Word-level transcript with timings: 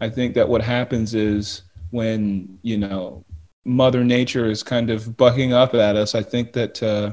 I 0.00 0.08
think 0.08 0.34
that 0.34 0.48
what 0.48 0.62
happens 0.62 1.14
is 1.14 1.62
when, 1.90 2.58
you 2.62 2.78
know, 2.78 3.24
Mother 3.64 4.04
Nature 4.04 4.46
is 4.46 4.62
kind 4.62 4.90
of 4.90 5.16
bucking 5.16 5.52
up 5.52 5.74
at 5.74 5.96
us, 5.96 6.14
I 6.14 6.22
think 6.22 6.52
that 6.52 6.82
uh, 6.82 7.12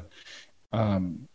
um, 0.71 1.27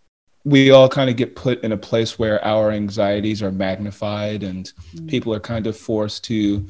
we 0.45 0.71
all 0.71 0.89
kind 0.89 1.11
of 1.11 1.17
get 1.17 1.37
put 1.37 1.63
in 1.65 1.73
a 1.73 1.77
place 1.77 2.19
where 2.19 2.45
our 2.45 2.71
anxieties 2.71 3.43
are 3.43 3.53
magnified 3.53 4.43
and 4.43 4.73
mm. 4.95 5.09
people 5.09 5.35
are 5.35 5.41
kind 5.41 5.67
of 5.67 5.77
forced 5.77 6.25
to 6.25 6.67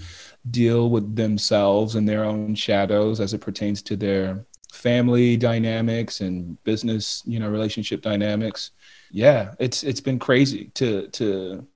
deal 0.50 0.90
with 0.90 1.14
themselves 1.14 1.95
and 1.95 2.08
their 2.08 2.24
own 2.24 2.54
shadows 2.54 3.20
as 3.20 3.34
it 3.34 3.40
pertains 3.40 3.82
to 3.82 3.96
their 3.96 4.45
family 4.72 5.36
dynamics 5.36 6.20
and 6.20 6.62
business 6.64 7.22
you 7.26 7.38
know 7.38 7.48
relationship 7.48 8.02
dynamics 8.02 8.70
yeah 9.10 9.54
it's 9.58 9.82
it's 9.82 10.00
been 10.00 10.18
crazy 10.18 10.70
to 10.74 11.08
to 11.08 11.66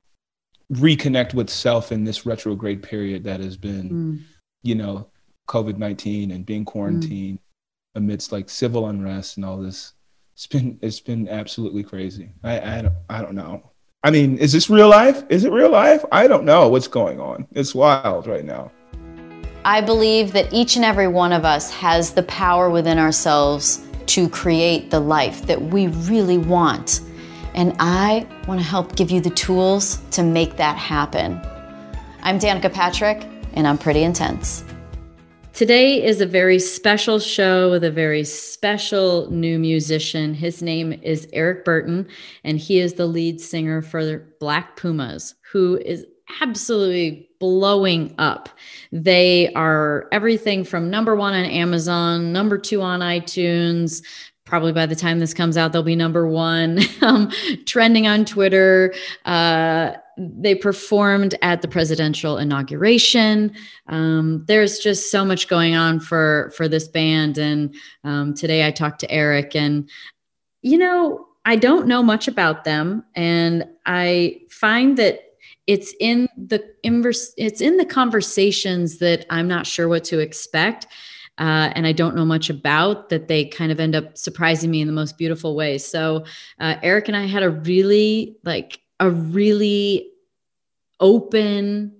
reconnect 0.72 1.34
with 1.34 1.50
self 1.50 1.92
in 1.92 2.04
this 2.04 2.24
retrograde 2.26 2.82
period 2.82 3.24
that 3.24 3.40
has 3.40 3.56
been 3.56 3.90
mm. 3.90 4.22
you 4.62 4.74
know 4.74 5.08
covid-19 5.48 6.34
and 6.34 6.46
being 6.46 6.64
quarantined 6.64 7.38
mm. 7.38 7.42
amidst 7.96 8.32
like 8.32 8.48
civil 8.48 8.88
unrest 8.88 9.36
and 9.36 9.44
all 9.44 9.58
this 9.58 9.94
it's 10.34 10.46
been 10.46 10.78
it's 10.82 11.00
been 11.00 11.28
absolutely 11.28 11.82
crazy. 11.82 12.30
I 12.42 12.78
I 12.78 12.82
don't 12.82 12.94
I 13.08 13.22
don't 13.22 13.34
know. 13.34 13.70
I 14.02 14.10
mean, 14.10 14.38
is 14.38 14.50
this 14.50 14.68
real 14.68 14.88
life? 14.88 15.22
Is 15.28 15.44
it 15.44 15.52
real 15.52 15.70
life? 15.70 16.04
I 16.10 16.26
don't 16.26 16.44
know 16.44 16.68
what's 16.68 16.88
going 16.88 17.20
on. 17.20 17.46
It's 17.52 17.74
wild 17.74 18.26
right 18.26 18.44
now. 18.44 18.72
I 19.64 19.80
believe 19.80 20.32
that 20.32 20.52
each 20.52 20.74
and 20.74 20.84
every 20.84 21.06
one 21.06 21.32
of 21.32 21.44
us 21.44 21.70
has 21.70 22.12
the 22.12 22.24
power 22.24 22.68
within 22.68 22.98
ourselves 22.98 23.86
to 24.06 24.28
create 24.28 24.90
the 24.90 24.98
life 24.98 25.46
that 25.46 25.62
we 25.62 25.86
really 25.86 26.38
want. 26.38 27.02
And 27.54 27.74
I 27.78 28.26
want 28.46 28.60
to 28.60 28.66
help 28.66 28.96
give 28.96 29.10
you 29.10 29.20
the 29.20 29.30
tools 29.30 29.98
to 30.12 30.22
make 30.22 30.56
that 30.56 30.76
happen. 30.78 31.40
I'm 32.22 32.38
Danica 32.38 32.72
Patrick, 32.72 33.26
and 33.52 33.66
I'm 33.66 33.76
pretty 33.76 34.02
intense. 34.02 34.64
Today 35.52 36.02
is 36.02 36.22
a 36.22 36.26
very 36.26 36.58
special 36.58 37.18
show 37.18 37.70
with 37.70 37.84
a 37.84 37.90
very 37.90 38.24
special 38.24 39.30
new 39.30 39.58
musician. 39.58 40.32
His 40.32 40.62
name 40.62 40.94
is 41.02 41.28
Eric 41.34 41.66
Burton, 41.66 42.08
and 42.42 42.58
he 42.58 42.80
is 42.80 42.94
the 42.94 43.04
lead 43.04 43.38
singer 43.38 43.82
for 43.82 44.26
Black 44.40 44.76
Pumas, 44.76 45.34
who 45.52 45.76
is 45.76 46.06
absolutely 46.40 47.28
blowing 47.38 48.14
up. 48.16 48.48
They 48.92 49.52
are 49.52 50.08
everything 50.10 50.64
from 50.64 50.88
number 50.88 51.14
one 51.14 51.34
on 51.34 51.44
Amazon, 51.44 52.32
number 52.32 52.56
two 52.56 52.80
on 52.80 53.00
iTunes, 53.00 54.02
probably 54.44 54.72
by 54.72 54.86
the 54.86 54.96
time 54.96 55.18
this 55.18 55.34
comes 55.34 55.56
out, 55.56 55.72
they'll 55.72 55.82
be 55.82 55.96
number 55.96 56.26
one, 56.26 56.80
um, 57.02 57.30
trending 57.66 58.06
on 58.06 58.24
Twitter. 58.24 58.94
Uh, 59.24 59.92
they 60.18 60.54
performed 60.54 61.34
at 61.42 61.62
the 61.62 61.68
presidential 61.68 62.38
inauguration. 62.38 63.54
Um, 63.88 64.44
there's 64.46 64.78
just 64.78 65.10
so 65.10 65.24
much 65.24 65.48
going 65.48 65.74
on 65.74 66.00
for 66.00 66.52
for 66.56 66.68
this 66.68 66.86
band, 66.86 67.38
and 67.38 67.74
um, 68.04 68.34
today 68.34 68.66
I 68.66 68.70
talked 68.70 69.00
to 69.00 69.10
Eric, 69.10 69.56
and 69.56 69.88
you 70.60 70.76
know 70.76 71.26
I 71.44 71.56
don't 71.56 71.86
know 71.86 72.02
much 72.02 72.28
about 72.28 72.64
them, 72.64 73.04
and 73.14 73.64
I 73.86 74.42
find 74.50 74.96
that 74.98 75.20
it's 75.66 75.94
in 76.00 76.28
the 76.36 76.62
inverse, 76.82 77.32
it's 77.36 77.60
in 77.60 77.76
the 77.76 77.84
conversations 77.84 78.98
that 78.98 79.24
I'm 79.30 79.48
not 79.48 79.66
sure 79.66 79.88
what 79.88 80.04
to 80.04 80.18
expect. 80.18 80.86
Uh, 81.38 81.72
and 81.74 81.86
I 81.86 81.92
don't 81.92 82.14
know 82.14 82.24
much 82.24 82.50
about 82.50 83.08
that 83.08 83.28
they 83.28 83.46
kind 83.46 83.72
of 83.72 83.80
end 83.80 83.94
up 83.94 84.18
surprising 84.18 84.70
me 84.70 84.80
in 84.80 84.86
the 84.86 84.92
most 84.92 85.16
beautiful 85.16 85.56
ways. 85.56 85.84
So 85.84 86.24
uh, 86.60 86.76
Eric 86.82 87.08
and 87.08 87.16
I 87.16 87.26
had 87.26 87.42
a 87.42 87.50
really 87.50 88.36
like 88.44 88.80
a 89.00 89.10
really 89.10 90.10
open, 91.00 91.92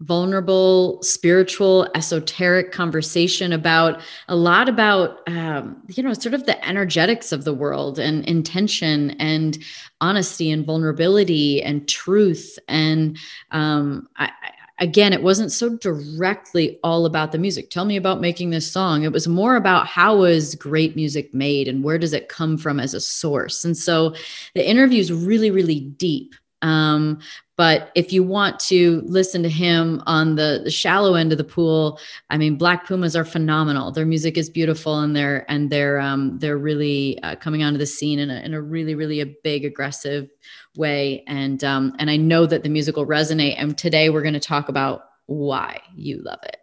vulnerable, 0.00 1.00
spiritual, 1.02 1.86
esoteric 1.94 2.72
conversation 2.72 3.52
about 3.52 4.00
a 4.28 4.34
lot 4.34 4.68
about, 4.68 5.20
um, 5.28 5.76
you 5.88 6.02
know, 6.02 6.14
sort 6.14 6.34
of 6.34 6.46
the 6.46 6.66
energetics 6.66 7.32
of 7.32 7.44
the 7.44 7.54
world 7.54 7.98
and 7.98 8.24
intention 8.24 9.10
and 9.20 9.58
honesty 10.00 10.50
and 10.50 10.64
vulnerability 10.64 11.62
and 11.62 11.86
truth. 11.86 12.58
And 12.66 13.18
um, 13.50 14.08
I, 14.16 14.30
again, 14.80 15.12
it 15.12 15.22
wasn't 15.22 15.52
so 15.52 15.76
directly 15.76 16.78
all 16.82 17.04
about 17.04 17.32
the 17.32 17.38
music. 17.38 17.70
Tell 17.70 17.84
me 17.84 17.96
about 17.96 18.20
making 18.20 18.50
this 18.50 18.70
song. 18.70 19.04
It 19.04 19.12
was 19.12 19.28
more 19.28 19.56
about 19.56 19.86
how 19.86 20.24
is 20.24 20.54
great 20.54 20.96
music 20.96 21.32
made 21.34 21.68
and 21.68 21.84
where 21.84 21.98
does 21.98 22.14
it 22.14 22.30
come 22.30 22.56
from 22.56 22.80
as 22.80 22.94
a 22.94 23.00
source. 23.00 23.64
And 23.64 23.76
so 23.76 24.14
the 24.54 24.68
interview 24.68 24.98
is 24.98 25.12
really, 25.12 25.50
really 25.50 25.80
deep. 25.80 26.34
Um, 26.62 27.20
but 27.56 27.90
if 27.94 28.10
you 28.10 28.22
want 28.22 28.58
to 28.60 29.02
listen 29.04 29.42
to 29.42 29.50
him 29.50 30.02
on 30.06 30.36
the, 30.36 30.62
the, 30.64 30.70
shallow 30.70 31.14
end 31.14 31.30
of 31.30 31.38
the 31.38 31.44
pool, 31.44 31.98
I 32.30 32.38
mean, 32.38 32.56
Black 32.56 32.86
Pumas 32.86 33.14
are 33.14 33.24
phenomenal. 33.24 33.92
Their 33.92 34.06
music 34.06 34.38
is 34.38 34.48
beautiful, 34.48 34.98
and 35.00 35.14
they're 35.14 35.50
and 35.50 35.68
they're 35.68 35.98
um, 35.98 36.38
they're 36.38 36.58
really 36.58 37.22
uh, 37.22 37.36
coming 37.36 37.62
onto 37.62 37.78
the 37.78 37.86
scene 37.86 38.18
in 38.18 38.30
a, 38.30 38.40
in 38.40 38.54
a 38.54 38.60
really 38.62 38.94
really 38.94 39.20
a 39.20 39.26
big 39.26 39.66
aggressive 39.66 40.30
way. 40.76 41.24
And 41.26 41.62
um, 41.64 41.94
and 41.98 42.10
I 42.10 42.16
know 42.16 42.46
that 42.46 42.62
the 42.62 42.68
music 42.68 42.96
will 42.96 43.06
resonate. 43.06 43.56
And 43.58 43.76
today 43.76 44.10
we're 44.10 44.22
going 44.22 44.34
to 44.34 44.40
talk 44.40 44.68
about 44.68 45.04
why 45.26 45.80
you 45.94 46.22
love 46.22 46.40
it. 46.44 46.56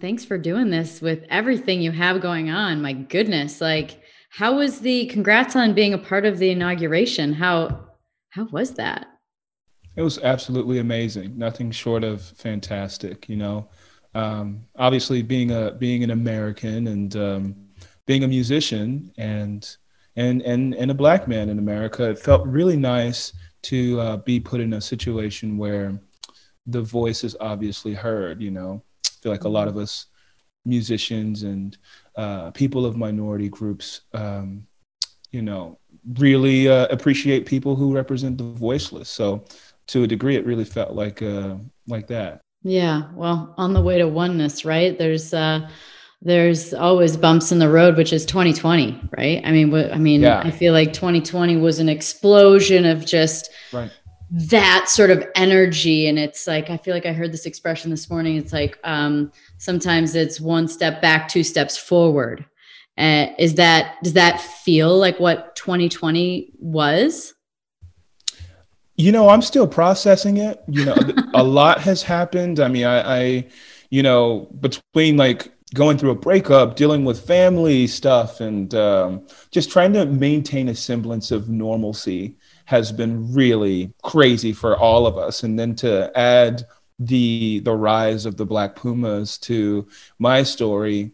Thanks 0.00 0.24
for 0.24 0.38
doing 0.38 0.70
this 0.70 1.00
with 1.00 1.24
everything 1.30 1.80
you 1.80 1.92
have 1.92 2.20
going 2.20 2.50
on. 2.50 2.82
My 2.82 2.92
goodness, 2.92 3.60
like 3.60 4.00
how 4.30 4.56
was 4.56 4.80
the 4.80 5.06
congrats 5.06 5.54
on 5.54 5.74
being 5.74 5.94
a 5.94 5.98
part 5.98 6.26
of 6.26 6.38
the 6.38 6.50
inauguration? 6.50 7.32
How 7.32 7.88
how 8.30 8.44
was 8.46 8.72
that? 8.72 9.06
It 9.96 10.02
was 10.02 10.18
absolutely 10.18 10.78
amazing. 10.78 11.38
Nothing 11.38 11.70
short 11.70 12.02
of 12.02 12.20
fantastic. 12.20 13.28
You 13.28 13.36
know, 13.36 13.68
um, 14.14 14.66
obviously 14.76 15.22
being 15.22 15.52
a 15.52 15.72
being 15.72 16.02
an 16.02 16.10
American 16.10 16.88
and 16.88 17.16
um, 17.16 17.56
being 18.06 18.24
a 18.24 18.28
musician 18.28 19.12
and 19.16 19.76
and 20.16 20.42
and 20.42 20.74
and 20.74 20.90
a 20.90 20.94
black 20.94 21.28
man 21.28 21.48
in 21.48 21.58
America, 21.58 22.10
it 22.10 22.18
felt 22.18 22.46
really 22.46 22.76
nice 22.76 23.32
to 23.64 24.00
uh, 24.00 24.16
be 24.18 24.40
put 24.40 24.60
in 24.60 24.74
a 24.74 24.80
situation 24.80 25.58
where 25.58 25.98
the 26.66 26.82
voice 26.82 27.24
is 27.24 27.36
obviously 27.40 27.94
heard. 27.94 28.40
You 28.40 28.50
know, 28.50 28.82
I 29.06 29.10
feel 29.22 29.32
like 29.32 29.44
a 29.44 29.48
lot 29.48 29.68
of 29.68 29.76
us 29.76 30.06
musicians 30.64 31.42
and 31.42 31.76
uh, 32.16 32.50
people 32.52 32.86
of 32.86 32.96
minority 32.96 33.48
groups, 33.48 34.02
um, 34.14 34.66
you 35.30 35.42
know, 35.42 35.78
really 36.18 36.68
uh, 36.68 36.86
appreciate 36.86 37.46
people 37.46 37.76
who 37.76 37.94
represent 37.94 38.38
the 38.38 38.44
voiceless. 38.44 39.08
So 39.08 39.44
to 39.88 40.04
a 40.04 40.06
degree, 40.06 40.36
it 40.36 40.46
really 40.46 40.64
felt 40.64 40.92
like 40.92 41.22
uh, 41.22 41.56
like 41.86 42.06
that. 42.08 42.40
Yeah, 42.62 43.12
well, 43.14 43.54
on 43.58 43.74
the 43.74 43.82
way 43.82 43.98
to 43.98 44.08
oneness, 44.08 44.64
right? 44.64 44.98
There's 44.98 45.34
uh, 45.34 45.68
there's 46.22 46.72
always 46.72 47.16
bumps 47.16 47.52
in 47.52 47.58
the 47.58 47.68
road, 47.68 47.96
which 47.96 48.12
is 48.12 48.24
2020, 48.24 49.10
right? 49.16 49.42
I 49.44 49.52
mean, 49.52 49.74
I 49.74 49.98
mean, 49.98 50.22
yeah. 50.22 50.40
I 50.40 50.50
feel 50.50 50.72
like 50.72 50.92
2020 50.92 51.56
was 51.56 51.78
an 51.78 51.88
explosion 51.88 52.86
of 52.86 53.04
just 53.04 53.50
right. 53.72 53.90
that 54.30 54.88
sort 54.88 55.10
of 55.10 55.26
energy, 55.34 56.08
and 56.08 56.18
it's 56.18 56.46
like 56.46 56.70
I 56.70 56.78
feel 56.78 56.94
like 56.94 57.06
I 57.06 57.12
heard 57.12 57.32
this 57.32 57.46
expression 57.46 57.90
this 57.90 58.08
morning. 58.08 58.36
It's 58.36 58.52
like 58.52 58.78
um, 58.84 59.32
sometimes 59.58 60.14
it's 60.14 60.40
one 60.40 60.66
step 60.66 61.02
back, 61.02 61.28
two 61.28 61.44
steps 61.44 61.76
forward. 61.76 62.46
Uh, 62.96 63.26
is 63.38 63.54
that 63.56 63.96
does 64.02 64.12
that 64.12 64.40
feel 64.40 64.96
like 64.96 65.18
what 65.18 65.56
2020 65.56 66.52
was? 66.58 67.34
You 68.96 69.10
know, 69.10 69.28
I'm 69.28 69.42
still 69.42 69.66
processing 69.66 70.36
it. 70.36 70.62
You 70.68 70.86
know, 70.86 70.96
a 71.34 71.42
lot 71.42 71.80
has 71.80 72.02
happened. 72.02 72.60
I 72.60 72.68
mean, 72.68 72.84
I, 72.84 73.18
I, 73.18 73.46
you 73.90 74.02
know, 74.02 74.48
between 74.60 75.16
like 75.16 75.53
going 75.74 75.98
through 75.98 76.10
a 76.10 76.14
breakup, 76.14 76.76
dealing 76.76 77.04
with 77.04 77.26
family 77.26 77.86
stuff, 77.86 78.40
and 78.40 78.74
um, 78.74 79.26
just 79.50 79.70
trying 79.70 79.92
to 79.92 80.06
maintain 80.06 80.68
a 80.68 80.74
semblance 80.74 81.30
of 81.30 81.48
normalcy 81.48 82.36
has 82.64 82.90
been 82.92 83.32
really 83.34 83.92
crazy 84.02 84.52
for 84.52 84.76
all 84.76 85.06
of 85.06 85.18
us. 85.18 85.42
And 85.42 85.58
then 85.58 85.74
to 85.76 86.10
add 86.16 86.62
the 86.98 87.60
the 87.64 87.74
rise 87.74 88.24
of 88.24 88.36
the 88.36 88.46
Black 88.46 88.76
Pumas 88.76 89.36
to 89.38 89.86
my 90.18 90.42
story, 90.42 91.12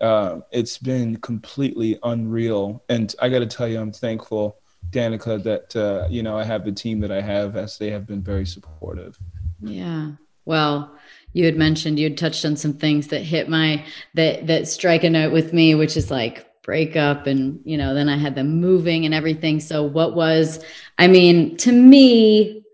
uh, 0.00 0.40
it's 0.52 0.78
been 0.78 1.16
completely 1.16 1.98
unreal. 2.02 2.84
And 2.88 3.14
I 3.20 3.28
got 3.28 3.40
to 3.40 3.46
tell 3.46 3.66
you, 3.66 3.80
I'm 3.80 3.92
thankful 3.92 4.58
Danica 4.90 5.42
that 5.42 5.74
uh, 5.74 6.06
you 6.10 6.22
know 6.22 6.36
I 6.36 6.44
have 6.44 6.64
the 6.64 6.72
team 6.72 7.00
that 7.00 7.10
I 7.10 7.22
have 7.22 7.56
as 7.56 7.78
they 7.78 7.90
have 7.90 8.06
been 8.06 8.22
very 8.22 8.46
supportive. 8.46 9.18
Yeah. 9.60 10.12
Well, 10.44 10.96
you 11.32 11.44
had 11.44 11.56
mentioned 11.56 11.98
you 11.98 12.08
had 12.08 12.18
touched 12.18 12.44
on 12.44 12.56
some 12.56 12.72
things 12.72 13.08
that 13.08 13.22
hit 13.22 13.48
my 13.48 13.84
that 14.14 14.46
that 14.46 14.68
strike 14.68 15.04
a 15.04 15.10
note 15.10 15.32
with 15.32 15.52
me, 15.52 15.74
which 15.74 15.96
is 15.96 16.10
like 16.10 16.48
breakup 16.62 17.26
and 17.26 17.60
you 17.64 17.76
know 17.76 17.94
then 17.94 18.08
I 18.08 18.16
had 18.16 18.34
them 18.34 18.60
moving 18.60 19.04
and 19.04 19.14
everything. 19.14 19.60
So 19.60 19.82
what 19.82 20.14
was 20.14 20.64
I 20.98 21.06
mean 21.06 21.56
to 21.58 21.72
me 21.72 22.64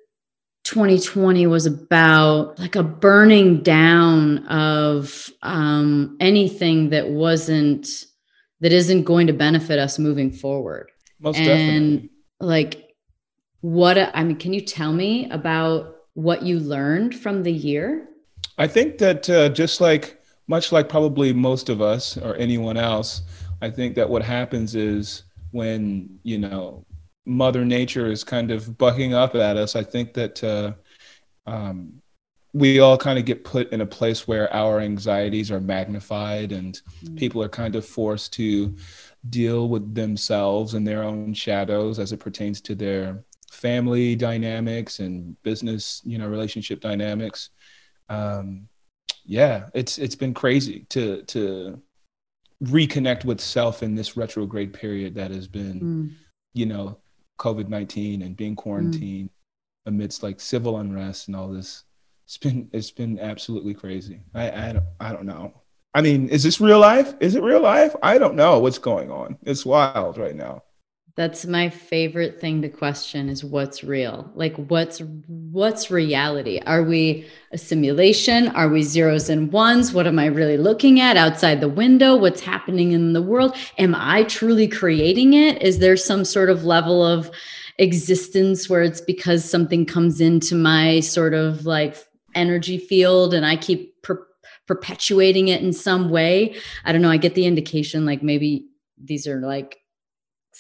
2020 0.65 1.47
was 1.47 1.67
about 1.67 2.59
like 2.59 2.77
a 2.77 2.83
burning 2.83 3.63
down 3.63 4.47
of 4.49 5.31
um, 5.43 6.17
anything 6.21 6.91
that 6.91 7.09
wasn't 7.09 7.89
that 8.61 8.73
isn't 8.73 9.05
going 9.05 9.29
to 9.29 9.33
benefit 9.33 9.79
us 9.79 9.99
moving 9.99 10.33
forward 10.33 10.91
most 11.21 11.39
and 11.39 11.47
definitely. 11.47 12.11
like 12.41 12.89
what 13.61 13.99
I 13.99 14.25
mean, 14.25 14.37
can 14.37 14.53
you 14.53 14.61
tell 14.61 14.93
me 14.93 15.29
about 15.31 15.97
what 16.15 16.43
you 16.43 16.61
learned 16.61 17.15
from 17.15 17.43
the 17.43 17.53
year? 17.53 18.09
I 18.59 18.67
think 18.67 18.99
that 18.99 19.31
uh, 19.31 19.49
just 19.51 19.81
like, 19.81 20.21
much 20.47 20.73
like 20.73 20.89
probably 20.89 21.33
most 21.33 21.69
of 21.69 21.81
us 21.81 22.17
or 22.17 22.35
anyone 22.37 22.77
else, 22.77 23.23
I 23.63 23.71
think 23.71 23.95
that 23.97 24.09
what 24.09 24.23
happens 24.23 24.75
is 24.75 25.25
when, 25.53 26.19
you 26.23 26.39
know, 26.39 26.85
Mother 27.25 27.65
Nature 27.65 28.11
is 28.11 28.25
kind 28.25 28.51
of 28.51 28.79
bucking 28.79 29.15
up 29.15 29.35
at 29.35 29.57
us, 29.57 29.77
I 29.77 29.83
think 29.85 30.15
that 30.15 30.43
uh, 30.43 30.73
um, 31.47 32.01
we 32.53 32.81
all 32.81 32.97
kind 32.97 33.19
of 33.19 33.25
get 33.25 33.45
put 33.45 33.71
in 33.73 33.83
a 33.83 33.87
place 33.87 34.27
where 34.27 34.53
our 34.53 34.81
anxieties 34.81 35.51
are 35.51 35.61
magnified 35.61 36.53
and 36.53 36.81
mm. 37.05 37.17
people 37.17 37.43
are 37.43 37.49
kind 37.49 37.77
of 37.77 37.85
forced 37.85 38.33
to 38.35 38.75
deal 39.29 39.69
with 39.69 39.95
themselves 39.95 40.75
and 40.75 40.87
their 40.87 41.03
own 41.03 41.35
shadows 41.35 41.99
as 41.99 42.13
it 42.13 42.21
pertains 42.21 42.61
to 42.63 42.75
their 42.75 43.23
family 43.51 44.15
dynamics 44.15 45.01
and 45.01 45.41
business 45.43 46.03
you 46.05 46.19
know 46.19 46.29
relationship 46.29 46.81
dynamics 46.81 47.51
um 48.09 48.69
yeah 49.25 49.67
it's 49.75 49.99
it's 49.99 50.17
been 50.17 50.35
crazy 50.35 50.87
to 50.89 51.23
to 51.25 51.81
reconnect 52.65 53.25
with 53.25 53.41
self 53.41 53.83
in 53.83 53.95
this 53.95 54.17
retrograde 54.17 54.73
period 54.73 55.15
that 55.15 55.31
has 55.31 55.47
been 55.47 55.81
mm. 55.81 56.11
you 56.55 56.67
know 56.67 56.99
covid-19 57.39 58.25
and 58.25 58.37
being 58.37 58.57
quarantined 58.57 59.29
mm. 59.29 59.33
amidst 59.87 60.23
like 60.23 60.41
civil 60.41 60.79
unrest 60.79 61.29
and 61.29 61.37
all 61.37 61.49
this 61.49 61.85
it's 62.29 62.37
been 62.37 62.69
it's 62.75 62.91
been 62.91 63.19
absolutely 63.19 63.73
crazy. 63.73 64.21
I 64.35 64.69
I 64.69 64.73
don't 64.75 64.85
I 65.01 65.13
don't 65.15 65.25
know. 65.25 65.63
I 65.95 66.03
mean, 66.03 66.29
is 66.29 66.43
this 66.43 66.61
real 66.61 66.79
life? 66.79 67.15
Is 67.21 67.35
it 67.35 67.43
real 67.43 67.63
life? 67.63 67.97
I 68.03 68.19
don't 68.19 68.35
know 68.35 68.59
what's 68.59 68.77
going 68.77 69.11
on. 69.11 69.39
It's 69.45 69.65
wild 69.65 70.19
right 70.19 70.37
now. 70.37 70.63
That's 71.19 71.47
my 71.47 71.69
favorite 71.69 72.41
thing 72.41 72.63
to 72.63 72.69
question 72.69 73.29
is 73.29 73.43
what's 73.43 73.83
real? 73.83 74.31
Like 74.37 74.55
what's 74.55 75.03
what's 75.27 75.91
reality? 75.91 76.61
Are 76.65 76.85
we 76.85 77.27
a 77.51 77.59
simulation? 77.59 78.47
Are 78.51 78.69
we 78.69 78.85
zeros 78.85 79.29
and 79.29 79.51
ones? 79.51 79.93
What 79.93 80.07
am 80.07 80.21
I 80.21 80.27
really 80.27 80.57
looking 80.57 81.01
at 81.01 81.17
outside 81.17 81.61
the 81.61 81.69
window? 81.69 82.15
What's 82.15 82.41
happening 82.41 82.93
in 82.93 83.15
the 83.15 83.21
world? 83.21 83.57
Am 83.79 83.97
I 83.97 84.23
truly 84.23 84.69
creating 84.69 85.35
it? 85.35 85.61
Is 85.61 85.81
there 85.81 85.97
some 85.97 86.25
sort 86.25 86.51
of 86.51 86.65
level 86.65 87.05
of 87.05 87.33
existence 87.79 88.71
where 88.71 88.83
it's 88.83 89.01
because 89.01 89.45
something 89.45 89.85
comes 89.85 90.21
into 90.21 90.55
my 90.55 91.01
sort 91.01 91.35
of 91.35 91.67
like 91.67 91.97
energy 92.37 92.79
field 92.79 93.35
and 93.35 93.45
I 93.45 93.57
keep 93.57 94.01
per- 94.03 94.25
perpetuating 94.69 95.49
it 95.49 95.63
in 95.63 95.73
some 95.73 96.11
way. 96.11 96.55
I 96.85 96.93
don't 96.93 97.03
know. 97.03 97.11
I 97.11 97.17
get 97.17 97.35
the 97.35 97.47
indication 97.47 98.07
like 98.07 98.23
maybe 98.23 98.69
these 99.03 99.27
are 99.27 99.41
like 99.41 99.79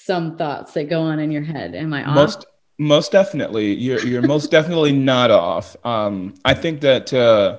some 0.05 0.37
thoughts 0.37 0.73
that 0.73 0.89
go 0.89 1.00
on 1.00 1.19
in 1.19 1.31
your 1.31 1.43
head. 1.43 1.75
Am 1.75 1.93
I 1.93 2.05
off? 2.05 2.15
Most 2.15 2.47
most 2.79 3.12
definitely. 3.12 3.75
You're 3.75 4.00
you're 4.06 4.23
most 4.23 4.50
definitely 4.50 4.93
not 4.93 5.31
off. 5.31 5.77
Um, 5.85 6.35
I 6.45 6.55
think 6.55 6.81
that 6.83 7.12
uh, 7.12 7.59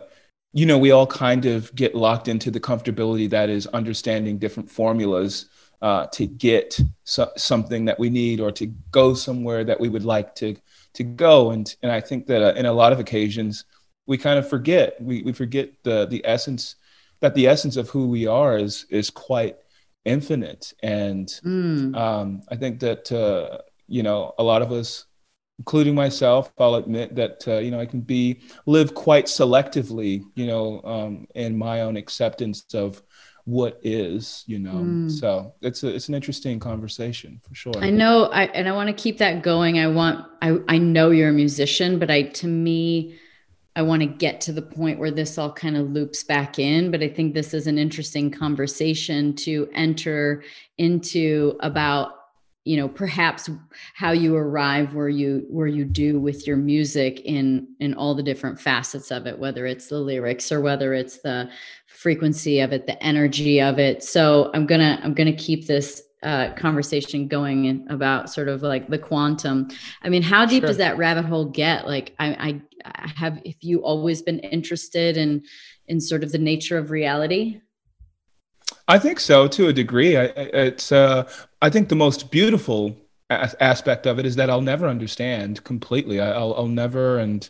you 0.53 0.65
know 0.65 0.77
we 0.77 0.91
all 0.91 1.07
kind 1.07 1.45
of 1.45 1.74
get 1.75 1.95
locked 1.95 2.27
into 2.27 2.50
the 2.50 2.59
comfortability 2.59 3.30
that 3.30 3.50
is 3.50 3.68
understanding 3.68 4.38
different 4.38 4.69
formulas 4.71 5.50
uh, 5.81 6.07
to 6.07 6.25
get 6.25 6.80
so- 7.03 7.31
something 7.38 7.86
that 7.86 8.00
we 8.00 8.09
need 8.09 8.39
or 8.39 8.51
to 8.53 8.68
go 8.91 9.13
somewhere 9.13 9.63
that 9.63 9.80
we 9.80 9.89
would 9.89 10.06
like 10.06 10.36
to 10.36 10.56
to 10.94 11.03
go. 11.03 11.51
And 11.51 11.74
and 11.83 11.91
I 11.91 12.01
think 12.01 12.25
that 12.27 12.41
uh, 12.41 12.53
in 12.57 12.65
a 12.65 12.74
lot 12.74 12.94
of 12.94 13.00
occasions 13.00 13.65
we 14.07 14.18
kind 14.18 14.39
of 14.39 14.50
forget 14.50 15.00
we, 15.01 15.21
we 15.24 15.33
forget 15.33 15.71
the 15.83 16.07
the 16.07 16.21
essence 16.25 16.75
that 17.19 17.36
the 17.36 17.47
essence 17.47 17.75
of 17.77 17.89
who 17.89 18.07
we 18.07 18.25
are 18.25 18.57
is 18.57 18.86
is 18.89 19.09
quite 19.09 19.57
infinite 20.06 20.74
and 20.81 21.28
mm. 21.44 21.96
um, 21.96 22.42
i 22.50 22.56
think 22.56 22.80
that 22.80 23.12
uh, 23.12 23.57
you 23.88 24.04
know 24.04 24.34
a 24.38 24.44
lot 24.44 24.62
of 24.62 24.72
us 24.72 25.06
including 25.57 25.94
myself 25.94 26.51
i'll 26.57 26.75
admit 26.75 27.16
that 27.16 27.44
uh, 27.48 27.57
you 27.57 27.72
know 27.72 27.80
i 27.80 27.86
can 27.86 28.01
be 28.01 28.40
live 28.66 28.94
quite 28.94 29.25
selectively 29.25 30.24
you 30.36 30.48
know 30.48 30.81
um, 30.84 31.28
in 31.36 31.57
my 31.57 31.81
own 31.81 31.98
acceptance 31.98 32.66
of 32.74 33.01
what 33.46 33.80
is 33.84 34.44
you 34.46 34.60
know 34.60 34.74
mm. 34.74 35.12
so 35.12 35.54
it's 35.62 35.84
a, 35.84 35.88
it's 35.88 36.07
an 36.07 36.16
interesting 36.16 36.60
conversation 36.60 37.42
for 37.42 37.56
sure 37.56 37.74
i 37.78 37.90
know 37.90 38.25
i 38.25 38.44
and 38.48 38.69
i 38.69 38.72
want 38.72 38.88
to 38.88 38.94
keep 38.94 39.18
that 39.18 39.42
going 39.42 39.80
i 39.80 39.88
want 39.88 40.25
i 40.42 40.57
i 40.68 40.78
know 40.78 41.10
you're 41.10 41.30
a 41.30 41.34
musician 41.34 41.98
but 41.98 42.12
i 42.12 42.22
to 42.22 42.48
me 42.48 43.18
I 43.75 43.81
want 43.81 44.01
to 44.01 44.07
get 44.07 44.42
to 44.42 44.51
the 44.51 44.62
point 44.62 45.00
where 45.00 45.12
this 45.12 45.38
all 45.38 45.54
kind 45.54 45.77
of 45.77 45.92
loops 45.92 46.24
back 46.24 46.60
in, 46.60 46.92
but 46.92 47.04
I 47.04 47.07
think 47.07 47.33
this 47.33 47.54
is 47.54 47.68
an 47.68 47.77
interesting 47.77 48.31
conversation 48.31 49.36
to 49.38 49.69
enter 49.74 50.44
into 50.77 51.57
about 51.62 52.16
you 52.66 52.75
know 52.75 52.89
perhaps 52.89 53.50
how 53.95 54.12
you 54.12 54.36
arrive 54.36 54.94
where 54.94 55.10
you 55.10 55.45
where 55.50 55.68
you 55.68 55.86
do 55.86 56.19
with 56.19 56.45
your 56.45 56.57
music 56.57 57.21
in 57.21 57.68
in 57.80 57.94
all 57.94 58.13
the 58.13 58.21
different 58.21 58.60
facets 58.60 59.12
of 59.12 59.25
it 59.25 59.39
whether 59.39 59.66
it's 59.66 59.88
the 59.88 59.98
lyrics 59.98 60.51
or 60.51 60.60
whether 60.60 60.94
it's 60.94 61.19
the 61.19 61.50
frequency 61.88 62.60
of 62.60 62.74
it 62.74 62.86
the 62.86 63.01
energy 63.01 63.62
of 63.62 63.80
it. 63.80 64.04
So 64.04 64.51
i'm 64.54 64.65
gonna 64.68 65.00
i'm 65.04 65.13
gonna 65.13 65.33
keep 65.33 65.68
this 65.68 66.04
uh, 66.24 66.54
conversation 66.54 67.27
going 67.27 67.88
about 67.89 68.30
sort 68.30 68.48
of 68.48 68.62
like 68.62 68.89
the 68.89 68.98
quantum. 68.98 69.69
I 70.01 70.10
mean, 70.10 70.21
how 70.21 70.45
deep 70.45 70.62
sure. 70.62 70.68
does 70.68 70.77
that 70.77 70.98
rabbit 70.98 71.25
hole 71.25 71.45
get? 71.45 71.88
Like, 71.88 72.13
I, 72.19 72.62
I 72.86 73.07
have. 73.16 73.42
If 73.45 73.57
you 73.62 73.83
always 73.83 74.21
been 74.21 74.39
interested 74.39 75.18
in 75.18 75.44
in 75.88 76.00
sort 76.01 76.24
of 76.24 76.31
the 76.31 76.38
nature 76.38 76.77
of 76.77 76.92
reality? 76.92 77.62
I 78.88 79.00
think 79.00 79.19
so 79.19 79.48
to 79.48 79.68
a 79.68 79.74
degree. 79.74 80.18
I, 80.18 80.25
it's. 80.25 80.92
Uh, 80.92 81.30
I 81.62 81.69
think 81.69 81.89
the 81.89 81.95
most 81.95 82.31
beautiful 82.31 82.98
aspect 83.30 84.06
of 84.06 84.19
it 84.19 84.25
is 84.25 84.36
that 84.36 84.50
I'll 84.50 84.62
never 84.62 84.88
understand 84.88 85.63
completely. 85.63 86.19
I'll, 86.19 86.54
I'll 86.56 86.68
never 86.68 87.19
and 87.19 87.48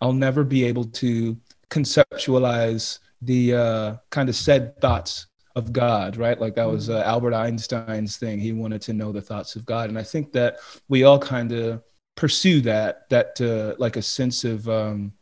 I'll 0.00 0.12
never 0.12 0.42
be 0.42 0.64
able 0.64 0.84
to 0.84 1.36
conceptualize 1.70 2.98
the 3.22 3.54
uh, 3.54 3.96
kind 4.10 4.28
of 4.28 4.36
said 4.36 4.80
thoughts 4.80 5.26
of 5.58 5.72
God, 5.72 6.16
right? 6.16 6.40
Like 6.40 6.54
that 6.54 6.70
was 6.70 6.88
mm-hmm. 6.88 6.98
uh, 6.98 7.02
Albert 7.02 7.34
Einstein's 7.34 8.16
thing. 8.16 8.38
He 8.38 8.52
wanted 8.52 8.80
to 8.82 8.92
know 8.92 9.12
the 9.12 9.20
thoughts 9.20 9.56
of 9.56 9.66
God, 9.66 9.88
and 9.88 9.98
I 9.98 10.04
think 10.04 10.32
that 10.32 10.58
we 10.88 11.02
all 11.02 11.18
kind 11.18 11.52
of 11.52 11.82
pursue 12.16 12.60
that 12.62 13.08
that 13.10 13.40
uh, 13.40 13.74
like 13.78 13.96
a 13.96 14.02
sense 14.02 14.44
of 14.44 14.68
um, 14.68 15.12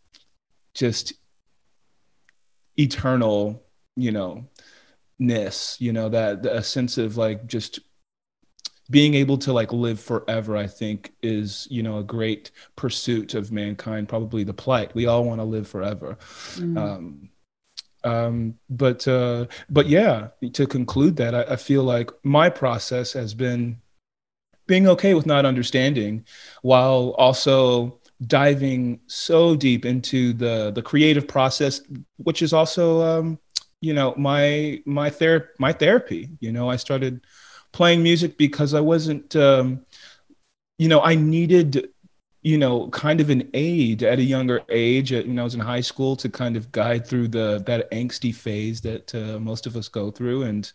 just 0.74 1.14
eternal, 2.76 3.64
you 3.96 4.12
know, 4.12 4.46
ness. 5.18 5.78
You 5.80 5.92
know 5.92 6.10
that 6.10 6.44
a 6.46 6.62
sense 6.62 6.98
of 6.98 7.16
like 7.16 7.46
just 7.46 7.80
being 8.88 9.14
able 9.14 9.36
to 9.36 9.52
like 9.52 9.72
live 9.72 9.98
forever 9.98 10.56
i 10.56 10.64
think 10.64 11.12
is 11.20 11.66
you 11.68 11.82
know 11.82 11.98
a 11.98 12.04
great 12.04 12.52
pursuit 12.76 13.34
of 13.34 13.50
mankind 13.50 14.08
probably 14.08 14.44
the 14.44 14.54
plight 14.54 14.94
we 14.94 15.06
all 15.06 15.24
want 15.24 15.40
to 15.40 15.44
live 15.44 15.66
forever 15.66 16.16
mm. 16.54 16.78
um, 16.78 17.28
um, 18.06 18.54
but 18.70 19.06
uh, 19.08 19.46
but 19.68 19.88
yeah, 19.88 20.28
to 20.52 20.66
conclude 20.66 21.16
that, 21.16 21.34
I, 21.34 21.42
I, 21.54 21.56
feel 21.56 21.82
like 21.82 22.12
my 22.22 22.48
process 22.48 23.12
has 23.14 23.34
been 23.34 23.80
being 24.68 24.86
okay 24.86 25.14
with 25.14 25.26
not 25.26 25.44
understanding, 25.44 26.24
while 26.62 27.16
also 27.18 27.98
diving 28.24 29.00
so 29.08 29.56
deep 29.56 29.84
into 29.84 30.32
the 30.34 30.70
the 30.70 30.82
creative 30.82 31.26
process, 31.26 31.80
which 32.18 32.42
is 32.42 32.52
also 32.52 33.02
um, 33.02 33.38
you 33.80 33.92
know 33.92 34.14
my 34.16 34.80
my 34.86 35.10
ther- 35.10 35.50
my 35.58 35.72
therapy. 35.72 36.30
You 36.38 36.52
know, 36.52 36.70
I 36.70 36.76
started 36.76 37.26
playing 37.72 38.04
music 38.04 38.38
because 38.38 38.72
I 38.72 38.80
wasn't. 38.80 39.34
Um, 39.34 39.84
you 40.78 40.88
know, 40.88 41.00
I 41.00 41.14
needed 41.14 41.88
you 42.46 42.56
know, 42.56 42.88
kind 42.90 43.20
of 43.20 43.28
an 43.28 43.50
aid 43.54 44.04
at 44.04 44.20
a 44.20 44.22
younger 44.22 44.62
age. 44.68 45.10
You 45.10 45.24
know, 45.24 45.42
I 45.42 45.44
was 45.44 45.56
in 45.56 45.60
high 45.60 45.80
school 45.80 46.14
to 46.14 46.28
kind 46.28 46.56
of 46.56 46.70
guide 46.70 47.04
through 47.04 47.26
the 47.26 47.60
that 47.66 47.90
angsty 47.90 48.32
phase 48.32 48.80
that 48.82 49.12
uh, 49.16 49.40
most 49.40 49.66
of 49.66 49.74
us 49.74 49.88
go 49.88 50.12
through, 50.12 50.44
and 50.44 50.72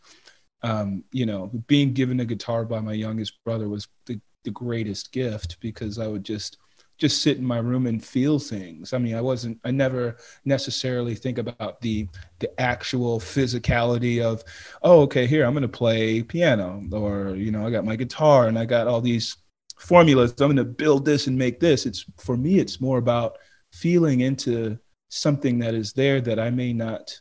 um, 0.64 1.06
you 1.14 1.26
know, 1.26 1.50
being 1.68 1.94
given 1.94 2.20
a 2.20 2.26
guitar 2.26 2.66
by 2.66 2.82
my 2.82 2.92
youngest 2.92 3.42
brother 3.46 3.70
was 3.70 3.88
the, 4.06 4.20
the 4.44 4.52
greatest 4.52 5.14
gift 5.14 5.62
because 5.62 5.98
I 5.98 6.08
would 6.08 6.26
just 6.26 6.58
just 6.98 7.22
sit 7.22 7.38
in 7.38 7.46
my 7.46 7.60
room 7.60 7.88
and 7.88 8.04
feel 8.04 8.38
things. 8.38 8.92
I 8.92 8.98
mean, 8.98 9.16
I 9.16 9.22
wasn't, 9.22 9.58
I 9.64 9.72
never 9.72 10.18
necessarily 10.44 11.16
think 11.16 11.38
about 11.38 11.80
the 11.80 12.06
the 12.40 12.60
actual 12.60 13.18
physicality 13.22 14.22
of, 14.22 14.44
oh, 14.84 15.04
okay, 15.04 15.26
here 15.26 15.46
I'm 15.46 15.54
going 15.54 15.62
to 15.62 15.70
play 15.70 16.22
piano, 16.22 16.84
or 16.92 17.34
you 17.38 17.50
know, 17.50 17.66
I 17.66 17.72
got 17.72 17.86
my 17.86 17.96
guitar 17.96 18.48
and 18.50 18.60
I 18.60 18.66
got 18.66 18.88
all 18.88 19.00
these 19.00 19.38
formulas. 19.82 20.32
I'm 20.32 20.48
going 20.48 20.56
to 20.58 20.64
build 20.64 21.06
this 21.06 21.28
and 21.28 21.38
make 21.38 21.60
this. 21.60 21.86
It's 21.86 22.06
for 22.18 22.38
me, 22.38 22.60
it's 22.60 22.80
more 22.80 22.98
about 22.98 23.38
feeling 23.72 24.22
into 24.22 24.78
something 25.10 25.60
that 25.60 25.74
is 25.74 25.94
there 25.94 26.22
that 26.22 26.40
I 26.40 26.50
may 26.50 26.72
not 26.74 27.20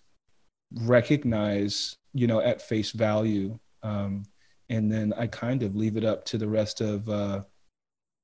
recognize, 0.73 1.97
you 2.12 2.26
know, 2.26 2.40
at 2.40 2.62
face 2.62 2.93
value. 2.93 3.59
Um, 3.83 4.25
and 4.69 4.93
then 4.93 5.12
I 5.17 5.26
kind 5.26 5.62
of 5.62 5.75
leave 5.75 5.97
it 5.97 6.05
up 6.05 6.25
to 6.26 6.38
the 6.38 6.49
rest 6.49 6.81
of, 6.81 7.09
uh, 7.09 7.43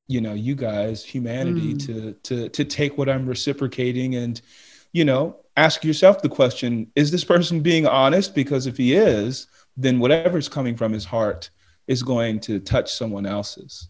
you 0.06 0.20
know, 0.20 0.34
you 0.34 0.54
guys, 0.54 1.04
humanity, 1.04 1.74
mm. 1.74 1.86
to 1.86 2.12
to 2.22 2.48
to 2.50 2.64
take 2.64 2.96
what 2.96 3.08
I'm 3.08 3.26
reciprocating 3.26 4.14
and, 4.14 4.40
you 4.92 5.04
know, 5.04 5.40
ask 5.56 5.84
yourself 5.84 6.22
the 6.22 6.28
question: 6.28 6.92
Is 6.94 7.10
this 7.10 7.24
person 7.24 7.60
being 7.60 7.86
honest? 7.86 8.34
Because 8.34 8.68
if 8.68 8.76
he 8.76 8.94
is, 8.94 9.48
then 9.76 9.98
whatever's 9.98 10.48
coming 10.48 10.76
from 10.76 10.92
his 10.92 11.04
heart 11.04 11.50
is 11.88 12.02
going 12.02 12.38
to 12.40 12.60
touch 12.60 12.92
someone 12.92 13.26
else's. 13.26 13.88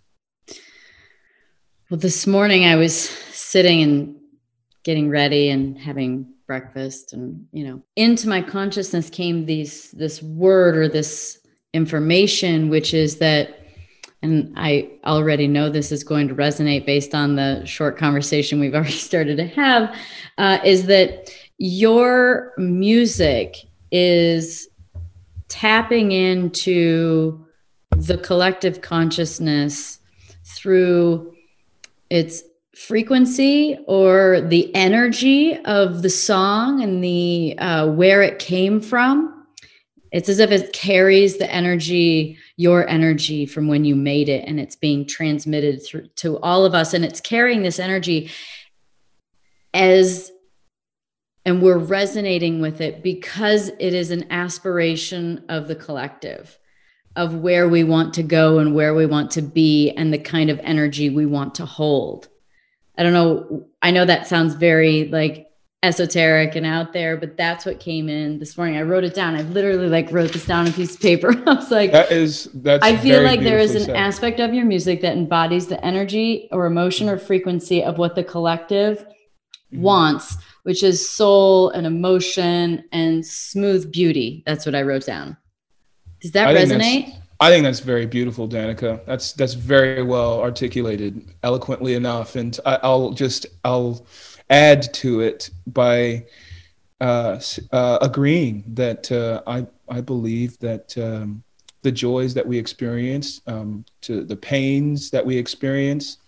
Well, 1.88 2.00
this 2.00 2.26
morning 2.26 2.64
I 2.64 2.74
was 2.74 2.96
sitting 2.98 3.80
and 3.80 4.16
getting 4.82 5.08
ready 5.08 5.50
and 5.50 5.78
having 5.78 6.26
breakfast 6.44 7.12
and 7.12 7.46
you 7.52 7.64
know 7.64 7.82
into 7.94 8.28
my 8.28 8.40
consciousness 8.40 9.08
came 9.08 9.46
these 9.46 9.90
this 9.92 10.20
word 10.22 10.76
or 10.76 10.88
this 10.88 11.38
information 11.72 12.68
which 12.70 12.94
is 12.94 13.18
that 13.18 13.66
and 14.22 14.52
I 14.56 14.90
already 15.04 15.46
know 15.46 15.70
this 15.70 15.92
is 15.92 16.02
going 16.02 16.26
to 16.26 16.34
resonate 16.34 16.86
based 16.86 17.14
on 17.14 17.36
the 17.36 17.64
short 17.64 17.96
conversation 17.96 18.58
we've 18.58 18.74
already 18.76 18.90
started 18.90 19.36
to 19.36 19.46
have, 19.46 19.96
uh, 20.38 20.58
is 20.64 20.86
that 20.86 21.30
your 21.58 22.52
music 22.58 23.56
is 23.92 24.68
tapping 25.48 26.10
into 26.12 27.46
the 27.96 28.18
collective 28.18 28.80
consciousness 28.80 30.00
through 30.44 31.35
its 32.10 32.42
frequency 32.76 33.78
or 33.86 34.42
the 34.42 34.74
energy 34.74 35.56
of 35.64 36.02
the 36.02 36.10
song 36.10 36.82
and 36.82 37.02
the 37.02 37.56
uh, 37.58 37.88
where 37.88 38.22
it 38.22 38.38
came 38.38 38.80
from. 38.80 39.46
It's 40.12 40.28
as 40.28 40.38
if 40.38 40.50
it 40.50 40.72
carries 40.72 41.38
the 41.38 41.50
energy 41.50 42.38
your 42.56 42.88
energy 42.88 43.44
from 43.44 43.68
when 43.68 43.84
you 43.84 43.94
made 43.94 44.28
it 44.28 44.44
and 44.46 44.58
it's 44.58 44.76
being 44.76 45.06
transmitted 45.06 45.84
through 45.84 46.06
to 46.16 46.38
all 46.38 46.64
of 46.64 46.74
us 46.74 46.94
and 46.94 47.04
it's 47.04 47.20
carrying 47.20 47.62
this 47.62 47.78
energy 47.78 48.30
as 49.74 50.30
and 51.44 51.62
we're 51.62 51.78
resonating 51.78 52.60
with 52.60 52.80
it 52.80 53.02
because 53.02 53.68
it 53.78 53.94
is 53.94 54.10
an 54.10 54.26
aspiration 54.32 55.44
of 55.48 55.68
the 55.68 55.76
collective 55.76 56.58
of 57.16 57.34
where 57.34 57.68
we 57.68 57.82
want 57.84 58.14
to 58.14 58.22
go 58.22 58.58
and 58.58 58.74
where 58.74 58.94
we 58.94 59.06
want 59.06 59.30
to 59.32 59.42
be 59.42 59.90
and 59.90 60.12
the 60.12 60.18
kind 60.18 60.50
of 60.50 60.60
energy 60.62 61.10
we 61.10 61.26
want 61.26 61.54
to 61.56 61.66
hold. 61.66 62.28
I 62.96 63.02
don't 63.02 63.12
know. 63.12 63.66
I 63.82 63.90
know 63.90 64.04
that 64.04 64.26
sounds 64.26 64.54
very 64.54 65.08
like 65.08 65.48
esoteric 65.82 66.54
and 66.56 66.64
out 66.64 66.92
there, 66.92 67.16
but 67.16 67.36
that's 67.36 67.66
what 67.66 67.80
came 67.80 68.08
in 68.08 68.38
this 68.38 68.56
morning. 68.56 68.76
I 68.76 68.82
wrote 68.82 69.04
it 69.04 69.14
down. 69.14 69.34
I 69.34 69.42
literally 69.42 69.88
like 69.88 70.10
wrote 70.12 70.32
this 70.32 70.46
down 70.46 70.66
on 70.66 70.72
a 70.72 70.74
piece 70.74 70.94
of 70.94 71.00
paper. 71.00 71.30
I 71.46 71.54
was 71.54 71.70
like, 71.70 71.92
that 71.92 72.12
is 72.12 72.48
that's. 72.54 72.84
I 72.84 72.96
feel 72.96 73.22
like 73.22 73.40
there 73.40 73.58
is 73.58 73.74
an 73.74 73.84
said. 73.84 73.96
aspect 73.96 74.40
of 74.40 74.54
your 74.54 74.64
music 74.64 75.00
that 75.02 75.16
embodies 75.16 75.66
the 75.66 75.84
energy 75.84 76.48
or 76.52 76.66
emotion 76.66 77.08
or 77.08 77.18
frequency 77.18 77.82
of 77.82 77.98
what 77.98 78.14
the 78.14 78.24
collective 78.24 78.98
mm-hmm. 78.98 79.82
wants 79.82 80.36
which 80.66 80.82
is 80.82 81.08
soul 81.08 81.70
and 81.70 81.86
emotion 81.86 82.82
and 82.90 83.24
smooth 83.24 83.92
beauty. 83.92 84.42
That's 84.46 84.66
what 84.66 84.74
I 84.74 84.82
wrote 84.82 85.06
down. 85.06 85.36
Does 86.20 86.32
that 86.32 86.48
I 86.48 86.54
resonate? 86.54 87.14
I 87.38 87.50
think 87.50 87.64
that's 87.64 87.80
very 87.80 88.06
beautiful, 88.06 88.48
Danica. 88.48 89.04
That's 89.04 89.32
that's 89.32 89.54
very 89.54 90.02
well 90.02 90.40
articulated, 90.40 91.34
eloquently 91.42 91.94
enough, 91.94 92.36
and 92.36 92.58
I, 92.64 92.88
will 92.88 93.12
just 93.12 93.46
I'll 93.64 94.06
add 94.48 94.92
to 94.94 95.20
it 95.20 95.50
by 95.66 96.24
uh, 97.00 97.38
uh, 97.72 97.98
agreeing 98.00 98.64
that 98.68 99.12
uh, 99.12 99.42
I 99.46 99.66
I 99.88 100.00
believe 100.00 100.58
that 100.60 100.96
um, 100.96 101.42
the 101.82 101.92
joys 101.92 102.34
that 102.34 102.46
we 102.46 102.58
experience, 102.58 103.40
um, 103.46 103.84
to 104.00 104.24
the 104.24 104.36
pains 104.36 105.10
that 105.10 105.24
we 105.24 105.36
experience, 105.36 106.18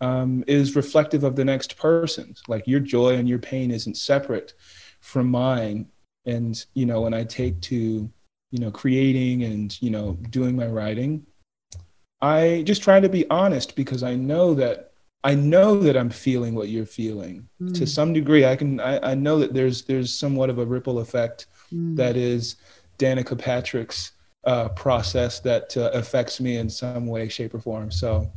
um, 0.00 0.44
is 0.46 0.76
reflective 0.76 1.24
of 1.24 1.34
the 1.34 1.44
next 1.44 1.76
person's. 1.76 2.42
Like 2.46 2.66
your 2.66 2.80
joy 2.80 3.14
and 3.14 3.28
your 3.28 3.40
pain 3.40 3.70
isn't 3.70 3.96
separate 3.96 4.54
from 5.00 5.28
mine. 5.28 5.88
And, 6.26 6.64
you 6.74 6.86
know, 6.86 7.00
when 7.00 7.14
I 7.14 7.24
take 7.24 7.60
to, 7.62 8.08
you 8.50 8.58
know, 8.58 8.70
creating 8.70 9.44
and, 9.44 9.80
you 9.82 9.90
know, 9.90 10.18
doing 10.30 10.56
my 10.56 10.66
writing, 10.66 11.26
I 12.20 12.62
just 12.66 12.82
try 12.82 13.00
to 13.00 13.08
be 13.08 13.28
honest 13.30 13.76
because 13.76 14.02
I 14.02 14.14
know 14.14 14.54
that 14.54 14.92
I 15.24 15.34
know 15.34 15.80
that 15.80 15.96
I'm 15.96 16.10
feeling 16.10 16.54
what 16.54 16.68
you're 16.68 16.86
feeling 16.86 17.48
mm. 17.60 17.76
to 17.76 17.86
some 17.86 18.12
degree. 18.12 18.44
I 18.44 18.56
can 18.56 18.80
I, 18.80 19.10
I 19.10 19.14
know 19.14 19.38
that 19.40 19.52
there's 19.52 19.82
there's 19.82 20.12
somewhat 20.12 20.50
of 20.50 20.58
a 20.58 20.66
ripple 20.66 21.00
effect 21.00 21.46
mm. 21.72 21.96
that 21.96 22.16
is 22.16 22.56
Danica 22.98 23.38
Patrick's 23.38 24.12
uh, 24.44 24.68
process 24.70 25.40
that 25.40 25.76
uh, 25.76 25.90
affects 25.92 26.40
me 26.40 26.56
in 26.56 26.70
some 26.70 27.06
way, 27.06 27.28
shape, 27.28 27.54
or 27.54 27.60
form. 27.60 27.90
So 27.90 28.30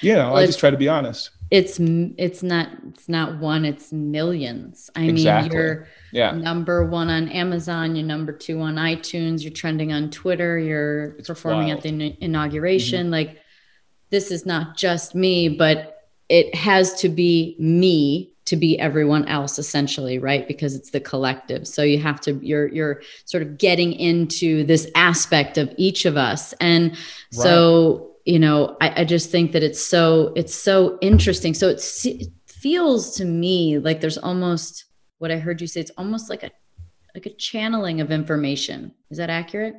you 0.00 0.14
know, 0.14 0.32
well, 0.32 0.38
I 0.38 0.46
just 0.46 0.58
try 0.58 0.70
to 0.70 0.76
be 0.76 0.88
honest. 0.88 1.30
It's 1.52 1.78
it's 1.78 2.42
not 2.42 2.68
it's 2.88 3.10
not 3.10 3.38
one, 3.38 3.66
it's 3.66 3.92
millions. 3.92 4.88
I 4.96 5.02
exactly. 5.02 5.50
mean, 5.50 5.58
you're 5.58 5.88
yeah. 6.10 6.30
number 6.30 6.86
one 6.86 7.10
on 7.10 7.28
Amazon, 7.28 7.94
you're 7.94 8.06
number 8.06 8.32
two 8.32 8.58
on 8.62 8.76
iTunes, 8.76 9.42
you're 9.42 9.52
trending 9.52 9.92
on 9.92 10.08
Twitter, 10.08 10.58
you're 10.58 11.10
it's 11.18 11.28
performing 11.28 11.68
wild. 11.68 11.76
at 11.76 11.82
the 11.82 12.16
inauguration. 12.24 13.02
Mm-hmm. 13.02 13.12
Like 13.12 13.42
this 14.08 14.30
is 14.30 14.46
not 14.46 14.78
just 14.78 15.14
me, 15.14 15.50
but 15.50 16.08
it 16.30 16.54
has 16.54 16.94
to 17.02 17.10
be 17.10 17.54
me 17.58 18.32
to 18.46 18.56
be 18.56 18.78
everyone 18.78 19.28
else 19.28 19.58
essentially 19.58 20.18
right 20.18 20.48
because 20.48 20.74
it's 20.74 20.90
the 20.90 20.98
collective 21.00 21.68
so 21.68 21.82
you 21.82 21.98
have 21.98 22.20
to 22.20 22.32
you're 22.42 22.66
you're 22.68 23.02
sort 23.24 23.42
of 23.42 23.56
getting 23.56 23.92
into 23.92 24.64
this 24.64 24.90
aspect 24.96 25.58
of 25.58 25.72
each 25.76 26.06
of 26.06 26.16
us 26.16 26.52
and 26.54 26.90
right. 26.90 26.98
so 27.30 28.11
you 28.24 28.38
know 28.38 28.76
I, 28.80 29.02
I, 29.02 29.04
just 29.04 29.30
think 29.30 29.52
that 29.52 29.62
it's 29.62 29.80
so 29.80 30.32
it's 30.36 30.54
so 30.54 30.98
interesting. 31.00 31.54
So 31.54 31.68
it 31.68 31.80
feels 32.46 33.16
to 33.16 33.24
me 33.24 33.78
like 33.78 34.00
there's 34.00 34.18
almost 34.18 34.84
what 35.18 35.32
i 35.32 35.36
heard 35.36 35.60
you 35.60 35.66
say 35.66 35.80
it's 35.80 35.90
almost 35.98 36.30
like 36.30 36.44
a 36.44 36.50
like 37.14 37.26
a 37.26 37.30
channeling 37.34 38.00
of 38.00 38.10
information. 38.10 38.92
Is 39.10 39.18
that 39.18 39.30
accurate? 39.30 39.74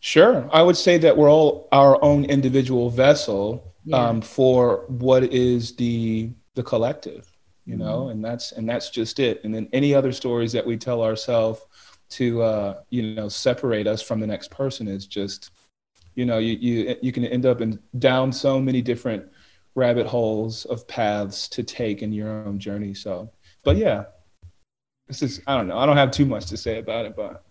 Sure. 0.00 0.48
I 0.52 0.62
would 0.62 0.76
say 0.76 0.98
that 0.98 1.16
we're 1.16 1.30
all 1.30 1.68
our 1.72 2.02
own 2.04 2.24
individual 2.26 2.90
vessel 2.90 3.74
yeah. 3.84 3.96
um, 3.96 4.20
for 4.20 4.84
what 4.88 5.24
is 5.24 5.74
the 5.76 6.30
the 6.54 6.62
collective 6.62 7.30
you 7.64 7.74
mm-hmm. 7.74 7.84
know 7.84 8.08
and 8.08 8.24
that's 8.24 8.52
and 8.52 8.68
that's 8.68 8.90
just 8.90 9.18
it. 9.18 9.42
And 9.44 9.54
then 9.54 9.68
any 9.72 9.94
other 9.94 10.12
stories 10.12 10.52
that 10.52 10.66
we 10.66 10.76
tell 10.76 11.02
ourselves 11.02 11.60
to 12.10 12.42
uh, 12.42 12.80
you 12.90 13.14
know 13.14 13.28
separate 13.28 13.86
us 13.86 14.02
from 14.02 14.20
the 14.20 14.26
next 14.26 14.50
person 14.50 14.88
is 14.88 15.06
just 15.06 15.50
you 16.18 16.26
know 16.26 16.38
you 16.38 16.54
you 16.60 16.96
you 17.00 17.12
can 17.12 17.24
end 17.24 17.46
up 17.46 17.60
in 17.60 17.78
down 18.00 18.32
so 18.32 18.60
many 18.60 18.82
different 18.82 19.24
rabbit 19.76 20.04
holes 20.04 20.64
of 20.64 20.86
paths 20.88 21.46
to 21.48 21.62
take 21.62 22.02
in 22.02 22.12
your 22.12 22.28
own 22.28 22.58
journey. 22.58 22.92
So 22.92 23.30
but 23.62 23.76
yeah 23.76 24.04
this 25.06 25.22
is 25.22 25.40
i 25.46 25.56
don't 25.56 25.68
know. 25.68 25.78
I 25.78 25.86
don't 25.86 25.96
have 25.96 26.10
too 26.10 26.26
much 26.26 26.46
to 26.46 26.56
say 26.56 26.80
about 26.80 27.06
it 27.06 27.14
but 27.16 27.44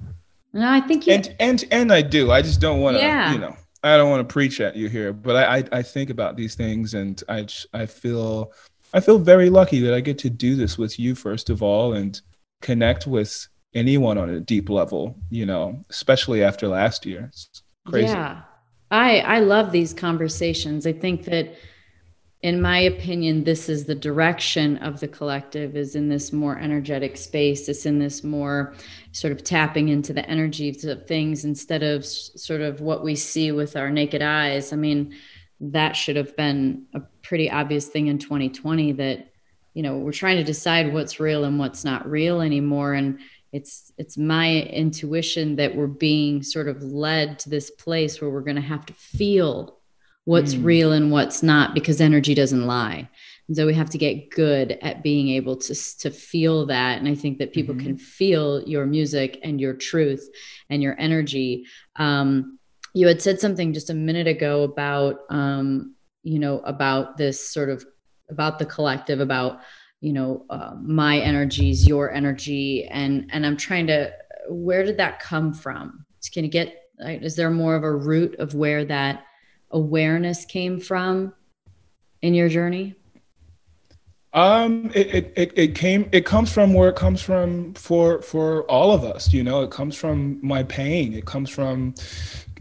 no 0.52 0.70
i 0.70 0.82
think 0.82 1.08
you... 1.08 1.14
and 1.14 1.34
and 1.40 1.64
and 1.72 1.94
i 1.94 2.02
do. 2.02 2.32
I 2.32 2.42
just 2.42 2.60
don't 2.60 2.82
want 2.82 2.98
to 2.98 3.04
yeah. 3.04 3.32
you 3.32 3.40
know 3.40 3.56
i 3.84 3.96
don't 3.96 4.10
want 4.10 4.28
to 4.28 4.32
preach 4.32 4.60
at 4.60 4.76
you 4.76 4.90
here 4.90 5.14
but 5.14 5.36
I, 5.38 5.58
I 5.58 5.64
i 5.80 5.82
think 5.82 6.10
about 6.10 6.36
these 6.36 6.56
things 6.56 6.94
and 6.94 7.24
i 7.30 7.48
i 7.74 7.86
feel 7.86 8.52
i 8.94 9.00
feel 9.00 9.18
very 9.18 9.50
lucky 9.50 9.80
that 9.80 9.94
i 9.94 10.02
get 10.02 10.18
to 10.20 10.30
do 10.30 10.56
this 10.56 10.78
with 10.78 11.00
you 11.00 11.16
first 11.16 11.50
of 11.50 11.64
all 11.64 11.94
and 11.94 12.20
connect 12.62 13.08
with 13.08 13.48
anyone 13.74 14.18
on 14.18 14.30
a 14.30 14.42
deep 14.42 14.70
level 14.70 15.16
you 15.30 15.46
know 15.46 15.86
especially 15.90 16.44
after 16.44 16.68
last 16.68 17.06
year. 17.06 17.30
It's 17.32 17.64
crazy. 17.86 18.14
Yeah 18.14 18.42
I 18.92 19.20
I 19.20 19.40
love 19.40 19.72
these 19.72 19.94
conversations. 19.94 20.88
I 20.88 20.94
think 20.94 21.26
that 21.26 21.56
in 22.42 22.62
my 22.62 22.80
opinion 22.80 23.44
this 23.44 23.68
is 23.68 23.86
the 23.86 23.96
direction 23.96 24.78
of 24.78 25.00
the 25.00 25.08
collective 25.08 25.76
is 25.76 25.96
in 25.96 26.08
this 26.08 26.32
more 26.32 26.58
energetic 26.58 27.18
space. 27.18 27.68
It's 27.68 27.86
in 27.86 28.00
this 28.00 28.24
more 28.24 28.76
sort 29.12 29.34
of 29.34 29.44
tapping 29.44 29.90
into 29.90 30.14
the 30.14 30.28
energies 30.30 30.86
of 30.86 31.08
things 31.08 31.46
instead 31.46 31.84
of 31.84 32.06
sort 32.06 32.62
of 32.62 32.80
what 32.80 33.04
we 33.04 33.16
see 33.16 33.52
with 33.52 33.76
our 33.76 33.90
naked 33.90 34.22
eyes. 34.22 34.72
I 34.72 34.76
mean 34.76 35.16
that 35.60 35.96
should 35.96 36.16
have 36.16 36.36
been 36.36 36.86
a 36.94 37.02
pretty 37.24 37.50
obvious 37.50 37.88
thing 37.88 38.08
in 38.08 38.20
2020 38.20 38.92
that 38.94 39.32
you 39.74 39.84
know 39.84 39.98
we're 39.98 40.12
trying 40.12 40.38
to 40.38 40.44
decide 40.44 40.94
what's 40.94 41.20
real 41.20 41.44
and 41.44 41.60
what's 41.60 41.84
not 41.84 42.10
real 42.10 42.42
anymore. 42.42 42.94
And 42.94 43.20
it's 43.52 43.92
it's 43.98 44.18
my 44.18 44.62
intuition 44.62 45.56
that 45.56 45.76
we're 45.76 45.88
being 45.88 46.44
sort 46.44 46.68
of 46.68 46.84
led 46.84 47.40
to 47.40 47.50
this 47.50 47.72
place 47.72 48.20
where 48.20 48.30
we're 48.30 48.42
going 48.42 48.56
to 48.56 48.62
have 48.62 48.86
to 48.86 48.94
feel 48.94 49.80
what's 50.26 50.56
mm. 50.56 50.66
real 50.66 50.92
and 50.92 51.12
what's 51.12 51.42
not 51.42 51.74
because 51.74 52.02
energy 52.02 52.34
doesn't 52.34 52.68
lie 52.68 53.08
and 53.48 53.56
so 53.56 53.66
we 53.66 53.74
have 53.74 53.90
to 53.90 53.98
get 53.98 54.30
good 54.30 54.78
at 54.82 55.04
being 55.04 55.30
able 55.30 55.56
to 55.56 55.74
to 56.00 56.12
feel 56.12 56.66
that 56.66 56.98
and 56.98 57.08
i 57.08 57.16
think 57.16 57.38
that 57.38 57.54
people 57.54 57.74
mm-hmm. 57.74 57.88
can 57.88 57.98
feel 57.98 58.62
your 58.64 58.86
music 58.86 59.40
and 59.44 59.62
your 59.62 59.74
truth 59.74 60.28
and 60.70 60.84
your 60.84 60.96
energy 61.00 61.66
um, 61.96 62.60
you 62.94 63.08
had 63.08 63.22
said 63.22 63.40
something 63.40 63.74
just 63.74 63.90
a 63.90 63.94
minute 63.94 64.28
ago 64.28 64.64
about 64.64 65.20
um, 65.30 65.96
you 66.24 66.40
know 66.40 66.60
about 66.60 67.18
this 67.18 67.50
sort 67.50 67.70
of 67.70 67.86
about 68.30 68.60
the 68.60 68.66
collective 68.66 69.20
about 69.20 69.62
you 70.02 70.14
know 70.14 70.46
uh, 70.50 70.76
my 70.82 71.20
energies 71.20 71.88
your 71.88 72.12
energy 72.12 72.86
and 72.86 73.30
and 73.34 73.46
i'm 73.46 73.58
trying 73.58 73.88
to 73.88 74.12
where 74.50 74.84
did 74.84 74.98
that 74.98 75.20
come 75.20 75.54
from? 75.54 76.06
Can 76.34 76.44
you 76.44 76.50
get 76.50 76.84
is 77.00 77.36
there 77.36 77.50
more 77.50 77.76
of 77.76 77.84
a 77.84 77.96
root 77.96 78.36
of 78.40 78.56
where 78.56 78.84
that 78.86 79.24
awareness 79.72 80.46
came 80.46 80.80
from 80.80 81.34
in 82.22 82.34
your 82.34 82.50
journey? 82.50 82.96
Um 84.34 84.92
it, 84.94 85.32
it 85.36 85.54
it 85.56 85.76
came 85.76 86.10
it 86.12 86.26
comes 86.26 86.52
from 86.52 86.74
where 86.74 86.90
it 86.90 86.96
comes 86.96 87.22
from 87.22 87.74
for 87.76 88.22
for 88.22 88.64
all 88.64 88.92
of 88.92 89.04
us 89.04 89.32
you 89.32 89.44
know? 89.44 89.62
It 89.62 89.72
comes 89.72 89.96
from 89.96 90.40
my 90.46 90.64
pain. 90.64 91.14
It 91.14 91.26
comes 91.26 91.50
from 91.50 91.96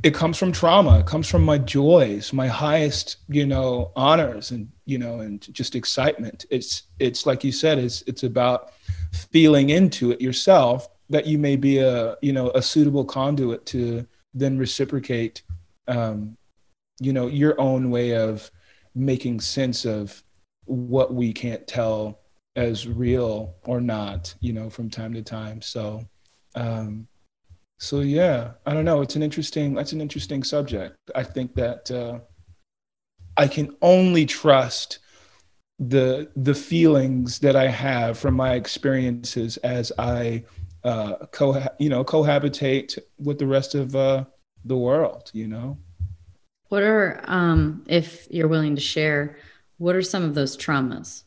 it 0.06 0.14
comes 0.14 0.38
from 0.38 0.52
trauma. 0.52 1.00
It 1.00 1.06
comes 1.06 1.28
from 1.28 1.44
my 1.44 1.58
joys 1.58 2.32
my 2.32 2.46
highest 2.46 3.16
you 3.28 3.44
know 3.44 3.90
honors 3.96 4.52
and 4.52 4.70
you 4.84 4.98
know 4.98 5.18
and 5.18 5.52
just 5.52 5.74
excitement. 5.74 6.46
It's 6.48 6.84
it's 7.00 7.26
like 7.26 7.42
you 7.42 7.50
said 7.50 7.78
it's 7.78 8.02
it's 8.02 8.22
about 8.22 8.70
feeling 9.32 9.70
into 9.70 10.12
it 10.12 10.20
yourself 10.20 10.88
that 11.10 11.26
you 11.26 11.38
may 11.38 11.56
be 11.56 11.78
a 11.78 12.16
you 12.22 12.32
know 12.32 12.50
a 12.50 12.62
suitable 12.62 13.04
conduit 13.04 13.66
to 13.66 14.06
then 14.32 14.56
reciprocate 14.56 15.42
um, 15.88 16.36
you 17.00 17.12
know 17.12 17.26
your 17.26 17.60
own 17.60 17.90
way 17.90 18.14
of 18.14 18.48
making 18.94 19.40
sense 19.40 19.84
of 19.84 20.22
what 20.66 21.12
we 21.12 21.32
can't 21.32 21.66
tell 21.66 22.20
as 22.54 22.86
real 22.86 23.56
or 23.64 23.80
not 23.80 24.32
you 24.38 24.52
know 24.52 24.70
from 24.70 24.88
time 24.88 25.12
to 25.14 25.22
time. 25.22 25.60
So 25.60 26.06
um, 26.54 27.08
so 27.78 28.00
yeah 28.00 28.52
i 28.64 28.72
don't 28.72 28.84
know 28.84 29.00
it's 29.00 29.16
an 29.16 29.22
interesting 29.22 29.74
that's 29.74 29.92
an 29.92 30.00
interesting 30.00 30.42
subject 30.42 30.96
i 31.14 31.22
think 31.22 31.54
that 31.54 31.90
uh, 31.90 32.18
i 33.36 33.46
can 33.46 33.74
only 33.82 34.24
trust 34.24 34.98
the 35.78 36.30
the 36.36 36.54
feelings 36.54 37.38
that 37.38 37.54
i 37.54 37.68
have 37.68 38.18
from 38.18 38.34
my 38.34 38.54
experiences 38.54 39.58
as 39.58 39.92
i 39.98 40.42
uh, 40.86 41.26
co 41.32 41.60
you 41.78 41.88
know 41.88 42.04
cohabitate 42.04 42.96
with 43.18 43.38
the 43.38 43.46
rest 43.46 43.74
of 43.74 43.94
uh, 43.96 44.24
the 44.64 44.76
world. 44.76 45.30
You 45.34 45.48
know. 45.48 45.78
What 46.68 46.82
are, 46.82 47.22
um, 47.24 47.84
if 47.86 48.26
you're 48.30 48.48
willing 48.48 48.74
to 48.74 48.80
share, 48.80 49.36
what 49.78 49.94
are 49.94 50.02
some 50.02 50.24
of 50.24 50.34
those 50.34 50.56
traumas 50.56 51.22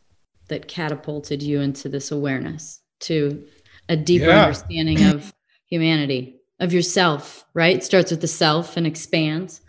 that 0.49 0.67
catapulted 0.67 1.41
you 1.41 1.61
into 1.61 1.87
this 1.87 2.11
awareness 2.11 2.81
to 3.01 3.45
a 3.87 3.95
deeper 3.95 4.25
yeah. 4.25 4.43
understanding 4.43 5.03
of 5.05 5.33
humanity, 5.65 6.38
of 6.59 6.73
yourself? 6.73 7.45
Right, 7.53 7.77
it 7.77 7.83
starts 7.83 8.11
with 8.11 8.21
the 8.21 8.27
self 8.27 8.77
and 8.77 8.85
expands. 8.85 9.61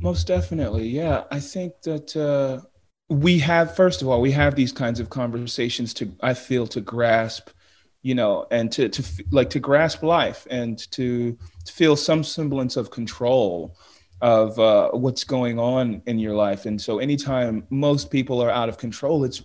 Most 0.00 0.26
definitely, 0.26 0.88
yeah. 0.88 1.24
I 1.30 1.40
think 1.40 1.82
that. 1.82 2.16
Uh, 2.16 2.64
we 3.10 3.38
have 3.38 3.74
first 3.74 4.02
of 4.02 4.08
all 4.08 4.20
we 4.20 4.30
have 4.30 4.54
these 4.54 4.70
kinds 4.70 5.00
of 5.00 5.08
conversations 5.08 5.94
to 5.94 6.12
i 6.20 6.34
feel 6.34 6.66
to 6.66 6.78
grasp 6.78 7.48
you 8.02 8.14
know, 8.14 8.46
and 8.50 8.70
to 8.72 8.88
to 8.88 9.02
like 9.30 9.50
to 9.50 9.60
grasp 9.60 10.02
life 10.02 10.46
and 10.50 10.78
to, 10.92 11.36
to 11.64 11.72
feel 11.72 11.96
some 11.96 12.22
semblance 12.22 12.76
of 12.76 12.90
control 12.90 13.76
of 14.20 14.58
uh, 14.58 14.90
what's 14.90 15.24
going 15.24 15.58
on 15.58 16.02
in 16.06 16.18
your 16.18 16.34
life. 16.34 16.66
And 16.66 16.80
so, 16.80 16.98
anytime 16.98 17.66
most 17.70 18.10
people 18.10 18.42
are 18.42 18.50
out 18.50 18.68
of 18.68 18.78
control, 18.78 19.24
it's 19.24 19.42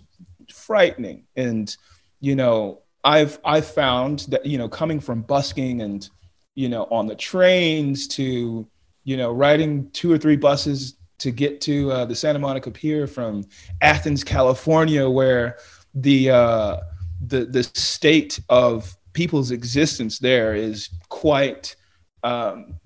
frightening. 0.52 1.24
And 1.36 1.76
you 2.20 2.36
know, 2.36 2.82
I've 3.02 3.38
I've 3.44 3.66
found 3.66 4.20
that 4.28 4.46
you 4.46 4.58
know, 4.58 4.68
coming 4.68 5.00
from 5.00 5.22
busking 5.22 5.82
and 5.82 6.08
you 6.54 6.68
know, 6.68 6.84
on 6.90 7.06
the 7.06 7.16
trains 7.16 8.06
to 8.08 8.66
you 9.04 9.18
know, 9.18 9.32
riding 9.32 9.90
two 9.90 10.10
or 10.10 10.18
three 10.18 10.36
buses 10.36 10.96
to 11.18 11.30
get 11.30 11.60
to 11.60 11.92
uh, 11.92 12.04
the 12.04 12.14
Santa 12.14 12.38
Monica 12.38 12.70
Pier 12.70 13.06
from 13.06 13.44
Athens, 13.80 14.24
California, 14.24 15.08
where 15.08 15.58
the 15.94 16.30
uh, 16.30 16.76
the 17.26 17.44
the 17.44 17.62
state 17.62 18.40
of 18.48 18.96
people's 19.12 19.50
existence 19.52 20.18
there 20.18 20.54
is 20.54 20.88
quite 21.08 21.76
um, 22.24 22.80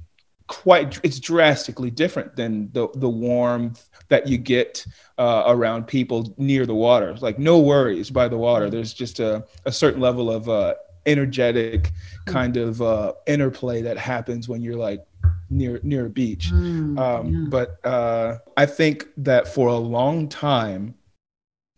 quite 0.49 1.01
it's 1.03 1.21
drastically 1.21 1.91
different 1.91 2.37
than 2.37 2.71
the 2.73 2.89
the 2.97 3.09
warmth 3.09 3.89
that 4.09 4.27
you 4.27 4.37
get 4.39 4.85
uh, 5.19 5.45
around 5.47 5.87
people 5.87 6.35
near 6.37 6.67
the 6.67 6.75
water. 6.75 7.15
like 7.21 7.39
no 7.39 7.59
worries 7.59 8.11
by 8.11 8.29
the 8.29 8.39
water. 8.39 8.69
There's 8.69 8.93
just 8.93 9.21
a, 9.21 9.45
a 9.65 9.73
certain 9.73 10.01
level 10.01 10.31
of 10.31 10.49
uh, 10.49 10.75
energetic 11.09 11.93
kind 12.27 12.57
of 12.57 12.81
uh, 12.81 13.15
interplay 13.27 13.83
that 13.83 13.99
happens 13.99 14.49
when 14.49 14.61
you're 14.63 14.77
like 14.77 15.05
near 15.51 15.81
near 15.83 16.07
a 16.07 16.11
beach. 16.11 16.51
Mm, 16.53 16.99
um, 16.99 17.27
yeah. 17.27 17.47
But 17.49 17.85
uh, 17.85 18.39
I 18.57 18.67
think 18.67 19.09
that 19.17 19.49
for 19.49 19.69
a 19.69 19.77
long 19.77 20.29
time, 20.29 20.95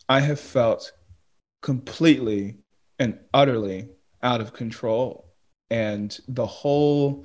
I 0.09 0.21
have 0.21 0.41
felt 0.41 0.93
completely 1.63 2.59
and 2.99 3.19
utterly 3.33 3.89
out 4.23 4.41
of 4.41 4.53
control 4.53 5.31
and 5.71 6.19
the 6.29 6.47
whole 6.47 7.25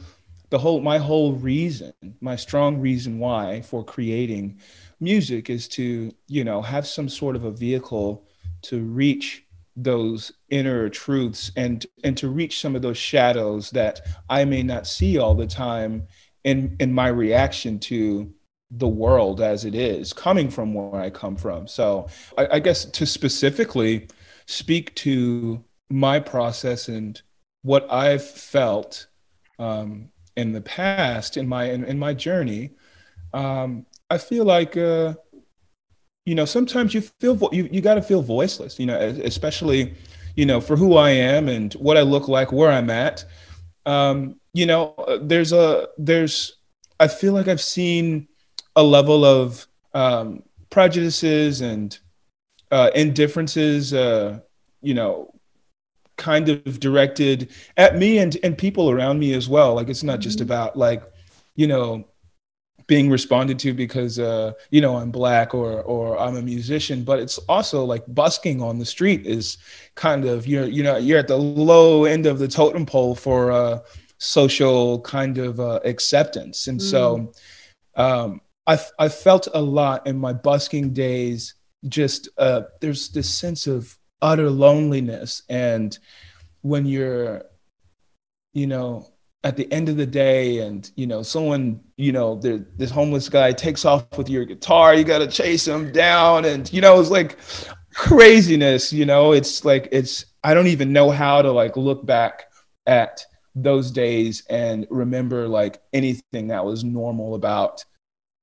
the 0.50 0.58
whole 0.60 0.80
my 0.80 0.98
whole 0.98 1.34
reason 1.34 1.94
my 2.22 2.36
strong 2.36 2.78
reason 2.78 3.20
why 3.20 3.62
for 3.62 3.84
creating 3.84 4.60
music 5.00 5.50
is 5.50 5.68
to 5.68 6.14
you 6.28 6.44
know 6.44 6.62
have 6.62 6.86
some 6.86 7.10
sort 7.10 7.36
of 7.36 7.44
a 7.44 7.52
vehicle 7.52 8.26
to 8.62 8.82
reach 8.84 9.45
those 9.76 10.32
inner 10.50 10.90
truths 10.90 11.52
and 11.58 11.86
and 12.04 12.18
to 12.18 12.30
reach 12.30 12.62
some 12.62 12.76
of 12.76 12.82
those 12.82 12.98
shadows 12.98 13.70
that 13.72 14.00
i 14.30 14.46
may 14.46 14.64
not 14.64 14.88
see 14.88 15.18
all 15.18 15.36
the 15.36 15.48
time 15.48 16.08
in 16.46 16.76
in 16.80 16.94
my 16.94 17.08
reaction 17.08 17.78
to 17.78 18.34
the 18.72 18.88
world 18.88 19.42
as 19.42 19.66
it 19.66 19.76
is 19.76 20.14
coming 20.14 20.50
from 20.50 20.74
where 20.74 21.02
i 21.02 21.10
come 21.10 21.36
from. 21.36 21.68
So 21.68 22.08
i, 22.38 22.48
I 22.54 22.60
guess 22.60 22.86
to 22.86 23.06
specifically 23.06 24.08
speak 24.46 24.96
to 24.96 25.64
my 25.90 26.20
process 26.20 26.88
and 26.88 27.22
what 27.66 27.92
I've 27.92 28.24
felt 28.24 29.08
um, 29.58 30.10
in 30.36 30.52
the 30.52 30.62
past 30.62 31.36
in 31.36 31.48
my 31.48 31.66
in, 31.66 31.84
in 31.84 31.98
my 31.98 32.14
journey, 32.14 32.72
um, 33.34 33.88
I 34.10 34.20
feel 34.20 34.46
like 34.46 34.78
uh, 34.78 35.16
you 36.26 36.36
know 36.36 36.46
sometimes 36.46 36.94
you 36.94 37.02
feel 37.02 37.36
vo- 37.36 37.52
you 37.52 37.68
you 37.72 37.82
got 37.82 37.96
to 37.96 38.02
feel 38.02 38.22
voiceless. 38.22 38.80
You 38.80 38.88
know, 38.88 38.98
especially 38.98 39.94
you 40.36 40.46
know 40.46 40.60
for 40.60 40.76
who 40.76 40.96
I 40.96 41.12
am 41.12 41.48
and 41.50 41.74
what 41.74 41.98
I 41.98 42.02
look 42.02 42.28
like, 42.28 42.52
where 42.52 42.72
I'm 42.72 42.90
at. 42.90 43.26
Um, 43.86 44.40
you 44.54 44.66
know, 44.66 44.96
there's 45.22 45.52
a 45.52 45.90
there's 45.98 46.58
I 47.00 47.08
feel 47.08 47.34
like 47.34 47.48
I've 47.48 47.62
seen 47.62 48.28
a 48.76 48.84
level 48.84 49.24
of 49.24 49.68
um, 49.94 50.44
prejudices 50.70 51.62
and 51.62 51.98
uh, 52.72 52.92
indifferences, 52.96 53.94
uh, 53.94 54.40
you 54.82 54.94
know, 54.94 55.34
kind 56.18 56.50
of 56.50 56.80
directed 56.80 57.52
at 57.78 57.98
me 57.98 58.18
and, 58.18 58.38
and 58.44 58.58
people 58.58 58.90
around 58.90 59.20
me 59.20 59.34
as 59.34 59.48
well. 59.48 59.76
Like 59.76 59.90
it's 59.90 60.04
not 60.04 60.20
just 60.20 60.40
mm-hmm. 60.40 60.46
about 60.46 60.78
like, 60.78 61.04
you 61.56 61.68
know, 61.68 62.08
being 62.88 63.10
responded 63.10 63.58
to 63.60 63.74
because 63.74 64.20
uh, 64.20 64.54
you 64.70 64.82
know 64.82 64.98
I'm 64.98 65.12
black 65.12 65.54
or 65.54 65.82
or 65.82 66.20
I'm 66.20 66.36
a 66.36 66.42
musician, 66.42 67.04
but 67.04 67.20
it's 67.20 67.38
also 67.50 67.84
like 67.84 68.04
busking 68.08 68.62
on 68.62 68.80
the 68.80 68.86
street 68.86 69.26
is 69.26 69.58
kind 69.96 70.26
of 70.26 70.48
you're 70.48 70.66
you 70.66 70.84
know 70.84 70.98
you're 70.98 71.20
at 71.20 71.28
the 71.28 71.38
low 71.38 72.06
end 72.06 72.26
of 72.26 72.40
the 72.40 72.48
totem 72.48 72.86
pole 72.86 73.16
for 73.16 73.52
uh, 73.52 73.80
social 74.18 75.02
kind 75.02 75.38
of 75.38 75.60
uh, 75.60 75.80
acceptance, 75.84 76.68
and 76.68 76.80
mm. 76.80 76.84
so 76.84 77.34
um, 77.96 78.42
I 78.68 78.80
I 79.00 79.10
felt 79.10 79.48
a 79.54 79.62
lot 79.62 80.06
in 80.08 80.18
my 80.18 80.34
busking 80.34 80.94
days. 80.94 81.56
Just 81.88 82.30
uh, 82.38 82.64
there's 82.82 83.10
this 83.10 83.30
sense 83.30 83.68
of 83.68 83.96
utter 84.22 84.50
loneliness 84.50 85.44
and 85.50 86.00
when 86.62 86.84
you're 86.86 87.44
you 88.54 88.66
know 88.66 89.08
at 89.46 89.56
the 89.56 89.72
end 89.72 89.88
of 89.88 89.96
the 89.96 90.08
day 90.08 90.58
and 90.58 90.92
you 90.96 91.06
know 91.06 91.22
someone 91.22 91.80
you 91.98 92.12
know 92.12 92.36
this 92.78 92.90
homeless 92.90 93.30
guy 93.30 93.52
takes 93.52 93.86
off 93.86 94.06
with 94.18 94.28
your 94.28 94.44
guitar 94.44 94.96
you 94.96 95.04
got 95.04 95.20
to 95.20 95.28
chase 95.28 95.68
him 95.68 95.92
down 95.92 96.46
and 96.46 96.74
you 96.74 96.82
know 96.82 97.00
it's 97.00 97.12
like 97.12 97.38
craziness 97.94 98.92
you 98.92 99.06
know 99.06 99.32
it's 99.34 99.64
like 99.64 99.88
it's 99.92 100.26
i 100.44 100.54
don't 100.54 100.68
even 100.68 100.92
know 100.92 101.12
how 101.12 101.44
to 101.44 101.52
like 101.52 101.78
look 101.78 102.04
back 102.06 102.46
at 102.88 103.24
those 103.54 103.92
days 103.92 104.44
and 104.50 104.88
remember 104.90 105.48
like 105.48 105.80
anything 105.94 106.48
that 106.48 106.66
was 106.66 106.84
normal 106.84 107.36
about 107.36 107.86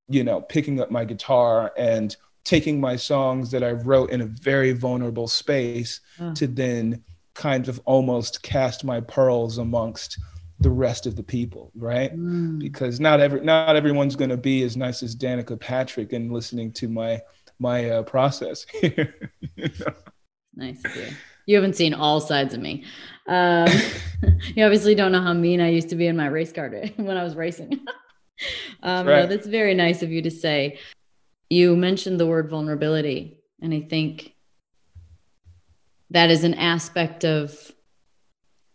you 0.08 0.22
know 0.22 0.40
picking 0.40 0.80
up 0.80 0.90
my 0.90 1.04
guitar 1.04 1.72
and 1.76 2.16
taking 2.44 2.80
my 2.80 2.96
songs 2.96 3.52
that 3.52 3.62
I 3.62 3.70
wrote 3.70 4.10
in 4.10 4.20
a 4.20 4.26
very 4.26 4.72
vulnerable 4.72 5.28
space 5.28 6.00
mm. 6.18 6.34
to 6.34 6.48
then 6.48 7.04
kind 7.34 7.68
of 7.68 7.80
almost 7.84 8.42
cast 8.42 8.84
my 8.84 9.00
pearls 9.00 9.58
amongst 9.58 10.18
the 10.62 10.70
rest 10.70 11.06
of 11.06 11.16
the 11.16 11.22
people, 11.22 11.70
right? 11.74 12.14
Mm. 12.16 12.58
Because 12.58 13.00
not 13.00 13.20
every 13.20 13.40
not 13.40 13.76
everyone's 13.76 14.16
going 14.16 14.30
to 14.30 14.36
be 14.36 14.62
as 14.62 14.76
nice 14.76 15.02
as 15.02 15.16
Danica 15.16 15.58
Patrick 15.58 16.12
and 16.12 16.32
listening 16.32 16.72
to 16.72 16.88
my 16.88 17.20
my 17.58 17.90
uh, 17.90 18.02
process 18.02 18.66
you 18.82 19.06
know? 19.56 19.94
Nice. 20.54 20.82
Yeah. 20.84 21.10
You 21.46 21.56
haven't 21.56 21.76
seen 21.76 21.94
all 21.94 22.20
sides 22.20 22.54
of 22.54 22.60
me. 22.60 22.84
Um, 23.26 23.68
you 24.54 24.64
obviously 24.64 24.94
don't 24.94 25.12
know 25.12 25.20
how 25.20 25.32
mean 25.32 25.60
I 25.60 25.70
used 25.70 25.88
to 25.90 25.96
be 25.96 26.06
in 26.06 26.16
my 26.16 26.26
race 26.26 26.52
car 26.52 26.68
when 26.96 27.16
I 27.16 27.24
was 27.24 27.34
racing. 27.34 27.72
um, 28.82 29.06
right. 29.06 29.22
no, 29.22 29.26
that's 29.26 29.46
very 29.46 29.74
nice 29.74 30.02
of 30.02 30.10
you 30.10 30.22
to 30.22 30.30
say 30.30 30.78
you 31.50 31.76
mentioned 31.76 32.20
the 32.20 32.26
word 32.26 32.48
vulnerability. 32.48 33.38
And 33.60 33.72
I 33.74 33.80
think 33.80 34.34
that 36.10 36.30
is 36.30 36.44
an 36.44 36.54
aspect 36.54 37.24
of 37.24 37.56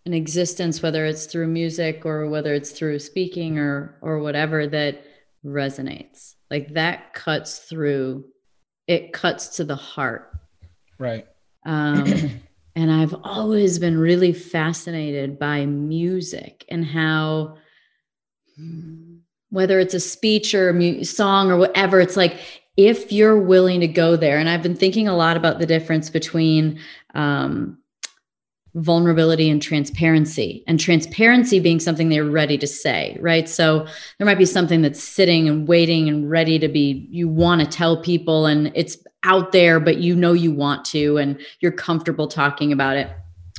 an 0.08 0.13
existence, 0.13 0.82
whether 0.82 1.06
it's 1.06 1.26
through 1.26 1.48
music 1.48 2.06
or 2.06 2.30
whether 2.30 2.54
it's 2.54 2.72
through 2.72 2.98
speaking 2.98 3.60
or 3.60 3.98
or 4.02 4.20
whatever, 4.20 4.65
that 4.65 5.04
resonates. 5.46 6.36
Like 6.50 6.74
that 6.74 7.13
cuts 7.13 7.60
through, 7.60 8.26
it 8.88 9.12
cuts 9.12 9.58
to 9.58 9.65
the 9.65 9.76
heart. 9.76 10.32
Right. 10.98 11.28
Um, 11.65 12.06
and 12.76 12.89
I've 12.89 13.15
always 13.24 13.80
been 13.80 13.98
really 13.98 14.32
fascinated 14.32 15.38
by 15.38 15.65
music 15.65 16.63
and 16.70 16.86
how 16.86 17.58
whether 19.50 19.80
it's 19.80 19.93
a 19.93 20.00
speech 20.00 20.56
or 20.56 20.70
a 20.70 20.74
mu- 20.74 21.04
song 21.04 21.52
or 21.52 21.58
whatever, 21.58 22.00
it's 22.00 22.17
like 22.17 22.39
if 22.78 23.12
you're 23.12 23.39
willing 23.39 23.82
to 23.82 23.88
go 23.88 24.15
there. 24.15 24.38
And 24.38 24.50
I've 24.50 24.63
been 24.63 24.76
thinking 24.76 25.08
a 25.08 25.15
lot 25.15 25.36
about 25.36 25.60
the 25.60 25.65
difference 25.65 26.10
between 26.10 26.80
um, 27.13 27.78
vulnerability 28.78 29.50
and 29.50 29.60
transparency 29.60 30.63
and 30.68 30.80
transparency 30.80 31.60
being 31.60 31.80
something 31.80 32.10
they're 32.10 32.24
ready 32.24 32.60
to 32.60 32.68
say 32.68 33.18
right? 33.20 33.50
So 33.50 33.88
there 34.18 34.26
might 34.26 34.38
be 34.38 34.46
something 34.46 34.84
that's 34.84 35.04
sitting 35.04 35.50
and 35.50 35.68
waiting 35.68 36.08
and 36.08 36.30
ready 36.30 36.60
to 36.60 36.68
be 36.68 37.08
you 37.10 37.28
want 37.28 37.62
to 37.62 37.68
tell 37.68 38.02
people 38.02 38.46
and 38.46 38.72
it's 38.76 38.98
out 39.24 39.52
there 39.52 39.80
but 39.80 39.98
you 39.98 40.16
know 40.16 40.34
you 40.34 40.52
want 40.52 40.86
to 40.86 41.18
and 41.18 41.42
you're 41.60 41.72
comfortable 41.72 42.28
talking 42.28 42.72
about 42.72 42.98
it. 42.98 43.12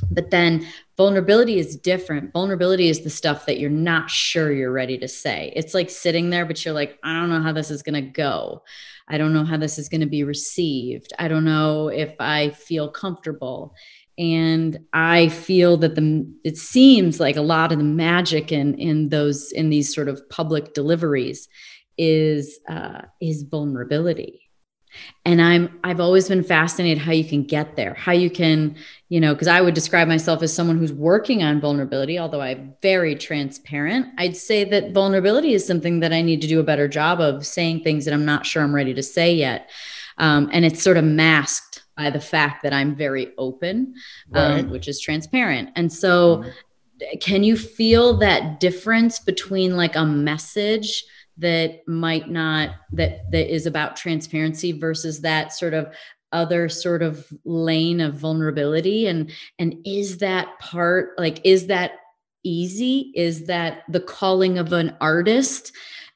But 0.09 0.31
then 0.31 0.65
vulnerability 0.95 1.59
is 1.59 1.75
different. 1.75 2.31
Vulnerability 2.31 2.87
is 2.87 3.03
the 3.03 3.09
stuff 3.09 3.45
that 3.45 3.59
you're 3.59 3.69
not 3.69 4.09
sure 4.09 4.53
you're 4.53 4.71
ready 4.71 4.97
to 4.99 5.07
say. 5.09 5.51
It's 5.53 5.73
like 5.73 5.89
sitting 5.89 6.29
there 6.29 6.45
but 6.45 6.63
you're 6.63 6.73
like 6.73 6.97
i 7.03 7.13
don't 7.19 7.29
know 7.29 7.41
how 7.41 7.51
this 7.51 7.71
is 7.71 7.83
going 7.83 8.01
to 8.01 8.09
go. 8.09 8.63
I 9.11 9.17
don't 9.17 9.33
know 9.33 9.43
how 9.43 9.57
this 9.57 9.77
is 9.77 9.89
going 9.89 10.01
to 10.01 10.07
be 10.07 10.23
received. 10.23 11.11
I 11.19 11.27
don't 11.27 11.43
know 11.43 11.89
if 11.89 12.15
i 12.21 12.51
feel 12.51 12.89
comfortable 12.89 13.75
and 14.19 14.77
i 14.93 15.29
feel 15.29 15.77
that 15.77 15.95
the 15.95 16.29
it 16.43 16.57
seems 16.57 17.19
like 17.19 17.37
a 17.37 17.41
lot 17.41 17.71
of 17.71 17.77
the 17.77 17.83
magic 17.83 18.51
in 18.51 18.75
in 18.75 19.09
those 19.09 19.51
in 19.53 19.69
these 19.69 19.95
sort 19.95 20.09
of 20.09 20.29
public 20.29 20.73
deliveries 20.73 21.47
is 21.97 22.59
uh, 22.69 23.01
is 23.21 23.43
vulnerability. 23.43 24.41
And 25.23 25.39
i'm 25.39 25.79
i've 25.83 25.99
always 25.99 26.27
been 26.27 26.43
fascinated 26.43 26.97
how 26.97 27.11
you 27.11 27.23
can 27.23 27.43
get 27.43 27.75
there 27.75 27.93
how 27.93 28.11
you 28.11 28.31
can 28.31 28.75
you 29.07 29.19
know 29.21 29.35
because 29.35 29.47
i 29.47 29.61
would 29.61 29.75
describe 29.75 30.07
myself 30.07 30.41
as 30.41 30.51
someone 30.51 30.79
who's 30.79 30.91
working 30.91 31.43
on 31.43 31.61
vulnerability 31.61 32.17
although 32.17 32.41
i'm 32.41 32.73
very 32.81 33.13
transparent. 33.13 34.07
I'd 34.17 34.35
say 34.35 34.63
that 34.63 34.91
vulnerability 34.91 35.53
is 35.53 35.65
something 35.65 35.99
that 35.99 36.11
i 36.11 36.23
need 36.23 36.41
to 36.41 36.47
do 36.47 36.59
a 36.59 36.63
better 36.63 36.87
job 36.87 37.21
of 37.21 37.45
saying 37.45 37.83
things 37.83 38.03
that 38.05 38.15
i'm 38.15 38.25
not 38.25 38.47
sure 38.47 38.63
i'm 38.63 38.73
ready 38.73 38.95
to 38.95 39.03
say 39.03 39.31
yet. 39.35 39.69
Um, 40.17 40.49
and 40.51 40.65
it's 40.65 40.83
sort 40.83 40.97
of 40.97 41.03
masked 41.03 41.68
by 41.99 42.09
the 42.09 42.21
fact 42.21 42.63
that 42.63 42.71
I'm 42.71 42.95
very 42.95 43.33
open, 43.37 43.93
um, 44.33 44.69
which 44.69 44.87
is 44.87 45.01
transparent. 45.01 45.69
And 45.75 45.91
so, 45.91 46.37
mm-hmm. 46.37 47.17
can 47.19 47.43
you 47.43 47.57
feel 47.57 48.17
that 48.17 48.61
difference 48.61 49.19
between 49.19 49.75
like 49.75 49.97
a 49.97 50.05
message 50.05 51.03
that 51.37 51.85
might 51.87 52.29
not 52.29 52.71
that 52.93 53.29
that 53.31 53.53
is 53.53 53.65
about 53.65 53.97
transparency 53.97 54.71
versus 54.71 55.21
that 55.21 55.51
sort 55.51 55.73
of 55.73 55.93
other 56.31 56.69
sort 56.69 57.01
of 57.01 57.27
lane 57.43 57.99
of 58.01 58.13
vulnerability 58.13 59.07
and 59.07 59.31
and 59.57 59.75
is 59.85 60.19
that 60.19 60.59
part 60.59 61.17
like 61.17 61.41
is 61.43 61.67
that 61.67 61.93
easy 62.43 63.11
is 63.15 63.45
that 63.47 63.83
the 63.89 63.99
calling 63.99 64.57
of 64.57 64.71
an 64.73 64.95
artist 65.01 65.71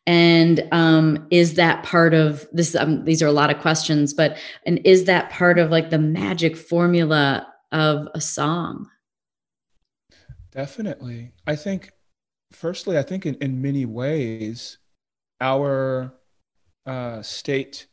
and 0.06 0.68
um, 0.72 1.28
is 1.32 1.54
that 1.56 1.84
part 1.84 2.14
of 2.14 2.48
this 2.52 2.76
um, 2.76 3.06
these 3.06 3.22
are 3.22 3.28
a 3.28 3.32
lot 3.32 3.50
of 3.50 3.62
questions 3.62 4.14
but 4.14 4.38
and 4.66 4.80
is 4.86 5.06
that 5.06 5.30
part 5.30 5.58
of 5.58 5.72
like 5.72 5.90
the 5.90 6.00
magic 6.00 6.58
formula 6.58 7.48
of 7.72 8.08
a 8.14 8.22
song? 8.22 8.90
Definitely. 10.52 11.32
I 11.48 11.56
think 11.56 11.92
firstly 12.54 12.98
i 12.98 13.02
think 13.02 13.26
in, 13.26 13.36
in 13.36 13.62
many 13.62 13.86
ways 13.86 14.78
our 15.42 16.14
uh, 16.86 17.22
state 17.22 17.88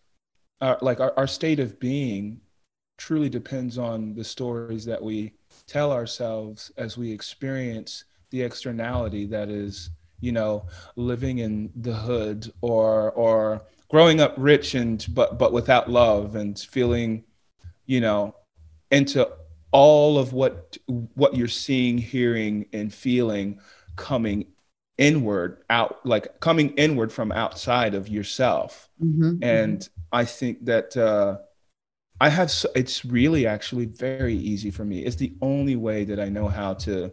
uh, 0.61 0.77
like 0.83 1.01
our, 1.01 1.13
our 1.17 1.27
state 1.27 1.59
of 1.59 1.81
being 1.81 2.41
truly 2.99 3.31
depends 3.31 3.79
on 3.79 4.15
the 4.15 4.25
stories 4.25 4.85
that 4.85 5.03
we 5.03 5.33
tell 5.67 5.91
ourselves 5.91 6.71
as 6.77 6.99
we 6.99 7.11
experience 7.11 8.05
the 8.31 8.43
externality 8.43 9.27
that 9.27 9.49
is 9.49 9.91
you 10.21 10.33
know, 10.33 10.67
living 10.97 11.39
in 11.39 11.71
the 11.77 11.95
hood 11.95 12.53
or 12.61 13.11
or 13.13 13.63
growing 13.89 14.21
up 14.21 14.35
rich 14.37 14.75
and 14.75 15.07
but 15.11 15.39
but 15.39 15.53
without 15.53 15.91
love 15.91 16.37
and 16.37 16.59
feeling, 16.59 17.25
you 17.87 18.01
know, 18.01 18.35
into 18.91 19.29
all 19.73 20.19
of 20.19 20.33
what 20.33 20.77
what 21.15 21.37
you're 21.37 21.49
seeing, 21.49 21.99
hearing, 21.99 22.67
and 22.73 22.93
feeling 22.93 23.61
coming 23.97 24.47
inward 25.01 25.63
out 25.71 26.05
like 26.05 26.41
coming 26.41 26.71
inward 26.75 27.11
from 27.11 27.33
outside 27.33 27.95
of 27.95 28.07
yourself 28.07 28.91
mm-hmm, 29.03 29.23
mm-hmm. 29.23 29.43
and 29.43 29.79
mm-hmm. 29.79 30.01
i 30.13 30.25
think 30.27 30.63
that 30.63 30.95
uh 30.95 31.39
i 32.21 32.29
have 32.29 32.53
it's 32.75 33.03
really 33.03 33.47
actually 33.47 33.87
very 33.87 34.35
easy 34.35 34.71
for 34.71 34.85
me 34.85 35.01
it's 35.01 35.17
the 35.17 35.33
only 35.41 35.75
way 35.75 36.05
that 36.05 36.21
i 36.21 36.29
know 36.29 36.47
how 36.47 36.75
to 36.75 37.11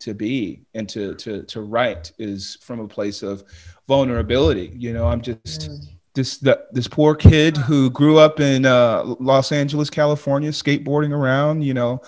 to 0.00 0.14
be 0.14 0.62
and 0.74 0.88
to 0.88 1.14
to 1.14 1.42
to 1.44 1.62
write 1.62 2.12
is 2.18 2.58
from 2.60 2.80
a 2.80 2.88
place 2.88 3.22
of 3.22 3.44
vulnerability. 3.86 4.72
You 4.76 4.92
know 4.92 5.06
i'm 5.06 5.20
just 5.20 5.70
mm. 5.70 5.78
this 6.14 6.38
the, 6.38 6.64
this 6.72 6.88
poor 6.88 7.14
kid 7.14 7.56
who 7.56 7.90
grew 7.90 8.18
up 8.18 8.40
in 8.40 8.66
uh, 8.66 9.02
los 9.20 9.52
angeles 9.52 9.90
california 9.90 10.50
skateboarding 10.50 11.12
around 11.12 11.62
you 11.62 11.74
know 11.74 12.00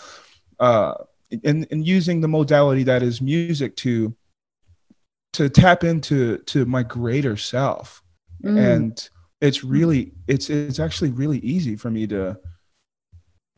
uh, 0.60 0.94
and, 1.44 1.66
and 1.70 1.86
using 1.86 2.20
the 2.20 2.28
modality 2.28 2.82
that 2.84 3.02
is 3.02 3.20
music 3.20 3.74
to 3.76 4.14
to 5.32 5.48
tap 5.48 5.82
into 5.82 6.38
to 6.38 6.64
my 6.66 6.82
greater 6.82 7.36
self. 7.36 8.02
Mm. 8.44 8.74
and 8.74 9.08
it's 9.40 9.62
really 9.62 10.12
it's 10.26 10.50
it's 10.50 10.80
actually 10.80 11.10
really 11.10 11.38
easy 11.38 11.76
for 11.76 11.90
me 11.90 12.08
to 12.08 12.36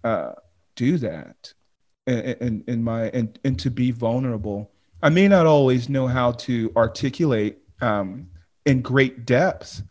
uh, 0.02 0.32
do 0.76 0.98
that 0.98 1.54
in, 2.06 2.64
in 2.66 2.82
my 2.82 3.08
and, 3.08 3.38
and 3.44 3.58
to 3.60 3.70
be 3.70 3.90
vulnerable. 3.90 4.70
I 5.02 5.10
may 5.10 5.28
not 5.28 5.46
always 5.46 5.88
know 5.88 6.06
how 6.06 6.32
to 6.32 6.72
articulate 6.76 7.58
um, 7.80 8.28
in 8.64 8.80
great 8.80 9.26
depth, 9.26 9.82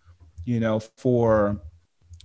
you 0.45 0.59
know, 0.59 0.79
for 0.79 1.61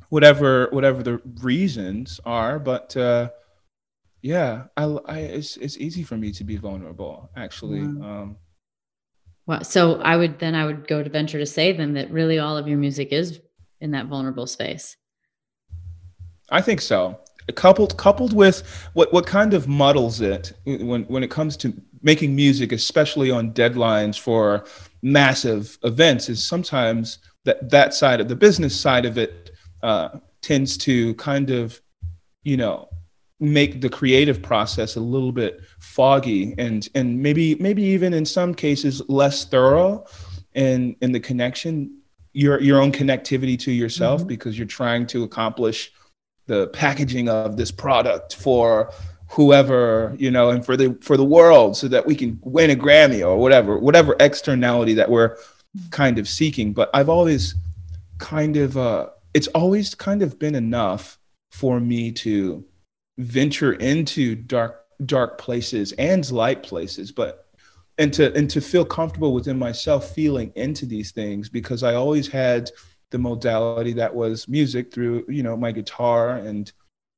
whatever 0.09 0.69
whatever 0.71 1.03
the 1.03 1.21
reasons 1.43 2.21
are, 2.25 2.59
but 2.59 2.97
uh, 2.97 3.31
yeah, 4.23 4.65
I, 4.77 4.85
I 4.85 5.19
it's 5.19 5.57
it's 5.59 5.77
easy 5.77 6.03
for 6.03 6.17
me 6.17 6.33
to 6.33 6.45
be 6.45 6.57
vulnerable 6.57 7.31
actually. 7.37 7.83
Wow. 7.83 8.23
Um, 8.23 8.37
well, 9.47 9.65
so 9.65 10.01
I 10.03 10.17
would 10.17 10.39
then 10.39 10.55
I 10.55 10.67
would 10.67 10.87
go 10.87 11.03
to 11.03 11.11
venture 11.11 11.39
to 11.39 11.47
say 11.47 11.73
then 11.73 11.95
that 11.95 12.11
really 12.11 12.39
all 12.39 12.57
of 12.57 12.69
your 12.69 12.79
music 12.79 13.13
is 13.13 13.41
in 13.81 13.93
that 13.93 14.07
vulnerable 14.07 14.47
space. 14.47 14.97
I 16.51 16.63
think 16.63 16.81
so 16.81 17.21
coupled 17.57 17.97
coupled 17.97 18.33
with 18.33 18.63
what 18.93 19.13
what 19.13 19.27
kind 19.27 19.55
of 19.55 19.67
muddles 19.69 20.21
it 20.21 20.53
when 20.65 21.05
when 21.05 21.23
it 21.23 21.31
comes 21.31 21.57
to 21.59 21.73
making 22.03 22.35
music, 22.35 22.73
especially 22.73 23.31
on 23.31 23.53
deadlines 23.53 24.19
for 24.19 24.65
massive 25.03 25.79
events, 25.83 26.29
is 26.29 26.47
sometimes 26.47 27.19
that 27.45 27.71
that 27.71 27.95
side 27.95 28.21
of 28.21 28.29
the 28.29 28.37
business 28.37 28.79
side 28.79 29.05
of 29.05 29.19
it 29.19 29.51
uh, 29.83 30.11
tends 30.43 30.77
to 30.77 31.15
kind 31.15 31.51
of, 31.51 31.81
you 32.43 32.57
know, 32.57 32.89
make 33.41 33.81
the 33.81 33.89
creative 33.89 34.43
process 34.43 34.97
a 34.97 35.01
little 35.01 35.33
bit 35.33 35.61
foggy 35.79 36.55
and 36.59 36.89
and 36.95 37.21
maybe 37.23 37.55
maybe 37.57 37.83
even 37.83 38.13
in 38.13 38.25
some 38.25 38.53
cases 38.53 39.01
less 39.09 39.45
thorough 39.45 40.05
in 40.55 40.97
in 41.01 41.13
the 41.13 41.21
connection 41.21 41.99
your 42.33 42.61
your 42.61 42.81
own 42.81 42.91
connectivity 42.91 43.57
to 43.57 43.71
yourself 43.71 44.23
mm-hmm. 44.23 44.29
because 44.29 44.59
you're 44.59 44.67
trying 44.67 45.07
to 45.07 45.23
accomplish 45.23 45.93
the 46.49 46.67
packaging 46.69 47.29
of 47.29 47.57
this 47.57 47.71
product 47.71 48.35
for 48.35 48.93
whoever 49.31 50.17
you 50.19 50.31
know 50.31 50.51
and 50.51 50.65
for 50.65 50.77
the 50.77 50.97
for 51.01 51.17
the 51.17 51.25
world 51.25 51.77
so 51.77 51.87
that 51.87 52.05
we 52.07 52.17
can 52.17 52.41
win 52.43 52.71
a 52.71 52.75
grammy 52.75 53.25
or 53.25 53.37
whatever 53.37 53.79
whatever 53.79 54.17
externality 54.19 54.95
that 54.95 55.09
we're 55.09 55.37
kind 55.91 56.19
of 56.19 56.27
seeking. 56.27 56.73
But 56.73 56.91
i've 56.95 57.09
always 57.09 57.55
kind 58.19 58.57
of 58.57 58.77
uh 58.77 59.11
it's 59.35 59.47
always 59.49 59.95
kind 59.95 60.23
of 60.23 60.39
been 60.39 60.55
enough 60.55 61.19
for 61.53 61.79
me 61.79 62.11
to 62.11 62.65
venture 63.19 63.75
into 63.75 64.35
dark 64.35 64.85
dark 65.07 65.39
places 65.39 65.93
and 65.93 66.29
light 66.33 66.63
places 66.63 67.13
but 67.13 67.47
and 67.99 68.13
to 68.13 68.35
and 68.35 68.51
to 68.51 68.61
feel 68.61 68.85
comfortable 68.85 69.33
within 69.33 69.59
myself 69.59 70.15
feeling 70.15 70.53
into 70.57 70.87
these 70.87 71.13
things 71.13 71.49
because 71.49 71.83
i 71.83 71.95
always 71.95 72.27
had 72.27 72.71
the 73.11 73.19
modality 73.19 73.93
that 73.95 74.15
was 74.15 74.49
music 74.49 74.93
through 74.93 75.25
you 75.29 75.43
know 75.43 75.57
my 75.57 75.73
guitar. 75.73 76.37
And 76.37 76.71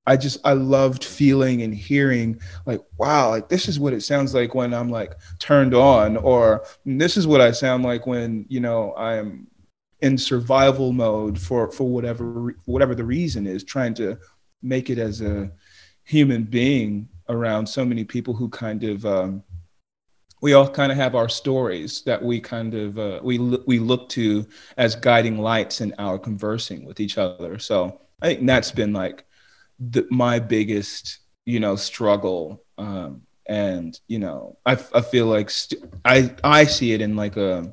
i 0.07 0.17
just 0.17 0.39
i 0.45 0.55
loved 0.55 1.05
feeling 1.05 1.61
and 1.61 1.75
hearing 1.75 2.41
like 2.65 2.81
wow 2.97 3.29
like 3.29 3.51
this 3.51 3.69
is 3.69 3.79
what 3.79 3.93
it 3.93 4.01
sounds 4.01 4.33
like 4.33 4.55
when 4.55 4.73
i'm 4.73 4.91
like 4.91 5.15
turned 5.39 5.75
on. 5.75 6.17
Or 6.17 6.65
this 6.85 7.17
is 7.17 7.27
what 7.27 7.41
i 7.41 7.51
sound 7.51 7.85
like 7.85 8.07
when 8.07 8.47
you 8.49 8.61
know 8.61 8.95
i'm 8.97 9.47
in 10.01 10.17
survival 10.17 10.93
mode 10.93 11.39
for 11.39 11.71
for 11.71 11.89
whatever 11.89 12.55
whatever 12.65 12.95
the 12.95 13.05
reason 13.05 13.47
is 13.47 13.63
trying 13.63 13.95
to 13.95 14.19
make 14.63 14.91
it 14.91 14.99
as 14.99 15.21
a 15.21 15.51
human 16.05 16.45
being 16.45 17.09
around 17.29 17.67
so 17.67 17.85
many 17.85 18.05
people 18.05 18.35
who 18.35 18.49
kind 18.49 18.83
of 18.85 19.07
um, 19.07 19.43
we 20.41 20.55
all 20.55 20.69
kind 20.69 20.91
of 20.91 20.99
have 20.99 21.15
our 21.15 21.29
stories 21.29 22.03
that 22.03 22.23
we 22.23 22.41
kind 22.41 22.75
of 22.75 22.99
uh, 22.99 23.21
we 23.23 23.39
we 23.67 23.79
look 23.79 24.09
to 24.11 24.47
as 24.77 24.95
guiding 24.97 25.39
lights 25.39 25.81
in 25.81 25.95
our 25.99 26.19
conversing 26.19 26.85
with 26.85 27.01
each 27.01 27.19
other. 27.19 27.59
So 27.59 28.01
I 28.23 28.29
think 28.29 28.47
that's 28.47 28.71
been 28.71 28.93
like 28.93 29.25
the, 29.79 30.07
my 30.11 30.39
biggest 30.39 31.19
you 31.45 31.61
know 31.61 31.77
struggle, 31.77 32.65
um, 32.79 33.23
and 33.47 33.99
you 34.09 34.19
know 34.19 34.59
I 34.65 34.73
I 34.95 35.03
feel 35.03 35.27
like 35.27 35.51
st- 35.51 35.85
I 36.05 36.35
I 36.43 36.65
see 36.65 36.93
it 36.93 37.01
in 37.01 37.17
like 37.17 37.37
a 37.37 37.73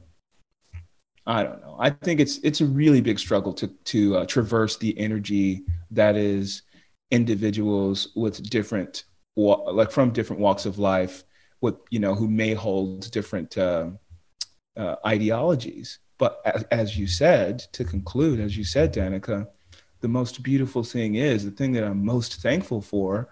I 1.26 1.44
don't 1.44 1.62
know. 1.62 1.76
I 1.80 1.90
think 1.90 2.20
it's 2.20 2.38
it's 2.40 2.62
a 2.62 2.66
really 2.66 3.02
big 3.02 3.20
struggle 3.20 3.54
to 3.54 3.68
to 3.68 4.18
uh, 4.18 4.26
traverse 4.26 4.78
the 4.78 4.98
energy 4.98 5.64
that 5.92 6.16
is 6.16 6.64
individuals 7.12 8.10
with 8.16 8.50
different 8.50 9.04
like 9.36 9.92
from 9.92 10.12
different 10.12 10.42
walks 10.42 10.66
of 10.66 10.80
life 10.80 11.24
with 11.62 11.76
you 11.90 12.00
know 12.00 12.16
who 12.16 12.28
may 12.28 12.54
hold 12.54 13.10
different 13.12 13.58
uh, 13.58 13.90
uh, 14.76 14.96
ideologies 15.06 16.00
but 16.18 16.42
as, 16.46 16.64
as, 16.72 16.98
you 16.98 17.08
said 17.08 17.60
to 17.72 17.84
conclude 17.84 18.40
as 18.40 18.58
you 18.58 18.64
said 18.64 18.94
danica 18.94 19.48
the 20.02 20.08
most 20.08 20.44
beautiful 20.44 20.84
thing 20.84 21.16
is 21.16 21.44
the 21.44 21.52
thing 21.52 21.72
that 21.72 21.84
i'm 21.84 22.04
most 22.04 22.42
thankful 22.42 22.82
for 22.82 23.30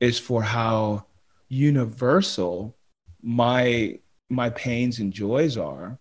is 0.00 0.18
for 0.18 0.42
how 0.42 1.04
universal 1.48 2.76
my 3.22 3.98
my 4.28 4.50
pains 4.50 4.98
and 4.98 5.12
joys 5.12 5.56
are 5.56 5.98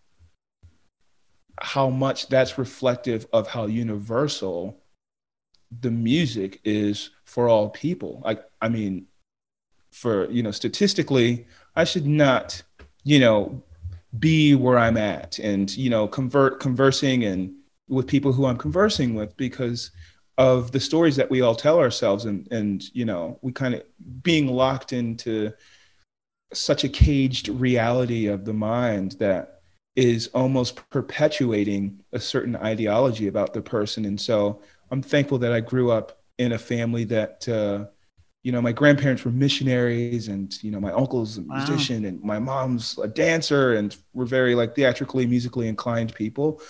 how 1.61 1.89
much 1.89 2.27
that's 2.27 2.57
reflective 2.57 3.25
of 3.31 3.47
how 3.47 3.65
universal 3.65 4.77
the 5.81 5.91
music 5.91 6.59
is 6.63 7.11
for 7.25 7.49
all 7.49 7.69
people. 7.69 8.21
Like, 8.23 8.43
I 8.61 8.69
mean, 8.69 9.07
for 9.95 10.29
you 10.29 10.43
know, 10.43 10.51
statistically, 10.51 11.47
I 11.75 11.85
should 11.85 12.05
not, 12.05 12.61
you 13.03 13.19
know, 13.19 13.63
be 14.19 14.53
where 14.53 14.77
I'm 14.77 14.97
at 14.97 15.39
and 15.39 15.75
you 15.75 15.89
know, 15.89 16.07
convert 16.07 16.59
conversing 16.59 17.23
and 17.23 17.53
with 17.87 18.07
people 18.07 18.33
who 18.33 18.45
I'm 18.45 18.57
conversing 18.57 19.15
with 19.15 19.35
because 19.37 19.91
of 20.37 20.71
the 20.73 20.79
stories 20.79 21.15
that 21.15 21.29
we 21.29 21.39
all 21.41 21.55
tell 21.55 21.79
ourselves 21.79 22.25
and 22.25 22.47
and 22.51 22.83
you 22.93 23.05
know, 23.05 23.39
we 23.41 23.53
kind 23.53 23.73
of 23.73 23.83
being 24.21 24.47
locked 24.47 24.91
into 24.91 25.53
such 26.53 26.83
a 26.83 26.89
caged 26.89 27.47
reality 27.47 28.27
of 28.27 28.43
the 28.43 28.53
mind 28.53 29.13
that 29.19 29.61
is 29.95 30.27
almost 30.33 30.89
perpetuating 30.89 31.99
a 32.11 32.19
certain 32.19 32.57
ideology 32.57 33.27
about 33.27 33.53
the 33.53 33.61
person. 33.61 34.03
And 34.03 34.19
so 34.19 34.61
I'm 34.91 35.01
thankful 35.01 35.37
that 35.39 35.53
I 35.53 35.61
grew 35.61 35.89
up 35.89 36.21
in 36.37 36.51
a 36.51 36.59
family 36.59 37.05
that, 37.05 37.47
uh, 37.47 37.85
you 38.45 38.51
know, 38.51 38.61
my 38.61 38.71
grandparents 38.71 39.25
were 39.25 39.31
missionaries, 39.31 40.27
and 40.27 40.61
you 40.63 40.69
know, 40.69 40.79
my 40.79 40.91
uncle's 40.91 41.39
a 41.39 41.41
wow. 41.41 41.55
musician, 41.55 42.05
and 42.05 42.21
my 42.21 42.37
mom's 42.37 42.95
a 42.99 43.07
dancer, 43.07 43.73
and 43.73 43.97
we're 44.13 44.25
very 44.25 44.53
like 44.53 44.75
theatrically, 44.75 45.25
musically 45.25 45.67
inclined 45.67 46.13
people. 46.13 46.61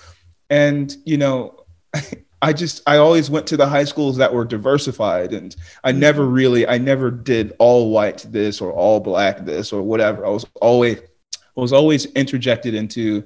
And 0.50 0.96
you 1.04 1.18
know, 1.18 1.66
I 2.42 2.54
just 2.54 2.82
I 2.88 2.96
always 2.96 3.30
went 3.30 3.46
to 3.48 3.58
the 3.58 3.68
high 3.68 3.84
schools 3.84 4.16
that 4.16 4.34
were 4.34 4.46
diversified, 4.46 5.34
and 5.34 5.54
I 5.84 5.92
mm-hmm. 5.92 6.00
never 6.00 6.26
really 6.26 6.66
I 6.66 6.78
never 6.78 7.12
did 7.12 7.52
all 7.60 7.92
white 7.92 8.26
this 8.30 8.62
or 8.62 8.72
all 8.72 9.02
black 9.02 9.44
this 9.44 9.74
or 9.74 9.82
whatever. 9.82 10.26
I 10.26 10.30
was 10.30 10.46
always 10.62 11.00
I 11.00 11.60
was 11.60 11.74
always 11.74 12.06
interjected 12.14 12.74
into 12.74 13.26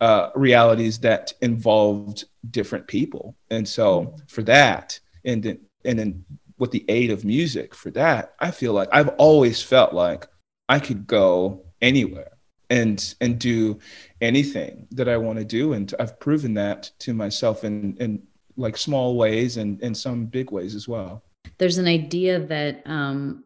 uh, 0.00 0.30
realities 0.36 1.00
that 1.00 1.32
involved 1.42 2.26
different 2.48 2.86
people. 2.86 3.34
And 3.50 3.66
so 3.66 4.02
mm-hmm. 4.02 4.16
for 4.28 4.42
that, 4.42 5.00
and 5.24 5.42
then 5.42 5.58
and 5.84 5.98
then 5.98 6.24
with 6.58 6.70
the 6.70 6.84
aid 6.88 7.10
of 7.10 7.24
music 7.24 7.74
for 7.74 7.90
that, 7.92 8.34
I 8.40 8.50
feel 8.50 8.72
like 8.72 8.88
I've 8.92 9.08
always 9.10 9.62
felt 9.62 9.92
like 9.92 10.26
I 10.68 10.78
could 10.80 11.06
go 11.06 11.64
anywhere 11.80 12.32
and 12.70 13.14
and 13.20 13.38
do 13.38 13.78
anything 14.20 14.86
that 14.90 15.08
I 15.08 15.16
want 15.16 15.38
to 15.38 15.44
do. 15.44 15.72
And 15.72 15.92
I've 15.98 16.18
proven 16.20 16.54
that 16.54 16.90
to 17.00 17.14
myself 17.14 17.64
in 17.64 17.96
in 17.98 18.22
like 18.56 18.76
small 18.76 19.16
ways 19.16 19.56
and 19.56 19.80
in 19.82 19.94
some 19.94 20.26
big 20.26 20.50
ways 20.50 20.74
as 20.74 20.88
well. 20.88 21.22
There's 21.58 21.78
an 21.78 21.86
idea 21.86 22.40
that 22.40 22.82
um 22.86 23.44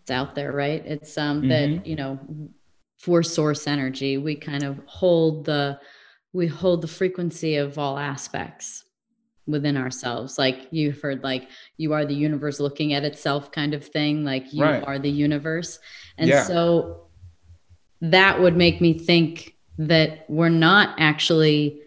it's 0.00 0.10
out 0.10 0.34
there, 0.34 0.52
right? 0.52 0.84
It's 0.84 1.16
um 1.18 1.40
mm-hmm. 1.40 1.48
that, 1.48 1.86
you 1.86 1.96
know, 1.96 2.18
for 2.98 3.22
source 3.22 3.66
energy, 3.66 4.18
we 4.18 4.36
kind 4.36 4.62
of 4.62 4.80
hold 4.86 5.44
the 5.44 5.80
we 6.32 6.46
hold 6.46 6.82
the 6.82 6.88
frequency 6.88 7.56
of 7.56 7.78
all 7.78 7.98
aspects 7.98 8.84
within 9.46 9.76
ourselves 9.76 10.38
like 10.38 10.68
you've 10.70 11.00
heard 11.00 11.22
like 11.24 11.48
you 11.76 11.92
are 11.92 12.04
the 12.04 12.14
universe 12.14 12.60
looking 12.60 12.92
at 12.92 13.04
itself 13.04 13.50
kind 13.50 13.74
of 13.74 13.84
thing 13.84 14.24
like 14.24 14.52
you 14.52 14.62
right. 14.62 14.84
are 14.84 14.98
the 14.98 15.10
universe 15.10 15.80
and 16.16 16.28
yeah. 16.28 16.44
so 16.44 17.08
that 18.00 18.40
would 18.40 18.56
make 18.56 18.80
me 18.80 18.96
think 18.96 19.56
that 19.78 20.24
we're 20.28 20.48
not 20.48 20.94
actually 20.98 21.80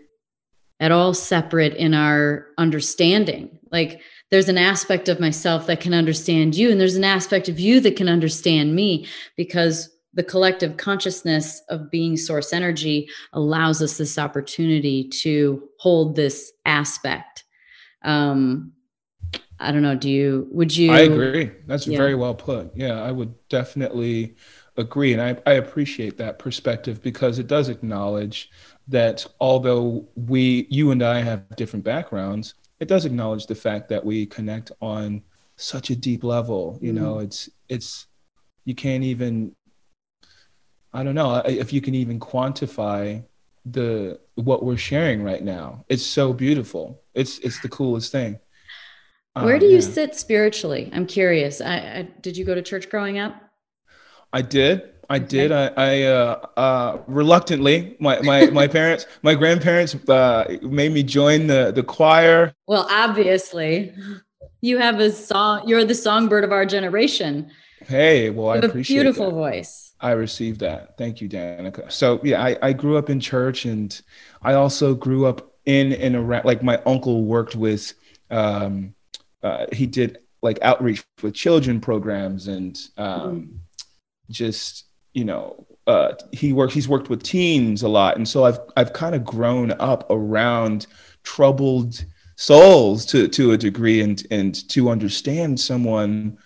at 0.82 0.92
all 0.92 1.14
separate 1.14 1.74
in 1.76 1.94
our 1.94 2.48
understanding 2.58 3.58
like 3.72 4.02
there's 4.32 4.50
an 4.50 4.58
aspect 4.58 5.08
of 5.08 5.22
myself 5.22 5.66
that 5.68 5.80
can 5.80 5.94
understand 5.94 6.56
you 6.56 6.70
and 6.70 6.82
there's 6.82 6.98
an 6.98 7.06
aspect 7.06 7.48
of 7.48 7.58
you 7.58 7.80
that 7.80 7.96
can 7.96 8.10
understand 8.10 8.76
me 8.76 9.08
because 9.38 9.90
the 10.14 10.24
collective 10.24 10.78
consciousness 10.78 11.62
of 11.70 11.92
being 11.92 12.18
source 12.18 12.52
energy 12.52 13.08
allows 13.34 13.82
us 13.82 13.98
this 13.98 14.18
opportunity 14.18 15.08
to 15.10 15.70
hold 15.80 16.16
this 16.16 16.52
aspect 16.66 17.45
um 18.06 18.72
i 19.60 19.72
don't 19.72 19.82
know 19.82 19.96
do 19.96 20.10
you 20.10 20.48
would 20.52 20.76
you 20.76 20.92
i 20.92 21.00
agree 21.00 21.52
that's 21.68 21.88
yeah. 21.88 21.98
very 21.98 22.16
well 22.16 22.34
put 22.34 22.72
yeah 22.76 23.02
i 23.04 23.12
would 23.12 23.34
definitely 23.50 24.36
agree 24.78 25.14
and 25.14 25.22
I, 25.22 25.38
I 25.50 25.54
appreciate 25.54 26.18
that 26.18 26.40
perspective 26.40 27.02
because 27.02 27.40
it 27.40 27.48
does 27.48 27.70
acknowledge 27.70 28.52
that 28.88 29.26
although 29.40 30.08
we 30.16 30.68
you 30.70 30.92
and 30.92 31.04
i 31.04 31.22
have 31.22 31.44
different 31.56 31.84
backgrounds 31.84 32.56
it 32.80 32.88
does 32.88 33.06
acknowledge 33.06 33.48
the 33.48 33.56
fact 33.56 33.90
that 33.90 34.04
we 34.04 34.26
connect 34.26 34.72
on 34.82 35.22
such 35.56 35.90
a 35.90 35.96
deep 35.96 36.24
level 36.24 36.78
you 36.82 36.94
mm-hmm. 36.94 37.04
know 37.04 37.20
it's 37.20 37.50
it's 37.70 38.08
you 38.66 38.76
can't 38.76 39.04
even 39.04 39.56
I 40.96 41.04
don't 41.04 41.16
know 41.16 41.42
if 41.46 41.74
you 41.74 41.82
can 41.82 41.94
even 41.94 42.22
quantify 42.22 43.22
the 43.66 44.20
what 44.36 44.64
we're 44.64 44.78
sharing 44.78 45.24
right 45.24 45.44
now. 45.44 45.86
It's 45.90 46.06
so 46.06 46.34
beautiful. 46.34 47.02
It's 47.14 47.40
it's 47.40 47.60
the 47.62 47.70
coolest 47.70 48.12
thing. 48.12 48.40
Where 49.34 49.56
um, 49.56 49.60
do 49.60 49.66
you 49.66 49.76
yeah. 49.76 49.82
sit 49.82 50.16
spiritually? 50.16 50.90
I'm 50.94 51.06
curious. 51.06 51.60
I, 51.60 51.76
I, 51.76 52.08
did 52.22 52.38
you 52.38 52.46
go 52.46 52.56
to 52.56 52.62
church 52.62 52.90
growing 52.90 53.20
up? 53.20 53.36
I 54.32 54.42
did. 54.42 54.94
I 55.10 55.18
okay. 55.18 55.26
did. 55.26 55.52
I, 55.52 55.72
I 55.76 56.02
uh, 56.04 56.46
uh, 56.56 56.98
reluctantly, 57.08 57.98
my, 58.00 58.22
my, 58.22 58.46
my 58.52 58.68
parents, 58.68 59.06
my 59.24 59.36
grandparents 59.36 59.94
uh, 60.10 60.58
made 60.62 60.94
me 60.94 61.04
join 61.04 61.48
the, 61.48 61.72
the 61.76 61.84
choir. 61.84 62.54
Well, 62.68 62.88
obviously, 62.90 63.94
you 64.62 64.78
have 64.78 65.00
a 65.00 65.12
song. 65.12 65.68
You're 65.68 65.84
the 65.84 65.96
songbird 65.96 66.46
of 66.46 66.54
our 66.54 66.66
generation. 66.66 67.52
Hey, 67.82 68.30
well, 68.30 68.50
I 68.50 68.58
appreciate 68.58 69.00
a 69.00 69.04
beautiful 69.04 69.26
that. 69.26 69.36
voice. 69.36 69.94
I 70.06 70.12
received 70.12 70.60
that. 70.60 71.00
Thank 71.00 71.20
you, 71.20 71.28
Danica. 71.28 71.92
So 71.92 72.20
yeah, 72.24 72.40
I, 72.40 72.56
I 72.62 72.74
grew 72.74 72.96
up 72.96 73.10
in 73.10 73.20
church 73.20 73.66
and 73.66 74.00
I 74.44 74.54
also 74.54 74.94
grew 74.94 75.26
up 75.26 75.56
in 75.66 75.94
and 75.94 76.16
around 76.16 76.46
like 76.46 76.62
my 76.62 76.78
uncle 76.86 77.24
worked 77.24 77.56
with 77.56 77.92
um 78.30 78.94
uh, 79.42 79.66
he 79.72 79.88
did 79.88 80.20
like 80.44 80.60
outreach 80.62 81.04
with 81.24 81.34
children 81.34 81.82
programs 81.82 82.48
and 82.48 82.78
um 82.98 83.60
just 84.30 84.86
you 85.14 85.26
know 85.26 85.66
uh 85.88 86.12
he 86.32 86.54
worked 86.54 86.74
he's 86.74 86.88
worked 86.88 87.10
with 87.10 87.24
teens 87.24 87.82
a 87.82 87.88
lot 87.88 88.16
and 88.16 88.28
so 88.28 88.46
I've 88.46 88.60
I've 88.78 88.94
kind 88.94 89.16
of 89.16 89.26
grown 89.26 89.72
up 89.72 90.06
around 90.12 90.86
troubled 91.24 92.06
souls 92.36 93.08
to 93.08 93.28
to 93.28 93.54
a 93.54 93.58
degree 93.58 94.02
and 94.02 94.22
and 94.30 94.70
to 94.70 94.90
understand 94.92 95.60
someone 95.60 96.38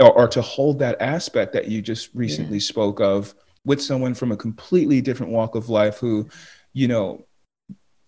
or, 0.00 0.12
or 0.12 0.28
to 0.28 0.42
hold 0.42 0.78
that 0.78 1.00
aspect 1.00 1.52
that 1.52 1.68
you 1.68 1.82
just 1.82 2.10
recently 2.14 2.58
yeah. 2.58 2.62
spoke 2.62 3.00
of 3.00 3.34
with 3.64 3.82
someone 3.82 4.14
from 4.14 4.32
a 4.32 4.36
completely 4.36 5.00
different 5.00 5.32
walk 5.32 5.54
of 5.54 5.68
life 5.68 5.98
who, 5.98 6.28
you 6.72 6.88
know, 6.88 7.26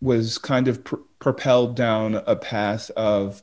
was 0.01 0.39
kind 0.39 0.69
of 0.69 0.83
pr- 0.85 0.97
propelled 1.19 1.77
down 1.77 2.15
a 2.27 2.37
path 2.37 2.91
of 2.93 3.43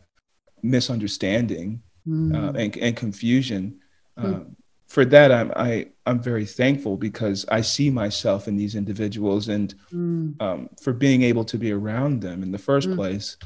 misunderstanding 0.63 1.81
mm. 2.07 2.35
uh, 2.35 2.57
and, 2.57 2.75
and, 2.77 2.95
confusion. 2.95 3.79
Mm. 4.17 4.23
Um, 4.25 4.55
for 4.87 5.05
that, 5.05 5.31
I'm 5.31 5.51
I, 5.55 5.87
I'm 6.05 6.21
very 6.21 6.45
thankful 6.45 6.97
because 6.97 7.45
I 7.49 7.61
see 7.61 7.89
myself 7.89 8.47
in 8.47 8.55
these 8.55 8.73
individuals, 8.73 9.49
and 9.49 9.75
mm. 9.91 10.41
um, 10.41 10.69
for 10.81 10.93
being 10.93 11.23
able 11.23 11.43
to 11.45 11.57
be 11.57 11.73
around 11.73 12.21
them 12.21 12.41
in 12.41 12.51
the 12.51 12.57
first 12.57 12.87
mm. 12.87 12.95
place 12.95 13.37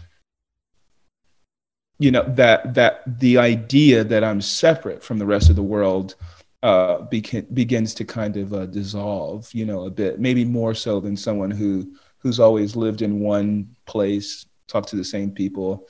you 2.01 2.09
know 2.09 2.23
that 2.29 2.73
that 2.73 3.03
the 3.19 3.37
idea 3.37 4.03
that 4.03 4.23
I'm 4.23 4.41
separate 4.41 5.03
from 5.03 5.19
the 5.19 5.25
rest 5.25 5.51
of 5.51 5.55
the 5.55 5.61
world 5.63 6.15
uh, 6.63 7.01
begins 7.03 7.93
to 7.95 8.05
kind 8.05 8.37
of 8.37 8.53
uh, 8.53 8.65
dissolve, 8.65 9.51
you 9.53 9.65
know, 9.65 9.85
a 9.85 9.89
bit, 9.89 10.19
maybe 10.19 10.43
more 10.43 10.73
so 10.73 10.99
than 10.99 11.15
someone 11.15 11.51
who 11.51 11.93
who's 12.17 12.39
always 12.39 12.75
lived 12.75 13.03
in 13.03 13.19
one 13.19 13.75
place, 13.85 14.47
talked 14.67 14.89
to 14.89 14.95
the 14.95 15.03
same 15.03 15.31
people, 15.31 15.87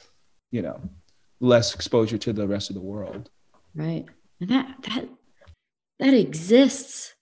you 0.51 0.61
know, 0.61 0.81
less 1.39 1.73
exposure 1.75 2.17
to 2.17 2.33
the 2.33 2.47
rest 2.47 2.69
of 2.69 2.73
the 2.73 2.81
world. 2.81 3.29
Right, 3.73 4.05
that 4.41 4.75
that 4.83 5.09
that 5.99 6.13
exists 6.13 7.15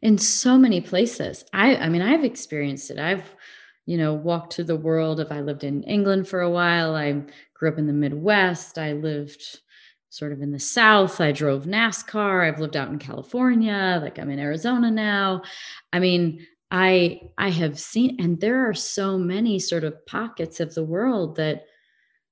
in 0.00 0.16
so 0.16 0.56
many 0.56 0.80
places. 0.80 1.44
I 1.52 1.76
I 1.76 1.88
mean, 1.90 2.02
I've 2.02 2.24
experienced 2.24 2.90
it. 2.90 2.98
I've 2.98 3.34
you 3.84 3.98
know 3.98 4.14
walked 4.14 4.54
to 4.54 4.64
the 4.64 4.76
world. 4.76 5.20
If 5.20 5.30
I 5.30 5.42
lived 5.42 5.64
in 5.64 5.82
England 5.82 6.26
for 6.26 6.40
a 6.40 6.50
while, 6.50 6.94
I 6.94 7.22
grew 7.60 7.68
up 7.68 7.78
in 7.78 7.86
the 7.86 7.92
Midwest. 7.92 8.78
I 8.78 8.94
lived 8.94 9.60
sort 10.08 10.32
of 10.32 10.40
in 10.40 10.50
the 10.50 10.58
South. 10.58 11.20
I 11.20 11.30
drove 11.30 11.66
NASCAR. 11.66 12.48
I've 12.48 12.58
lived 12.58 12.74
out 12.76 12.88
in 12.88 12.98
California. 12.98 14.00
Like 14.02 14.18
I'm 14.18 14.30
in 14.30 14.40
Arizona 14.40 14.90
now. 14.90 15.42
I 15.92 16.00
mean, 16.00 16.44
I 16.70 17.20
I 17.36 17.50
have 17.50 17.78
seen 17.78 18.16
and 18.18 18.40
there 18.40 18.68
are 18.68 18.74
so 18.74 19.18
many 19.18 19.58
sort 19.58 19.84
of 19.84 20.04
pockets 20.06 20.58
of 20.58 20.74
the 20.74 20.84
world 20.84 21.36
that 21.36 21.66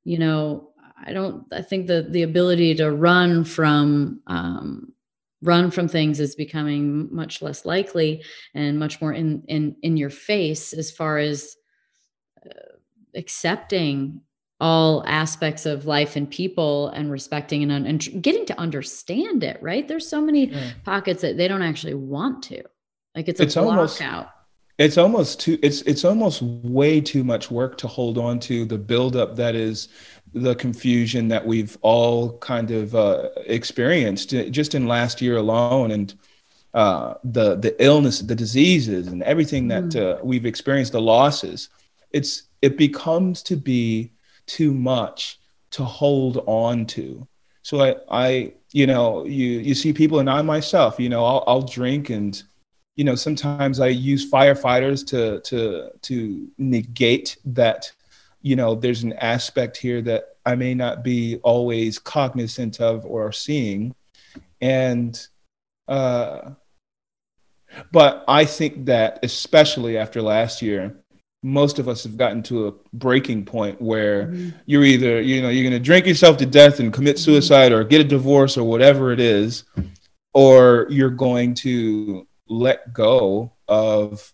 you 0.05 0.19
know 0.19 0.71
I 1.05 1.13
don't 1.13 1.45
I 1.53 1.61
think 1.61 1.87
the 1.87 2.07
the 2.09 2.23
ability 2.23 2.75
to 2.77 2.91
run 2.91 3.45
from 3.45 4.23
um, 4.29 4.93
run 5.43 5.71
from 5.71 5.89
things 5.89 6.21
is 6.21 6.35
becoming 6.37 7.15
much 7.15 7.43
less 7.43 7.65
likely 7.67 8.25
and 8.55 8.79
much 8.79 9.01
more 9.01 9.13
in 9.13 9.43
in 9.49 9.77
in 9.83 9.97
your 9.97 10.11
face 10.11 10.73
as 10.73 10.91
far 10.91 11.19
as 11.19 11.57
uh, 12.47 12.77
accepting 13.17 14.23
all 14.61 15.05
aspects 15.07 15.67
of 15.67 15.87
life 15.87 16.17
and 16.17 16.29
people 16.31 16.89
and 16.89 17.11
respecting 17.11 17.71
and, 17.71 17.87
and 17.87 18.23
getting 18.23 18.45
to 18.45 18.59
understand 18.59 19.45
it 19.45 19.61
right 19.63 19.87
there's 19.87 20.09
so 20.09 20.21
many 20.21 20.47
yeah. 20.47 20.71
pockets 20.85 21.23
that 21.23 21.37
they 21.37 21.47
don't 21.47 21.63
actually 21.63 21.95
want 21.95 22.43
to 22.43 22.63
like 23.15 23.29
it's 23.29 23.41
a 23.41 23.45
it's 23.45 23.57
almost 23.57 24.03
out 24.03 24.31
it's 24.79 24.99
almost 24.99 25.41
too 25.41 25.59
it's 25.63 25.83
it's 25.83 26.05
almost 26.05 26.43
way 26.43 27.01
too 27.01 27.23
much 27.23 27.51
work 27.51 27.77
to 27.79 27.87
hold 27.87 28.19
on 28.19 28.39
to 28.41 28.65
the 28.65 28.79
buildup 28.79 29.37
that 29.37 29.55
is 29.55 29.89
the 30.35 30.55
confusion 30.55 31.29
that 31.29 31.45
we've 31.45 31.79
all 31.81 32.37
kind 32.39 32.71
of 32.71 32.95
uh, 32.95 33.29
experienced 33.47 34.31
just 34.51 34.75
in 34.75 34.87
last 34.87 35.23
year 35.23 35.37
alone 35.37 35.91
and 35.91 36.15
uh, 36.75 37.15
the 37.25 37.57
the 37.57 37.75
illness 37.83 38.21
the 38.21 38.35
diseases 38.35 39.09
and 39.09 39.23
everything 39.23 39.69
that 39.69 39.85
mm. 39.85 40.03
uh, 40.03 40.21
we've 40.23 40.47
experienced 40.47 40.93
the 40.93 41.01
losses 41.01 41.71
it's 42.13 42.45
it 42.63 42.77
becomes 42.77 43.43
to 43.43 43.57
be 43.57 44.11
too 44.49 44.75
much 44.75 45.39
to 45.71 45.85
hold 45.85 46.43
on 46.47 46.87
to. 46.87 47.27
So 47.63 47.81
i 47.83 47.95
i 48.11 48.53
you 48.73 48.87
know 48.87 49.25
you 49.25 49.47
you 49.61 49.75
see 49.75 49.93
people 49.93 50.19
and 50.19 50.29
i 50.29 50.43
myself 50.43 50.99
you 51.01 51.09
know 51.09 51.25
i'll, 51.25 51.45
I'll 51.47 51.63
drink 51.63 52.11
and 52.11 52.41
you 52.97 53.05
know 53.05 53.15
sometimes 53.15 53.81
i 53.81 53.89
use 53.89 54.31
firefighters 54.31 55.07
to 55.09 55.41
to 55.41 55.91
to 56.03 56.49
negate 56.59 57.37
that 57.47 57.91
you 58.43 58.57
know 58.57 58.75
there's 58.75 59.03
an 59.03 59.15
aspect 59.15 59.77
here 59.77 60.03
that 60.03 60.37
i 60.45 60.55
may 60.55 60.75
not 60.75 61.03
be 61.03 61.37
always 61.43 61.99
cognizant 61.99 62.81
of 62.81 63.05
or 63.05 63.33
seeing. 63.33 63.95
And 64.61 65.15
uh 65.87 66.51
but 67.93 68.25
i 68.27 68.45
think 68.45 68.87
that 68.87 69.21
especially 69.23 69.97
after 69.97 70.21
last 70.21 70.63
year 70.63 70.97
most 71.43 71.79
of 71.79 71.89
us 71.89 72.03
have 72.03 72.17
gotten 72.17 72.43
to 72.43 72.69
a 72.69 72.73
breaking 72.93 73.45
point 73.45 73.81
where 73.81 74.27
mm-hmm. 74.27 74.51
you're 74.67 74.85
either 74.85 75.21
you 75.21 75.41
know 75.41 75.49
you're 75.49 75.69
going 75.69 75.81
to 75.81 75.85
drink 75.85 76.07
yourself 76.07 76.37
to 76.37 76.47
death 76.47 76.81
and 76.81 76.93
commit 76.93 77.17
mm-hmm. 77.17 77.25
suicide 77.25 77.73
or 77.73 77.85
get 77.85 78.01
a 78.01 78.05
divorce 78.05 78.57
or 78.57 78.65
whatever 78.65 79.13
it 79.13 79.21
is 79.21 79.65
or 80.35 80.87
you're 80.91 81.11
going 81.11 81.55
to 81.55 82.27
let 82.49 82.93
go 82.93 83.53
of 83.69 84.33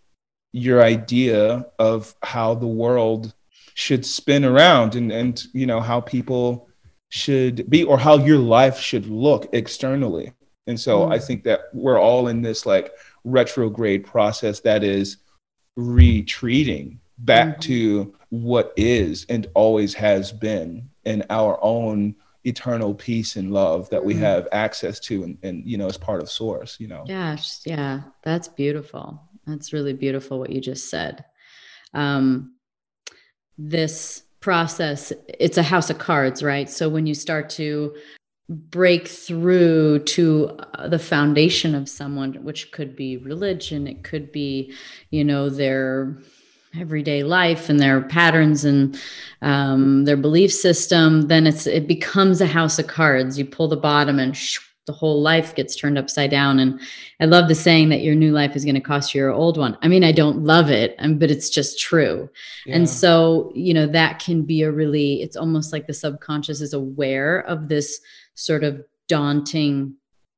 your 0.52 0.82
idea 0.82 1.66
of 1.78 2.14
how 2.22 2.54
the 2.54 2.66
world 2.66 3.34
should 3.74 4.06
spin 4.06 4.44
around 4.44 4.94
and 4.94 5.12
and 5.12 5.44
you 5.52 5.66
know 5.66 5.80
how 5.80 6.00
people 6.00 6.68
should 7.10 7.68
be 7.68 7.84
or 7.84 7.98
how 7.98 8.16
your 8.16 8.38
life 8.38 8.78
should 8.78 9.06
look 9.06 9.48
externally 9.52 10.32
and 10.66 10.78
so 10.78 11.00
mm. 11.00 11.12
i 11.12 11.18
think 11.18 11.42
that 11.42 11.62
we're 11.72 12.00
all 12.00 12.28
in 12.28 12.40
this 12.40 12.64
like 12.66 12.92
retrograde 13.24 14.06
process 14.06 14.60
that 14.60 14.84
is 14.84 15.18
retreating 15.76 17.00
back 17.18 17.48
mm-hmm. 17.48 17.60
to 17.60 18.14
what 18.30 18.72
is 18.76 19.26
and 19.28 19.46
always 19.54 19.94
has 19.94 20.32
been 20.32 20.88
in 21.04 21.24
our 21.30 21.58
own 21.62 22.14
eternal 22.44 22.94
peace 22.94 23.36
and 23.36 23.52
love 23.52 23.88
that 23.90 24.04
we 24.04 24.12
mm-hmm. 24.14 24.22
have 24.22 24.48
access 24.52 25.00
to 25.00 25.22
and, 25.22 25.38
and 25.42 25.64
you 25.64 25.78
know 25.78 25.86
as 25.86 25.96
part 25.96 26.20
of 26.20 26.30
source 26.30 26.78
you 26.78 26.86
know 26.86 27.04
gosh 27.08 27.60
yeah 27.64 28.02
that's 28.22 28.48
beautiful 28.48 29.20
that's 29.46 29.72
really 29.72 29.92
beautiful 29.92 30.38
what 30.38 30.50
you 30.50 30.60
just 30.60 30.90
said 30.90 31.24
um 31.94 32.54
this 33.56 34.24
process 34.40 35.12
it's 35.38 35.56
a 35.56 35.62
house 35.62 35.88
of 35.88 35.98
cards 35.98 36.42
right 36.42 36.68
so 36.68 36.88
when 36.88 37.06
you 37.06 37.14
start 37.14 37.48
to 37.48 37.94
break 38.48 39.08
through 39.08 39.98
to 40.00 40.58
uh, 40.74 40.88
the 40.88 40.98
foundation 40.98 41.74
of 41.74 41.88
someone 41.88 42.34
which 42.44 42.70
could 42.72 42.94
be 42.94 43.16
religion 43.16 43.86
it 43.86 44.04
could 44.04 44.30
be 44.32 44.72
you 45.10 45.24
know 45.24 45.48
their 45.48 46.18
everyday 46.78 47.22
life 47.22 47.68
and 47.68 47.80
their 47.80 48.02
patterns 48.02 48.64
and 48.64 48.98
um, 49.40 50.04
their 50.04 50.16
belief 50.16 50.52
system 50.52 51.22
then 51.22 51.46
it's 51.46 51.66
it 51.66 51.86
becomes 51.86 52.40
a 52.40 52.46
house 52.46 52.78
of 52.78 52.86
cards 52.86 53.38
you 53.38 53.46
pull 53.46 53.68
the 53.68 53.76
bottom 53.76 54.18
and 54.18 54.36
the 54.86 54.92
whole 54.92 55.22
life 55.22 55.54
gets 55.54 55.74
turned 55.74 55.96
upside 55.96 56.30
down. 56.30 56.58
And 56.58 56.80
I 57.20 57.24
love 57.24 57.48
the 57.48 57.54
saying 57.54 57.88
that 57.88 58.02
your 58.02 58.14
new 58.14 58.32
life 58.32 58.54
is 58.54 58.64
going 58.64 58.74
to 58.74 58.80
cost 58.80 59.14
you 59.14 59.22
your 59.22 59.30
old 59.30 59.56
one. 59.56 59.78
I 59.80 59.88
mean, 59.88 60.04
I 60.04 60.12
don't 60.12 60.44
love 60.44 60.70
it, 60.70 60.94
um, 60.98 61.18
but 61.18 61.30
it's 61.30 61.48
just 61.48 61.80
true. 61.80 62.28
Yeah. 62.66 62.76
And 62.76 62.88
so, 62.88 63.50
you 63.54 63.72
know, 63.72 63.86
that 63.86 64.18
can 64.18 64.42
be 64.42 64.62
a 64.62 64.70
really, 64.70 65.22
it's 65.22 65.36
almost 65.36 65.72
like 65.72 65.86
the 65.86 65.94
subconscious 65.94 66.60
is 66.60 66.74
aware 66.74 67.40
of 67.40 67.68
this 67.68 68.00
sort 68.34 68.64
of 68.64 68.84
daunting, 69.08 69.94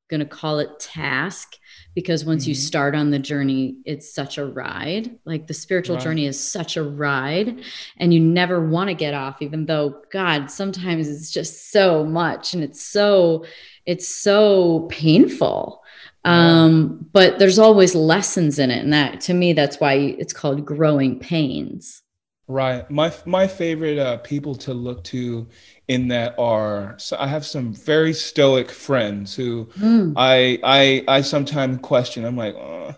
going 0.09 0.19
to 0.19 0.25
call 0.25 0.59
it 0.59 0.79
task. 0.79 1.57
Because 1.95 2.23
once 2.23 2.43
mm-hmm. 2.43 2.49
you 2.49 2.55
start 2.55 2.95
on 2.95 3.09
the 3.09 3.19
journey, 3.19 3.77
it's 3.85 4.13
such 4.13 4.37
a 4.37 4.45
ride. 4.45 5.17
Like 5.25 5.47
the 5.47 5.53
spiritual 5.53 5.95
right. 5.95 6.03
journey 6.03 6.25
is 6.25 6.39
such 6.39 6.77
a 6.77 6.83
ride, 6.83 7.61
and 7.97 8.13
you 8.13 8.19
never 8.19 8.65
want 8.65 8.89
to 8.89 8.93
get 8.93 9.13
off, 9.13 9.41
even 9.41 9.65
though, 9.65 10.01
God, 10.11 10.51
sometimes 10.51 11.09
it's 11.09 11.31
just 11.31 11.71
so 11.71 12.03
much 12.05 12.53
and 12.53 12.63
it's 12.63 12.83
so, 12.83 13.45
it's 13.85 14.07
so 14.07 14.87
painful 14.91 15.83
um, 16.27 17.07
but 17.13 17.39
there's 17.39 17.57
always 17.57 17.95
lessons 17.95 18.59
in 18.59 18.69
it 18.69 18.83
and 18.83 18.91
that 18.91 19.21
to 19.21 19.33
me 19.33 19.53
that's 19.53 19.79
why 19.79 19.93
it's 19.93 20.33
called 20.33 20.65
growing 20.65 21.19
pains 21.19 22.03
right. 22.47 22.89
My 22.89 23.13
my 23.25 23.47
favorite 23.47 23.97
uh, 23.97 24.17
people 24.17 24.55
to 24.55 24.73
look 24.73 25.03
to 25.05 25.47
in 25.87 26.09
that 26.09 26.35
are 26.37 26.95
so 26.97 27.15
i 27.17 27.25
have 27.25 27.45
some 27.45 27.73
very 27.73 28.11
stoic 28.11 28.69
friends 28.69 29.33
who 29.33 29.65
mm. 29.77 30.13
i 30.17 30.59
i 30.63 31.03
i 31.07 31.21
sometimes 31.21 31.79
question. 31.81 32.25
I'm 32.25 32.37
like 32.37 32.55
oh, 32.55 32.95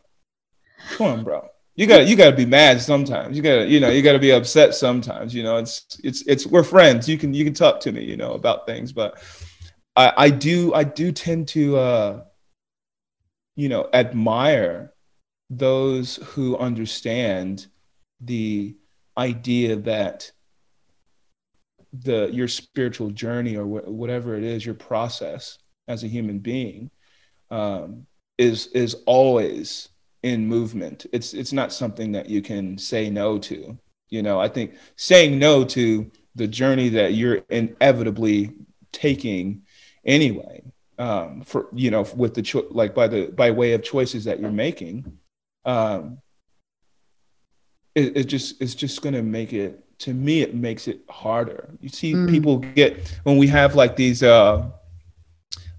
come 0.92 1.08
on 1.08 1.24
bro. 1.24 1.48
You 1.76 1.88
got 1.88 2.08
you 2.08 2.18
got 2.18 2.30
to 2.30 2.36
be 2.36 2.46
mad 2.46 2.82
sometimes. 2.82 3.38
You 3.38 3.44
got 3.44 3.56
to 3.56 3.68
you 3.68 3.80
know 3.80 3.90
you 3.90 4.02
got 4.02 4.14
to 4.14 4.20
be 4.20 4.32
upset 4.32 4.76
sometimes 4.76 5.34
you 5.34 5.44
know 5.44 5.58
it's 5.58 5.86
it's 6.04 6.22
it's 6.24 6.46
we're 6.46 6.64
friends. 6.64 7.08
You 7.08 7.18
can 7.18 7.34
you 7.34 7.46
can 7.46 7.54
talk 7.54 7.80
to 7.82 7.92
me 7.92 8.04
you 8.04 8.18
know 8.18 8.34
about 8.34 8.66
things 8.66 8.92
but 8.92 9.22
I, 10.00 10.14
I 10.16 10.30
do 10.30 10.74
I 10.74 10.86
do 10.86 11.12
tend 11.12 11.50
to 11.50 11.78
uh, 11.78 12.24
you 13.58 13.68
know 13.68 13.90
admire 13.94 14.94
those 15.50 16.18
who 16.18 16.58
understand 16.58 17.68
the 18.22 18.78
idea 19.20 19.76
that 19.76 20.32
the 21.92 22.30
your 22.32 22.48
spiritual 22.48 23.10
journey 23.12 23.58
or 23.58 23.66
wh- 23.66 23.88
whatever 23.88 24.36
it 24.36 24.44
is 24.44 24.66
your 24.66 24.76
process 24.76 25.58
as 25.88 26.04
a 26.04 26.08
human 26.08 26.40
being 26.40 26.90
um, 27.52 28.06
is 28.38 28.68
is 28.68 28.96
always 29.06 29.90
in 30.24 30.48
movement. 30.48 31.06
It's 31.12 31.34
it's 31.34 31.54
not 31.54 31.74
something 31.74 32.12
that 32.14 32.30
you 32.30 32.42
can 32.42 32.78
say 32.78 33.10
no 33.10 33.38
to. 33.40 33.78
You 34.10 34.24
know 34.24 34.40
i 34.40 34.48
think 34.48 34.74
saying 34.96 35.38
no 35.38 35.64
to 35.66 36.10
the 36.36 36.48
journey 36.48 36.90
that 36.90 37.14
you're 37.14 37.44
inevitably 37.50 38.54
taking 38.92 39.62
anyway 40.06 40.64
um, 40.98 41.42
for 41.44 41.68
you 41.74 41.92
know 41.92 42.06
with 42.16 42.34
the 42.34 42.42
cho- 42.42 42.68
like 42.72 42.96
by 42.96 43.08
the 43.08 43.28
by 43.28 43.52
way 43.52 43.74
of 43.74 43.84
choices 43.84 44.24
that 44.26 44.40
you're 44.40 44.52
making 44.52 45.20
um, 45.66 46.18
it, 48.00 48.18
it 48.18 48.24
just 48.26 48.62
it's 48.62 48.76
just 48.76 49.02
going 49.02 49.14
to 49.14 49.22
make 49.22 49.54
it 49.54 49.84
to 50.00 50.14
me 50.14 50.42
it 50.42 50.56
makes 50.56 50.88
it 50.88 51.02
harder. 51.10 51.70
You 51.82 51.90
see 51.90 52.14
mm. 52.14 52.30
people 52.30 52.58
get 52.58 53.20
when 53.24 53.38
we 53.38 53.48
have 53.48 53.76
like 53.76 53.96
these 53.96 54.24
uh 54.24 54.70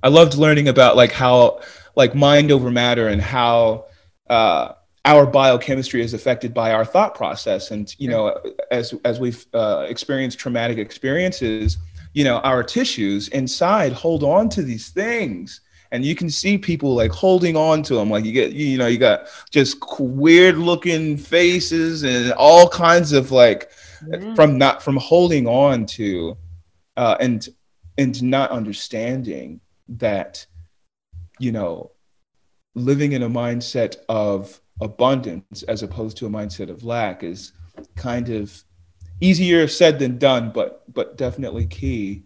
i 0.03 0.09
loved 0.09 0.35
learning 0.35 0.69
about 0.69 0.97
like 0.97 1.13
how 1.13 1.61
like 1.97 2.15
mind 2.15 2.51
over 2.51 2.71
matter 2.71 3.09
and 3.09 3.21
how 3.21 3.87
uh 4.29 4.73
our 5.07 5.25
biochemistry 5.27 6.03
is 6.03 6.13
affected 6.13 6.53
by 6.53 6.73
our 6.73 6.85
thought 6.85 7.15
process. 7.15 7.71
And 7.71 7.95
you 7.99 8.09
know 8.09 8.39
as 8.71 8.95
as 9.05 9.19
we've 9.19 9.45
uh, 9.55 9.87
experienced 9.89 10.39
traumatic 10.39 10.79
experiences 10.79 11.79
you 12.13 12.25
know 12.25 12.39
our 12.39 12.63
tissues 12.63 13.29
inside 13.29 13.93
hold 13.93 14.23
on 14.25 14.49
to 14.51 14.63
these 14.63 14.89
things 14.89 15.61
and 15.93 16.05
you 16.05 16.15
can 16.15 16.31
see 16.31 16.57
people 16.57 16.95
like 16.95 17.11
holding 17.11 17.57
on 17.57 17.83
to 17.83 17.95
them 17.95 18.11
like 18.11 18.25
you 18.25 18.33
get 18.33 18.53
you 18.53 18.79
know 18.79 18.87
you 18.87 18.99
got 18.99 19.27
just 19.51 19.77
weird 19.99 20.57
looking 20.57 21.17
faces 21.17 22.03
and 22.03 22.33
all 22.33 22.69
kinds 22.69 23.13
of 23.13 23.31
like 23.31 23.71
yeah. 24.09 24.35
from 24.35 24.57
not 24.57 24.83
from 24.83 24.97
holding 24.97 25.47
on 25.47 25.87
to 25.87 26.37
uh, 26.97 27.17
and 27.21 27.49
and 27.99 28.23
not 28.23 28.51
understanding 28.51 29.61
that 29.89 30.47
you 31.39 31.53
know 31.53 31.91
living 32.75 33.13
in 33.13 33.23
a 33.23 33.29
mindset 33.29 33.97
of 34.09 34.61
abundance 34.81 35.63
as 35.65 35.83
opposed 35.83 36.17
to 36.17 36.27
a 36.27 36.31
mindset 36.31 36.71
of 36.71 36.85
lack 36.85 37.23
is 37.23 37.53
kind 37.97 38.31
of 38.31 38.65
easier 39.21 39.69
said 39.69 39.99
than 39.99 40.19
done, 40.19 40.51
but 40.51 40.83
but 40.93 41.17
definitely 41.17 41.67
key. 41.67 42.25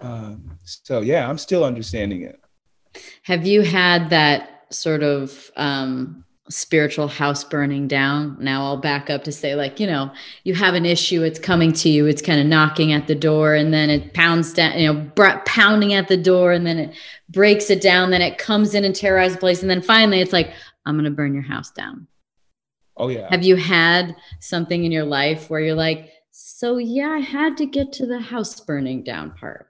Um, 0.00 0.58
so 0.64 1.00
yeah, 1.00 1.28
I'm 1.28 1.38
still 1.38 1.64
understanding 1.64 2.22
it. 2.22 2.41
Have 3.22 3.46
you 3.46 3.62
had 3.62 4.10
that 4.10 4.66
sort 4.70 5.02
of 5.02 5.50
um, 5.56 6.24
spiritual 6.52 7.08
house 7.08 7.44
burning 7.44 7.88
down. 7.88 8.36
Now 8.38 8.64
I'll 8.64 8.76
back 8.76 9.10
up 9.10 9.24
to 9.24 9.32
say, 9.32 9.54
like, 9.54 9.80
you 9.80 9.86
know, 9.86 10.12
you 10.44 10.54
have 10.54 10.74
an 10.74 10.84
issue, 10.84 11.22
it's 11.22 11.38
coming 11.38 11.72
to 11.74 11.88
you, 11.88 12.06
it's 12.06 12.22
kind 12.22 12.40
of 12.40 12.46
knocking 12.46 12.92
at 12.92 13.06
the 13.06 13.14
door, 13.14 13.54
and 13.54 13.72
then 13.72 13.90
it 13.90 14.12
pounds 14.12 14.52
down, 14.52 14.78
you 14.78 14.92
know, 14.92 15.10
pounding 15.46 15.94
at 15.94 16.08
the 16.08 16.16
door, 16.16 16.52
and 16.52 16.66
then 16.66 16.78
it 16.78 16.96
breaks 17.28 17.70
it 17.70 17.80
down, 17.80 18.10
then 18.10 18.22
it 18.22 18.38
comes 18.38 18.74
in 18.74 18.84
and 18.84 18.94
terrorizes 18.94 19.36
the 19.36 19.40
place, 19.40 19.62
and 19.62 19.70
then 19.70 19.82
finally 19.82 20.20
it's 20.20 20.32
like, 20.32 20.52
I'm 20.84 20.94
going 20.94 21.04
to 21.04 21.10
burn 21.10 21.32
your 21.32 21.44
house 21.44 21.70
down. 21.70 22.06
Oh, 22.96 23.08
yeah. 23.08 23.28
Have 23.30 23.44
you 23.44 23.56
had 23.56 24.14
something 24.40 24.84
in 24.84 24.92
your 24.92 25.04
life 25.04 25.48
where 25.48 25.60
you're 25.60 25.74
like, 25.74 26.10
so 26.30 26.78
yeah, 26.78 27.10
I 27.10 27.20
had 27.20 27.56
to 27.58 27.66
get 27.66 27.92
to 27.94 28.06
the 28.06 28.20
house 28.20 28.60
burning 28.60 29.02
down 29.02 29.30
part? 29.32 29.68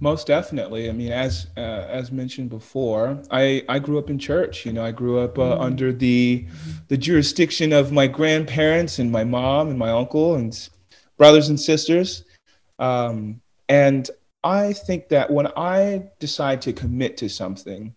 Most 0.00 0.28
definitely. 0.28 0.88
I 0.88 0.92
mean, 0.92 1.10
as 1.10 1.48
uh, 1.56 1.60
as 1.88 2.12
mentioned 2.12 2.50
before, 2.50 3.20
I 3.32 3.64
I 3.68 3.80
grew 3.80 3.98
up 3.98 4.10
in 4.10 4.18
church. 4.18 4.64
You 4.64 4.72
know, 4.72 4.84
I 4.84 4.92
grew 4.92 5.18
up 5.18 5.38
uh, 5.38 5.42
mm-hmm. 5.42 5.60
under 5.60 5.92
the 5.92 6.46
the 6.86 6.96
jurisdiction 6.96 7.72
of 7.72 7.90
my 7.90 8.06
grandparents 8.06 9.00
and 9.00 9.10
my 9.10 9.24
mom 9.24 9.68
and 9.68 9.78
my 9.78 9.90
uncle 9.90 10.36
and 10.36 10.68
brothers 11.16 11.48
and 11.48 11.58
sisters. 11.58 12.24
Um, 12.78 13.40
and 13.68 14.08
I 14.44 14.72
think 14.72 15.08
that 15.08 15.30
when 15.30 15.48
I 15.56 16.10
decide 16.20 16.62
to 16.62 16.72
commit 16.72 17.16
to 17.18 17.28
something, 17.28 17.94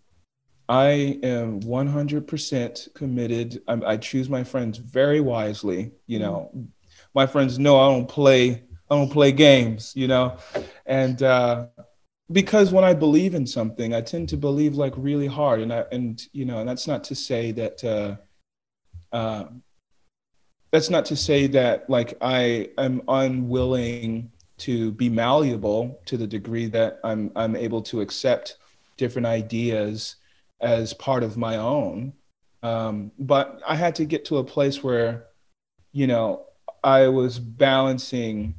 I 0.68 1.20
am 1.22 1.60
100% 1.62 2.94
committed. 2.96 3.62
I, 3.68 3.74
I 3.86 3.98
choose 3.98 4.28
my 4.28 4.44
friends 4.44 4.80
very 4.80 5.20
wisely. 5.20 5.92
You 6.08 6.18
mm-hmm. 6.18 6.28
know, 6.28 6.68
my 7.14 7.28
friends 7.28 7.60
know 7.60 7.80
I 7.80 7.94
don't 7.94 8.08
play. 8.08 8.64
I 8.90 8.96
don't 8.96 9.12
play 9.12 9.32
games. 9.32 9.94
You 9.96 10.08
know, 10.08 10.38
and 10.88 11.22
uh, 11.22 11.68
because 12.32 12.72
when 12.72 12.84
I 12.84 12.94
believe 12.94 13.36
in 13.36 13.46
something, 13.46 13.94
I 13.94 14.02
tend 14.02 14.30
to 14.30 14.38
believe 14.38 14.76
like 14.76 14.94
really 14.98 15.28
hard, 15.28 15.62
and 15.62 15.74
I 15.74 15.86
and 15.92 16.22
you 16.34 16.46
know, 16.46 16.60
and 16.60 16.70
that's 16.70 16.88
not 16.88 17.04
to 17.06 17.16
say 17.16 17.52
that. 17.54 17.84
Uh, 17.84 18.16
uh, 19.16 19.46
that's 20.72 20.90
not 20.90 21.04
to 21.06 21.18
say 21.18 21.48
that 21.48 21.90
like 21.90 22.18
I 22.22 22.70
am 22.78 23.02
unwilling 23.08 24.32
to 24.60 24.92
be 24.92 25.10
malleable 25.10 26.00
to 26.06 26.16
the 26.18 26.28
degree 26.28 26.68
that 26.68 27.00
I'm 27.04 27.32
I'm 27.36 27.56
able 27.56 27.82
to 27.84 28.02
accept 28.02 28.58
different 28.98 29.26
ideas 29.26 30.16
as 30.62 30.94
part 30.94 31.24
of 31.24 31.38
my 31.38 31.58
own. 31.58 32.14
Um, 32.64 33.12
but 33.18 33.62
I 33.68 33.76
had 33.76 33.96
to 33.96 34.06
get 34.06 34.26
to 34.26 34.38
a 34.38 34.44
place 34.44 34.84
where, 34.84 35.26
you 35.92 36.06
know, 36.08 36.46
I 36.84 37.08
was 37.08 37.40
balancing 37.40 38.56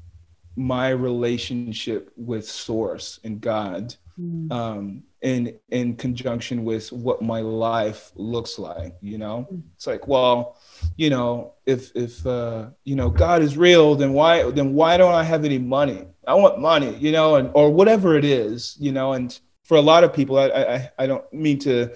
my 0.56 0.90
relationship 0.90 2.12
with 2.16 2.46
source 2.46 3.18
and 3.24 3.40
god 3.40 3.94
mm. 4.18 4.50
um, 4.52 5.02
in 5.22 5.58
in 5.70 5.96
conjunction 5.96 6.64
with 6.64 6.92
what 6.92 7.22
my 7.22 7.40
life 7.40 8.12
looks 8.14 8.58
like 8.58 8.94
you 9.00 9.18
know 9.18 9.46
mm. 9.50 9.62
it's 9.74 9.86
like 9.86 10.06
well 10.06 10.56
you 10.96 11.10
know 11.10 11.54
if 11.64 11.94
if 11.94 12.26
uh, 12.26 12.66
you 12.84 12.96
know 12.96 13.08
god 13.08 13.42
is 13.42 13.56
real 13.56 13.94
then 13.94 14.12
why 14.12 14.50
then 14.50 14.74
why 14.74 14.96
don't 14.96 15.14
i 15.14 15.22
have 15.22 15.44
any 15.44 15.58
money 15.58 16.04
i 16.26 16.34
want 16.34 16.58
money 16.58 16.96
you 16.96 17.12
know 17.12 17.36
and 17.36 17.50
or 17.54 17.70
whatever 17.70 18.16
it 18.16 18.24
is 18.24 18.76
you 18.78 18.92
know 18.92 19.12
and 19.12 19.40
for 19.62 19.76
a 19.76 19.80
lot 19.80 20.04
of 20.04 20.12
people 20.12 20.38
i 20.38 20.48
i, 20.48 20.90
I 20.98 21.06
don't 21.06 21.32
mean 21.32 21.58
to 21.60 21.94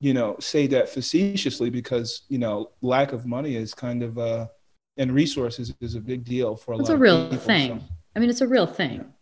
you 0.00 0.14
know 0.14 0.36
say 0.40 0.66
that 0.68 0.88
facetiously 0.88 1.70
because 1.70 2.22
you 2.28 2.38
know 2.38 2.70
lack 2.80 3.12
of 3.12 3.26
money 3.26 3.54
is 3.54 3.74
kind 3.74 4.02
of 4.02 4.18
uh 4.18 4.46
and 4.96 5.12
resources 5.12 5.74
is 5.80 5.94
a 5.94 6.00
big 6.00 6.24
deal 6.24 6.56
for 6.56 6.72
a 6.72 6.78
it's 6.78 6.88
lot. 6.88 6.94
It's 6.94 6.96
a 6.96 6.98
real 6.98 7.22
people, 7.24 7.38
thing. 7.38 7.80
So. 7.80 7.91
I 8.14 8.20
mean, 8.20 8.30
it's 8.30 8.40
a 8.40 8.48
real 8.48 8.66
thing. 8.66 9.12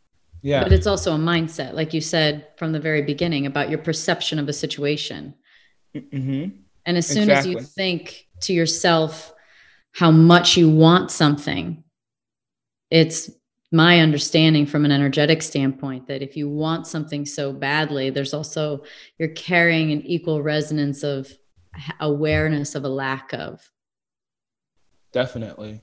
Yeah. 0.42 0.62
But 0.62 0.72
it's 0.72 0.86
also 0.86 1.14
a 1.14 1.18
mindset, 1.18 1.74
like 1.74 1.92
you 1.92 2.00
said 2.00 2.46
from 2.56 2.72
the 2.72 2.80
very 2.80 3.02
beginning 3.02 3.46
about 3.46 3.68
your 3.68 3.78
perception 3.78 4.38
of 4.38 4.48
a 4.48 4.52
situation. 4.52 5.34
Mm-hmm. 5.94 6.56
And 6.86 6.96
as 6.96 7.06
soon 7.06 7.24
exactly. 7.24 7.56
as 7.56 7.62
you 7.62 7.66
think 7.66 8.26
to 8.42 8.52
yourself 8.52 9.34
how 9.92 10.10
much 10.10 10.56
you 10.56 10.70
want 10.70 11.10
something, 11.10 11.84
it's 12.90 13.30
my 13.72 14.00
understanding 14.00 14.66
from 14.66 14.84
an 14.84 14.92
energetic 14.92 15.42
standpoint 15.42 16.06
that 16.08 16.22
if 16.22 16.36
you 16.36 16.48
want 16.48 16.86
something 16.86 17.26
so 17.26 17.52
badly, 17.52 18.10
there's 18.10 18.34
also, 18.34 18.82
you're 19.18 19.28
carrying 19.28 19.92
an 19.92 20.02
equal 20.02 20.42
resonance 20.42 21.02
of 21.02 21.30
awareness 22.00 22.74
of 22.74 22.84
a 22.84 22.88
lack 22.88 23.32
of. 23.32 23.70
Definitely. 25.12 25.82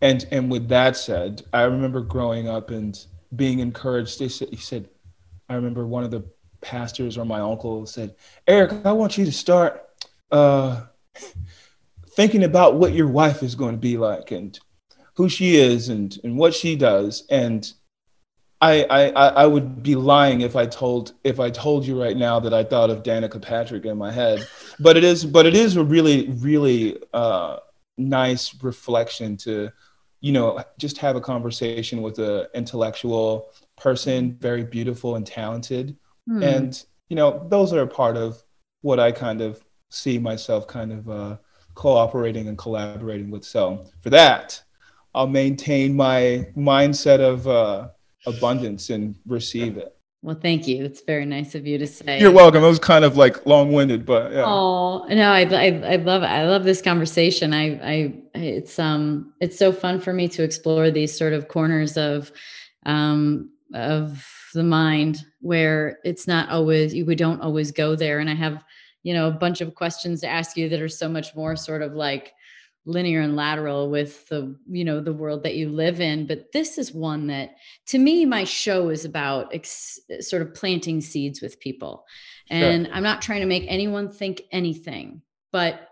And 0.00 0.26
and 0.30 0.50
with 0.50 0.68
that 0.68 0.96
said, 0.96 1.42
I 1.52 1.62
remember 1.62 2.00
growing 2.00 2.48
up 2.48 2.70
and 2.70 2.98
being 3.34 3.60
encouraged. 3.60 4.18
They 4.18 4.28
said, 4.28 4.48
he 4.50 4.56
said, 4.56 4.88
I 5.48 5.54
remember 5.54 5.86
one 5.86 6.04
of 6.04 6.10
the 6.10 6.24
pastors 6.60 7.16
or 7.16 7.24
my 7.24 7.40
uncle 7.40 7.86
said, 7.86 8.14
Eric, 8.46 8.84
I 8.84 8.92
want 8.92 9.16
you 9.16 9.24
to 9.24 9.32
start 9.32 9.88
uh, 10.30 10.82
thinking 12.10 12.44
about 12.44 12.76
what 12.76 12.92
your 12.92 13.08
wife 13.08 13.42
is 13.42 13.54
going 13.54 13.72
to 13.72 13.80
be 13.80 13.96
like 13.96 14.30
and 14.32 14.58
who 15.14 15.28
she 15.28 15.56
is 15.56 15.88
and 15.88 16.18
and 16.24 16.36
what 16.36 16.54
she 16.54 16.76
does. 16.76 17.24
And 17.30 17.72
I, 18.60 18.84
I 18.84 19.08
I 19.08 19.46
would 19.46 19.82
be 19.82 19.96
lying 19.96 20.40
if 20.40 20.56
I 20.56 20.66
told 20.66 21.12
if 21.24 21.40
I 21.40 21.50
told 21.50 21.86
you 21.86 22.00
right 22.00 22.16
now 22.16 22.40
that 22.40 22.52
I 22.54 22.64
thought 22.64 22.90
of 22.90 23.02
Danica 23.02 23.40
Patrick 23.40 23.84
in 23.84 23.96
my 23.96 24.12
head. 24.12 24.46
But 24.78 24.96
it 24.96 25.04
is 25.04 25.24
but 25.24 25.46
it 25.46 25.54
is 25.54 25.76
a 25.76 25.84
really 25.84 26.28
really 26.30 26.98
uh, 27.12 27.58
nice 27.98 28.54
reflection 28.62 29.36
to 29.38 29.70
you 30.26 30.32
know 30.32 30.60
just 30.76 30.98
have 30.98 31.14
a 31.14 31.20
conversation 31.20 32.02
with 32.02 32.18
an 32.18 32.46
intellectual 32.52 33.52
person 33.76 34.36
very 34.40 34.64
beautiful 34.64 35.14
and 35.14 35.24
talented. 35.24 35.96
Hmm. 36.28 36.42
and 36.42 36.84
you 37.08 37.14
know 37.14 37.46
those 37.48 37.72
are 37.72 37.82
a 37.82 37.86
part 37.86 38.16
of 38.16 38.42
what 38.82 38.98
i 38.98 39.12
kind 39.12 39.40
of 39.40 39.64
see 39.90 40.18
myself 40.18 40.66
kind 40.66 40.90
of 40.92 41.08
uh, 41.08 41.36
cooperating 41.74 42.48
and 42.48 42.58
collaborating 42.58 43.30
with. 43.30 43.44
So 43.44 43.84
for 44.00 44.10
that 44.10 44.60
i'll 45.14 45.28
maintain 45.28 45.94
my 45.94 46.48
mindset 46.56 47.20
of 47.20 47.46
uh, 47.46 47.88
abundance 48.26 48.90
and 48.90 49.14
receive 49.26 49.76
it 49.76 49.95
well, 50.26 50.34
thank 50.34 50.66
you. 50.66 50.84
It's 50.84 51.02
very 51.02 51.24
nice 51.24 51.54
of 51.54 51.68
you 51.68 51.78
to 51.78 51.86
say. 51.86 52.18
You're 52.20 52.32
welcome. 52.32 52.64
It 52.64 52.66
was 52.66 52.80
kind 52.80 53.04
of 53.04 53.16
like 53.16 53.46
long-winded, 53.46 54.04
but 54.04 54.32
yeah. 54.32 54.42
Oh 54.44 55.06
no, 55.08 55.30
I, 55.30 55.42
I, 55.42 55.92
I 55.92 55.96
love. 55.96 56.24
I 56.24 56.42
love 56.42 56.64
this 56.64 56.82
conversation. 56.82 57.54
I, 57.54 57.78
I, 57.80 58.14
it's 58.34 58.76
um, 58.80 59.32
it's 59.40 59.56
so 59.56 59.70
fun 59.70 60.00
for 60.00 60.12
me 60.12 60.26
to 60.30 60.42
explore 60.42 60.90
these 60.90 61.16
sort 61.16 61.32
of 61.32 61.46
corners 61.46 61.96
of, 61.96 62.32
um, 62.86 63.50
of 63.72 64.28
the 64.52 64.64
mind 64.64 65.24
where 65.42 66.00
it's 66.02 66.26
not 66.26 66.48
always 66.48 66.92
we 66.92 67.14
don't 67.14 67.40
always 67.40 67.70
go 67.70 67.94
there. 67.94 68.18
And 68.18 68.28
I 68.28 68.34
have, 68.34 68.64
you 69.04 69.14
know, 69.14 69.28
a 69.28 69.30
bunch 69.32 69.60
of 69.60 69.76
questions 69.76 70.22
to 70.22 70.26
ask 70.26 70.56
you 70.56 70.68
that 70.70 70.82
are 70.82 70.88
so 70.88 71.08
much 71.08 71.36
more 71.36 71.54
sort 71.54 71.82
of 71.82 71.92
like 71.92 72.32
linear 72.86 73.20
and 73.20 73.34
lateral 73.34 73.90
with 73.90 74.26
the 74.28 74.56
you 74.68 74.84
know 74.84 75.00
the 75.00 75.12
world 75.12 75.42
that 75.42 75.56
you 75.56 75.68
live 75.68 76.00
in 76.00 76.26
but 76.26 76.52
this 76.52 76.78
is 76.78 76.92
one 76.92 77.26
that 77.26 77.56
to 77.84 77.98
me 77.98 78.24
my 78.24 78.44
show 78.44 78.88
is 78.88 79.04
about 79.04 79.52
ex- 79.52 79.98
sort 80.20 80.40
of 80.40 80.54
planting 80.54 81.00
seeds 81.00 81.42
with 81.42 81.60
people. 81.60 82.06
And 82.48 82.86
sure. 82.86 82.94
i'm 82.94 83.02
not 83.02 83.22
trying 83.22 83.40
to 83.40 83.46
make 83.46 83.64
anyone 83.66 84.08
think 84.08 84.42
anything 84.52 85.20
but 85.52 85.88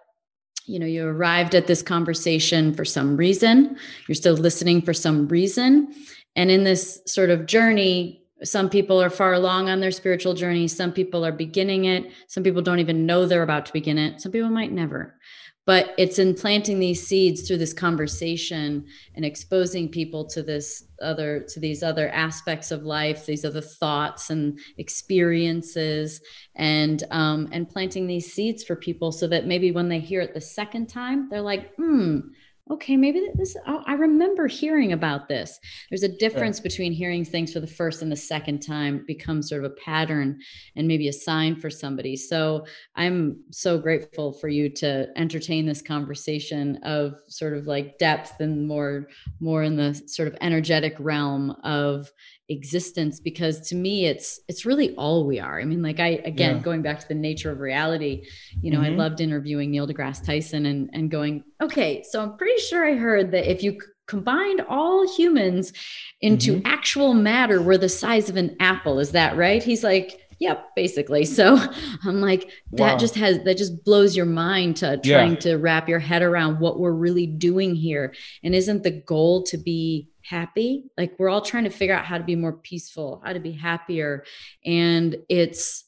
you 0.67 0.79
know 0.79 0.87
you 0.87 1.05
arrived 1.07 1.55
at 1.55 1.67
this 1.67 1.83
conversation 1.83 2.73
for 2.73 2.85
some 2.85 3.17
reason. 3.17 3.77
You're 4.09 4.15
still 4.15 4.35
listening 4.35 4.81
for 4.81 4.95
some 4.95 5.29
reason. 5.29 5.95
And 6.37 6.51
in 6.51 6.65
this 6.65 7.03
sort 7.07 7.31
of 7.31 7.47
journey 7.47 8.25
some 8.43 8.69
people 8.69 9.01
are 9.01 9.11
far 9.11 9.33
along 9.33 9.71
on 9.71 9.81
their 9.81 9.91
spiritual 9.91 10.35
journey. 10.35 10.69
Some 10.69 10.93
people 10.93 11.25
are 11.25 11.33
beginning 11.33 11.87
it. 11.87 12.11
Some 12.27 12.43
people 12.43 12.63
don't 12.63 12.81
even 12.81 13.07
know 13.07 13.27
they're 13.27 13.43
about 13.43 13.67
to 13.67 13.73
begin 13.73 13.97
it. 13.97 14.21
Some 14.21 14.33
people 14.33 14.51
might 14.51 14.73
never 14.73 15.19
but 15.67 15.95
it's 15.97 16.19
in 16.19 16.35
planting 16.35 16.79
these 16.79 17.07
seeds 17.07 17.47
through 17.47 17.57
this 17.57 17.73
conversation 17.73 18.85
and 19.15 19.25
exposing 19.25 19.89
people 19.89 20.25
to 20.27 20.43
this 20.43 20.85
other 21.01 21.41
to 21.41 21.61
these 21.61 21.83
other 21.83 22.09
aspects 22.11 22.71
of 22.71 22.85
life 22.85 23.27
these 23.27 23.45
other 23.45 23.61
thoughts 23.61 24.31
and 24.31 24.59
experiences 24.79 26.21
and 26.55 27.05
um, 27.11 27.49
and 27.53 27.69
planting 27.69 28.07
these 28.07 28.33
seeds 28.33 28.63
for 28.63 28.77
people 28.77 29.11
so 29.11 29.27
that 29.27 29.47
maybe 29.47 29.73
when 29.73 29.89
they 29.89 29.99
hear 29.99 30.21
it 30.21 30.35
the 30.35 30.41
second 30.41 30.87
time 30.87 31.29
they're 31.29 31.41
like 31.41 31.75
hmm 31.77 32.21
okay, 32.71 32.97
maybe 32.97 33.29
this, 33.35 33.55
oh, 33.67 33.83
I 33.87 33.93
remember 33.93 34.47
hearing 34.47 34.93
about 34.93 35.29
this. 35.29 35.61
There's 35.91 36.03
a 36.03 36.17
difference 36.17 36.61
between 36.61 36.93
hearing 36.93 37.23
things 37.23 37.53
for 37.53 37.61
the 37.61 37.67
first 37.67 38.01
and 38.01 38.11
the 38.11 38.17
second 38.17 38.61
time 38.61 39.05
becomes 39.07 39.51
sort 39.51 39.65
of 39.65 39.71
a 39.71 39.75
pattern 39.75 40.41
and 40.75 40.89
maybe 40.89 41.09
a 41.09 41.13
sign 41.13 41.57
for 41.57 41.69
somebody. 41.69 42.17
So 42.17 42.65
I'm 42.97 43.43
so 43.51 43.79
grateful 43.79 44.33
for 44.33 44.49
you 44.49 44.71
to 44.77 45.09
entertain 45.17 45.67
this 45.67 45.83
conversation 45.83 46.79
of 46.85 47.17
sort 47.29 47.53
of 47.53 47.67
like 47.67 47.99
depth 47.99 48.41
and 48.41 48.67
more, 48.67 49.09
more 49.41 49.63
in 49.63 49.77
the 49.77 49.95
sort 50.07 50.29
of 50.29 50.37
energetic 50.41 50.97
realm 50.99 51.51
of 51.65 52.11
existence 52.51 53.21
because 53.21 53.69
to 53.69 53.75
me 53.75 54.05
it's 54.05 54.41
it's 54.49 54.67
really 54.67 54.95
all 54.97 55.27
we 55.27 55.41
are 55.41 55.59
i 55.59 55.65
mean 55.65 55.81
like 55.81 55.99
i 55.99 56.21
again 56.27 56.57
yeah. 56.57 56.63
going 56.63 56.83
back 56.83 57.01
to 57.01 57.09
the 57.09 57.15
nature 57.15 57.51
of 57.51 57.59
reality 57.59 58.23
you 58.61 58.71
know 58.71 58.81
mm-hmm. 58.81 58.93
i 58.93 59.03
loved 59.05 59.23
interviewing 59.23 59.71
neil 59.71 59.87
degrasse 59.87 60.25
tyson 60.25 60.67
and 60.67 60.91
and 60.93 61.11
going 61.11 61.43
okay 61.63 62.03
so 62.03 62.23
i'm 62.23 62.37
pretty 62.37 62.61
sure 62.61 62.87
i 62.87 62.95
heard 62.95 63.31
that 63.31 63.51
if 63.51 63.63
you 63.63 63.79
combined 64.07 64.61
all 64.69 65.11
humans 65.17 65.73
into 66.21 66.57
mm-hmm. 66.57 66.67
actual 66.67 67.15
matter 67.15 67.63
we're 67.63 67.79
the 67.79 67.89
size 67.89 68.29
of 68.29 68.37
an 68.37 68.55
apple 68.61 68.99
is 68.99 69.13
that 69.13 69.35
right 69.39 69.63
he's 69.63 69.83
like 69.83 70.21
Yep, 70.41 70.75
basically. 70.75 71.25
So 71.35 71.59
I'm 72.05 72.21
like, 72.21 72.51
that 72.73 72.93
wow. 72.93 72.99
just 72.99 73.17
has 73.17 73.43
that 73.45 73.57
just 73.57 73.85
blows 73.85 74.17
your 74.17 74.27
mind 74.27 74.77
to 74.79 74.99
trying 74.99 75.33
yeah. 75.33 75.41
to 75.41 75.57
wrap 75.57 75.89
your 75.89 75.99
head 75.99 76.23
around 76.23 76.61
what 76.61 76.79
we're 76.79 76.93
really 76.93 77.27
doing 77.27 77.75
here. 77.75 78.15
And 78.43 78.55
isn't 78.55 78.83
the 78.83 78.91
goal 78.91 79.43
to 79.45 79.59
be 79.59 80.09
happy? 80.25 80.85
Like 80.97 81.15
we're 81.19 81.29
all 81.29 81.43
trying 81.43 81.65
to 81.65 81.71
figure 81.71 81.95
out 81.95 82.05
how 82.05 82.19
to 82.19 82.25
be 82.25 82.37
more 82.37 82.53
peaceful, 82.53 83.23
how 83.25 83.33
to 83.33 83.41
be 83.41 83.53
happier. 83.53 84.25
And 84.65 85.17
it's 85.29 85.85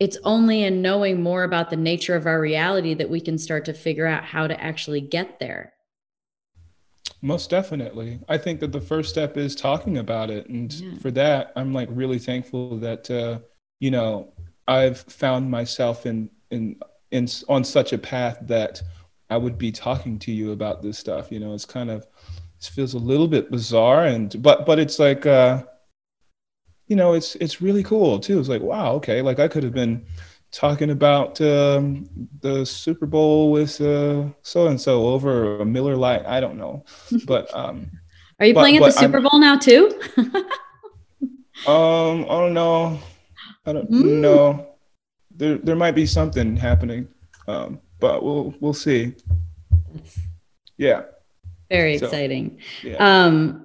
it's 0.00 0.18
only 0.24 0.64
in 0.64 0.82
knowing 0.82 1.22
more 1.22 1.44
about 1.44 1.70
the 1.70 1.76
nature 1.76 2.16
of 2.16 2.26
our 2.26 2.40
reality 2.40 2.94
that 2.94 3.08
we 3.08 3.20
can 3.20 3.38
start 3.38 3.64
to 3.66 3.72
figure 3.72 4.06
out 4.06 4.24
how 4.24 4.46
to 4.46 4.60
actually 4.60 5.00
get 5.00 5.38
there. 5.38 5.72
Most 7.22 7.48
definitely. 7.48 8.18
I 8.28 8.36
think 8.36 8.60
that 8.60 8.72
the 8.72 8.80
first 8.80 9.10
step 9.10 9.36
is 9.36 9.54
talking 9.54 9.98
about 9.98 10.30
it. 10.30 10.48
And 10.48 10.72
yeah. 10.72 10.98
for 10.98 11.10
that, 11.12 11.52
I'm 11.54 11.72
like 11.72 11.88
really 11.92 12.18
thankful 12.18 12.76
that, 12.78 13.10
uh, 13.10 13.38
you 13.78 13.90
know, 13.90 14.32
I've 14.66 14.98
found 14.98 15.50
myself 15.50 16.06
in, 16.06 16.28
in, 16.50 16.76
in, 17.12 17.28
on 17.48 17.62
such 17.64 17.92
a 17.92 17.98
path 17.98 18.38
that 18.42 18.82
I 19.30 19.36
would 19.36 19.56
be 19.56 19.70
talking 19.70 20.18
to 20.20 20.32
you 20.32 20.52
about 20.52 20.82
this 20.82 20.98
stuff. 20.98 21.30
You 21.30 21.40
know, 21.40 21.54
it's 21.54 21.64
kind 21.64 21.90
of, 21.90 22.06
it 22.68 22.72
feels 22.72 22.94
a 22.94 22.98
little 22.98 23.28
bit 23.28 23.50
bizarre 23.50 24.04
and, 24.04 24.42
but, 24.42 24.66
but 24.66 24.78
it's 24.78 24.98
like, 24.98 25.26
uh, 25.26 25.62
you 26.86 26.96
know, 26.96 27.14
it's 27.14 27.34
it's 27.36 27.62
really 27.62 27.82
cool 27.82 28.18
too. 28.18 28.38
It's 28.38 28.48
like, 28.48 28.62
wow, 28.62 28.92
okay, 28.94 29.22
like 29.22 29.38
I 29.38 29.48
could 29.48 29.62
have 29.62 29.72
been 29.72 30.04
talking 30.52 30.90
about 30.90 31.40
um, 31.40 32.08
the 32.40 32.64
Super 32.64 33.06
Bowl 33.06 33.50
with 33.50 33.70
so 33.70 34.34
and 34.66 34.80
so 34.80 35.06
over 35.08 35.60
a 35.60 35.64
Miller 35.64 35.96
Lite 35.96 36.26
I 36.26 36.40
don't 36.40 36.58
know, 36.58 36.84
but 37.26 37.54
um, 37.54 37.90
are 38.38 38.46
you 38.46 38.54
but, 38.54 38.60
playing 38.60 38.76
at 38.76 38.82
the 38.82 38.90
Super 38.92 39.18
I'm, 39.18 39.22
Bowl 39.24 39.40
now 39.40 39.56
too? 39.56 39.98
um, 41.66 42.24
I 42.24 42.38
don't 42.38 42.54
know. 42.54 42.98
I 43.66 43.72
don't 43.72 43.90
mm. 43.90 44.20
know. 44.20 44.74
There 45.30 45.56
there 45.58 45.76
might 45.76 45.94
be 45.94 46.06
something 46.06 46.56
happening, 46.56 47.08
um, 47.48 47.80
but 47.98 48.22
we'll 48.22 48.54
we'll 48.60 48.74
see. 48.74 49.14
Yeah. 50.76 51.02
Very 51.76 51.98
so, 51.98 52.06
exciting. 52.06 52.58
Yeah. 52.82 52.96
Um, 52.96 53.64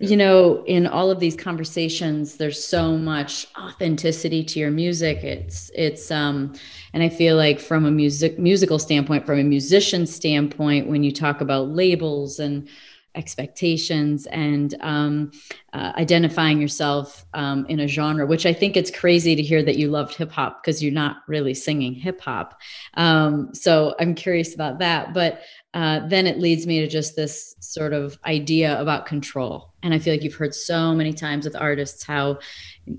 you 0.00 0.16
know 0.16 0.64
in 0.66 0.86
all 0.86 1.10
of 1.10 1.20
these 1.20 1.36
conversations 1.36 2.36
there's 2.36 2.62
so 2.62 2.98
much 2.98 3.46
authenticity 3.56 4.42
to 4.42 4.58
your 4.58 4.70
music 4.70 5.22
it's 5.22 5.70
it's 5.74 6.10
um 6.10 6.52
and 6.92 7.02
i 7.02 7.08
feel 7.08 7.36
like 7.36 7.60
from 7.60 7.84
a 7.84 7.90
music 7.90 8.36
musical 8.38 8.78
standpoint 8.78 9.24
from 9.24 9.38
a 9.38 9.44
musician 9.44 10.04
standpoint 10.04 10.88
when 10.88 11.04
you 11.04 11.12
talk 11.12 11.40
about 11.40 11.68
labels 11.68 12.40
and 12.40 12.68
expectations 13.14 14.26
and 14.26 14.74
um, 14.80 15.30
uh, 15.72 15.92
identifying 15.96 16.60
yourself 16.60 17.24
um, 17.34 17.64
in 17.68 17.80
a 17.80 17.86
genre, 17.86 18.26
which 18.26 18.46
I 18.46 18.52
think 18.52 18.76
it's 18.76 18.90
crazy 18.90 19.36
to 19.36 19.42
hear 19.42 19.62
that 19.62 19.76
you 19.76 19.88
loved 19.88 20.16
hip 20.16 20.30
hop 20.30 20.62
because 20.62 20.82
you're 20.82 20.92
not 20.92 21.18
really 21.28 21.54
singing 21.54 21.94
hip 21.94 22.20
hop. 22.20 22.60
Um, 22.94 23.54
so 23.54 23.94
I'm 24.00 24.14
curious 24.14 24.54
about 24.54 24.80
that. 24.80 25.14
But 25.14 25.42
uh, 25.74 26.06
then 26.06 26.28
it 26.28 26.38
leads 26.38 26.68
me 26.68 26.78
to 26.78 26.86
just 26.86 27.16
this 27.16 27.56
sort 27.58 27.92
of 27.92 28.16
idea 28.24 28.80
about 28.80 29.06
control. 29.06 29.74
And 29.82 29.92
I 29.92 29.98
feel 29.98 30.14
like 30.14 30.22
you've 30.22 30.34
heard 30.34 30.54
so 30.54 30.94
many 30.94 31.12
times 31.12 31.44
with 31.44 31.56
artists 31.56 32.04
how, 32.04 32.38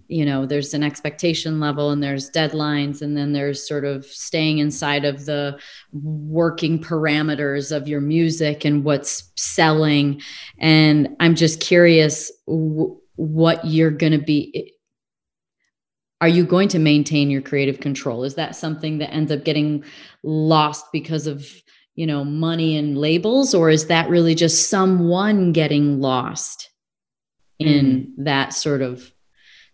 you 0.07 0.25
know, 0.25 0.45
there's 0.45 0.73
an 0.73 0.83
expectation 0.83 1.61
level 1.61 1.91
and 1.91 2.03
there's 2.03 2.29
deadlines, 2.29 3.01
and 3.01 3.15
then 3.15 3.31
there's 3.31 3.65
sort 3.65 3.85
of 3.85 4.05
staying 4.05 4.57
inside 4.57 5.05
of 5.05 5.25
the 5.25 5.57
working 5.93 6.77
parameters 6.77 7.73
of 7.75 7.87
your 7.87 8.01
music 8.01 8.65
and 8.65 8.83
what's 8.83 9.31
selling. 9.37 10.21
And 10.59 11.15
I'm 11.21 11.35
just 11.35 11.61
curious 11.61 12.29
w- 12.45 12.99
what 13.15 13.63
you're 13.63 13.89
going 13.89 14.11
to 14.11 14.17
be. 14.17 14.73
Are 16.19 16.27
you 16.27 16.45
going 16.45 16.67
to 16.69 16.79
maintain 16.79 17.29
your 17.29 17.41
creative 17.41 17.79
control? 17.79 18.23
Is 18.23 18.35
that 18.35 18.55
something 18.55 18.97
that 18.97 19.13
ends 19.13 19.31
up 19.31 19.45
getting 19.45 19.83
lost 20.23 20.85
because 20.91 21.27
of 21.27 21.47
you 21.95 22.05
know 22.05 22.23
money 22.23 22.77
and 22.77 22.97
labels 22.97 23.53
or 23.53 23.69
is 23.69 23.87
that 23.87 24.09
really 24.09 24.35
just 24.35 24.69
someone 24.69 25.51
getting 25.51 26.01
lost 26.01 26.69
in 27.59 27.85
mm. 27.85 28.25
that 28.25 28.53
sort 28.53 28.81
of 28.81 29.11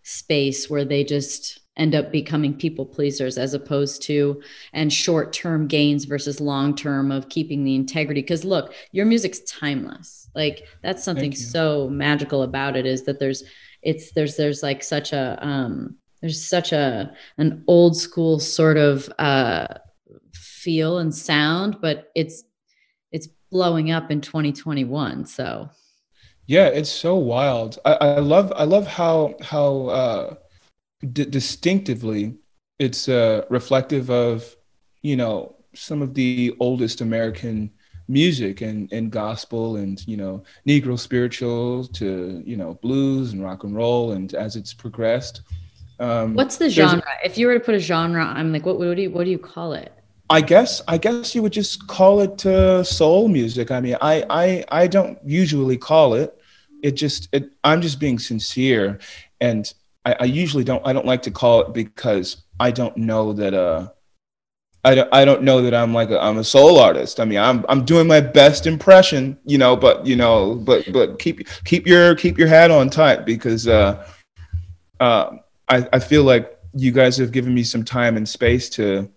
space 0.02 0.70
where 0.70 0.84
they 0.84 1.04
just 1.04 1.60
end 1.76 1.94
up 1.94 2.12
becoming 2.12 2.54
people 2.54 2.84
pleasers 2.84 3.38
as 3.38 3.54
opposed 3.54 4.02
to 4.02 4.42
and 4.72 4.92
short 4.92 5.32
term 5.32 5.66
gains 5.66 6.04
versus 6.04 6.40
long 6.40 6.74
term 6.74 7.10
of 7.10 7.28
keeping 7.28 7.64
the 7.64 7.74
integrity? 7.74 8.20
Because 8.20 8.44
look 8.44 8.74
your 8.92 9.06
music's 9.06 9.40
timeless. 9.40 10.28
Like 10.34 10.66
that's 10.82 11.04
something 11.04 11.34
so 11.34 11.88
magical 11.88 12.42
about 12.42 12.76
it 12.76 12.86
is 12.86 13.04
that 13.04 13.18
there's 13.18 13.44
it's 13.82 14.12
there's 14.12 14.36
there's 14.36 14.62
like 14.62 14.82
such 14.82 15.12
a 15.12 15.38
um 15.40 15.96
there's 16.20 16.44
such 16.44 16.72
a 16.72 17.12
an 17.38 17.64
old 17.66 17.96
school 17.96 18.38
sort 18.38 18.76
of 18.76 19.12
uh 19.18 19.66
feel 20.62 20.98
and 20.98 21.14
sound, 21.14 21.78
but 21.80 22.10
it's 22.14 22.44
it's 23.10 23.28
blowing 23.50 23.90
up 23.90 24.10
in 24.10 24.20
2021. 24.20 25.26
So 25.26 25.68
yeah, 26.46 26.66
it's 26.66 26.90
so 26.90 27.16
wild. 27.16 27.78
I, 27.84 27.92
I 27.94 28.18
love 28.18 28.52
I 28.56 28.64
love 28.64 28.86
how 28.86 29.34
how 29.40 29.86
uh, 29.86 30.34
d- 31.12 31.24
distinctively 31.24 32.36
it's 32.78 33.08
uh, 33.08 33.44
reflective 33.48 34.10
of 34.10 34.56
you 35.02 35.16
know 35.16 35.56
some 35.74 36.02
of 36.02 36.14
the 36.14 36.54
oldest 36.60 37.00
American 37.00 37.70
music 38.08 38.60
and, 38.60 38.92
and 38.92 39.10
gospel 39.10 39.76
and 39.76 40.06
you 40.06 40.16
know 40.16 40.42
negro 40.68 40.98
spirituals 40.98 41.88
to 41.88 42.42
you 42.44 42.56
know 42.56 42.74
blues 42.82 43.32
and 43.32 43.42
rock 43.42 43.64
and 43.64 43.74
roll 43.74 44.12
and 44.12 44.34
as 44.34 44.56
it's 44.56 44.74
progressed 44.74 45.42
um, 46.00 46.34
what's 46.34 46.56
the 46.56 46.68
genre 46.68 47.02
if 47.24 47.38
you 47.38 47.46
were 47.46 47.54
to 47.54 47.60
put 47.60 47.74
a 47.74 47.78
genre 47.78 48.24
i'm 48.24 48.52
like 48.52 48.66
what, 48.66 48.76
what 48.78 48.96
do 48.96 49.02
you 49.02 49.10
what 49.10 49.24
do 49.24 49.30
you 49.30 49.38
call 49.38 49.72
it 49.72 50.01
I 50.30 50.40
guess 50.40 50.82
I 50.88 50.98
guess 50.98 51.34
you 51.34 51.42
would 51.42 51.52
just 51.52 51.86
call 51.86 52.20
it 52.20 52.44
uh, 52.46 52.82
soul 52.84 53.28
music. 53.28 53.70
I 53.70 53.80
mean, 53.80 53.96
I 54.00 54.24
I 54.30 54.64
I 54.70 54.86
don't 54.86 55.18
usually 55.24 55.76
call 55.76 56.14
it. 56.14 56.38
It 56.82 56.92
just 56.92 57.28
it, 57.32 57.50
I'm 57.62 57.80
just 57.80 58.00
being 58.00 58.18
sincere, 58.18 58.98
and 59.40 59.72
I, 60.04 60.16
I 60.20 60.24
usually 60.24 60.64
don't 60.64 60.86
I 60.86 60.92
don't 60.92 61.06
like 61.06 61.22
to 61.22 61.30
call 61.30 61.62
it 61.62 61.74
because 61.74 62.44
I 62.58 62.70
don't 62.70 62.96
know 62.96 63.32
that 63.34 63.54
uh 63.54 63.88
I 64.84 64.94
don't 64.96 65.08
I 65.12 65.24
don't 65.24 65.42
know 65.42 65.62
that 65.62 65.74
I'm 65.74 65.94
like 65.94 66.10
a, 66.10 66.20
I'm 66.20 66.38
a 66.38 66.44
soul 66.44 66.78
artist. 66.78 67.20
I 67.20 67.24
mean, 67.24 67.38
I'm 67.38 67.64
I'm 67.68 67.84
doing 67.84 68.08
my 68.08 68.20
best 68.20 68.66
impression, 68.66 69.38
you 69.44 69.58
know, 69.58 69.76
but 69.76 70.04
you 70.06 70.16
know, 70.16 70.56
but 70.56 70.90
but 70.92 71.18
keep 71.18 71.46
keep 71.64 71.86
your 71.86 72.14
keep 72.16 72.36
your 72.36 72.48
hat 72.48 72.70
on 72.70 72.90
tight 72.90 73.24
because 73.24 73.68
uh, 73.68 74.04
uh, 74.98 75.36
I 75.68 75.88
I 75.92 75.98
feel 76.00 76.24
like 76.24 76.58
you 76.74 76.90
guys 76.90 77.16
have 77.18 77.30
given 77.30 77.54
me 77.54 77.62
some 77.62 77.84
time 77.84 78.16
and 78.16 78.28
space 78.28 78.68
to 78.70 79.08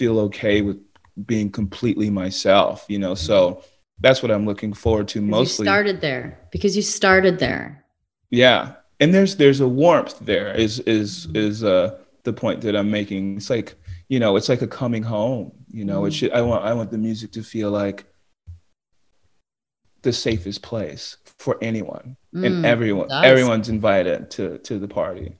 feel 0.00 0.18
okay 0.18 0.62
with 0.62 0.78
being 1.26 1.50
completely 1.50 2.08
myself, 2.08 2.86
you 2.88 2.98
know. 2.98 3.14
So 3.14 3.62
that's 4.00 4.22
what 4.22 4.30
I'm 4.30 4.46
looking 4.46 4.72
forward 4.72 5.08
to 5.08 5.20
mostly. 5.20 5.64
You 5.64 5.70
started 5.70 6.00
there 6.00 6.48
because 6.50 6.74
you 6.74 6.82
started 6.82 7.38
there. 7.38 7.84
Yeah. 8.30 8.76
And 8.98 9.12
there's 9.14 9.36
there's 9.36 9.60
a 9.60 9.68
warmth 9.68 10.18
there 10.20 10.54
is 10.54 10.80
is 10.80 11.28
is 11.34 11.62
uh 11.62 11.98
the 12.24 12.32
point 12.32 12.62
that 12.62 12.74
I'm 12.74 12.90
making. 12.90 13.36
It's 13.36 13.50
like, 13.50 13.74
you 14.08 14.18
know, 14.20 14.36
it's 14.36 14.48
like 14.48 14.62
a 14.62 14.66
coming 14.66 15.02
home, 15.02 15.52
you 15.70 15.84
know. 15.84 16.02
Mm. 16.02 16.08
It 16.08 16.12
should 16.14 16.32
I 16.32 16.40
want 16.40 16.64
I 16.64 16.72
want 16.72 16.90
the 16.90 16.98
music 16.98 17.30
to 17.32 17.42
feel 17.42 17.70
like 17.70 18.06
the 20.02 20.12
safest 20.12 20.62
place 20.62 21.18
for 21.38 21.58
anyone 21.60 22.16
mm, 22.34 22.46
and 22.46 22.64
everyone 22.64 23.12
everyone's 23.12 23.68
invited 23.68 24.30
to 24.30 24.56
to 24.58 24.78
the 24.78 24.88
party 24.88 25.36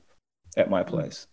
at 0.59 0.69
my 0.69 0.83
place 0.83 1.27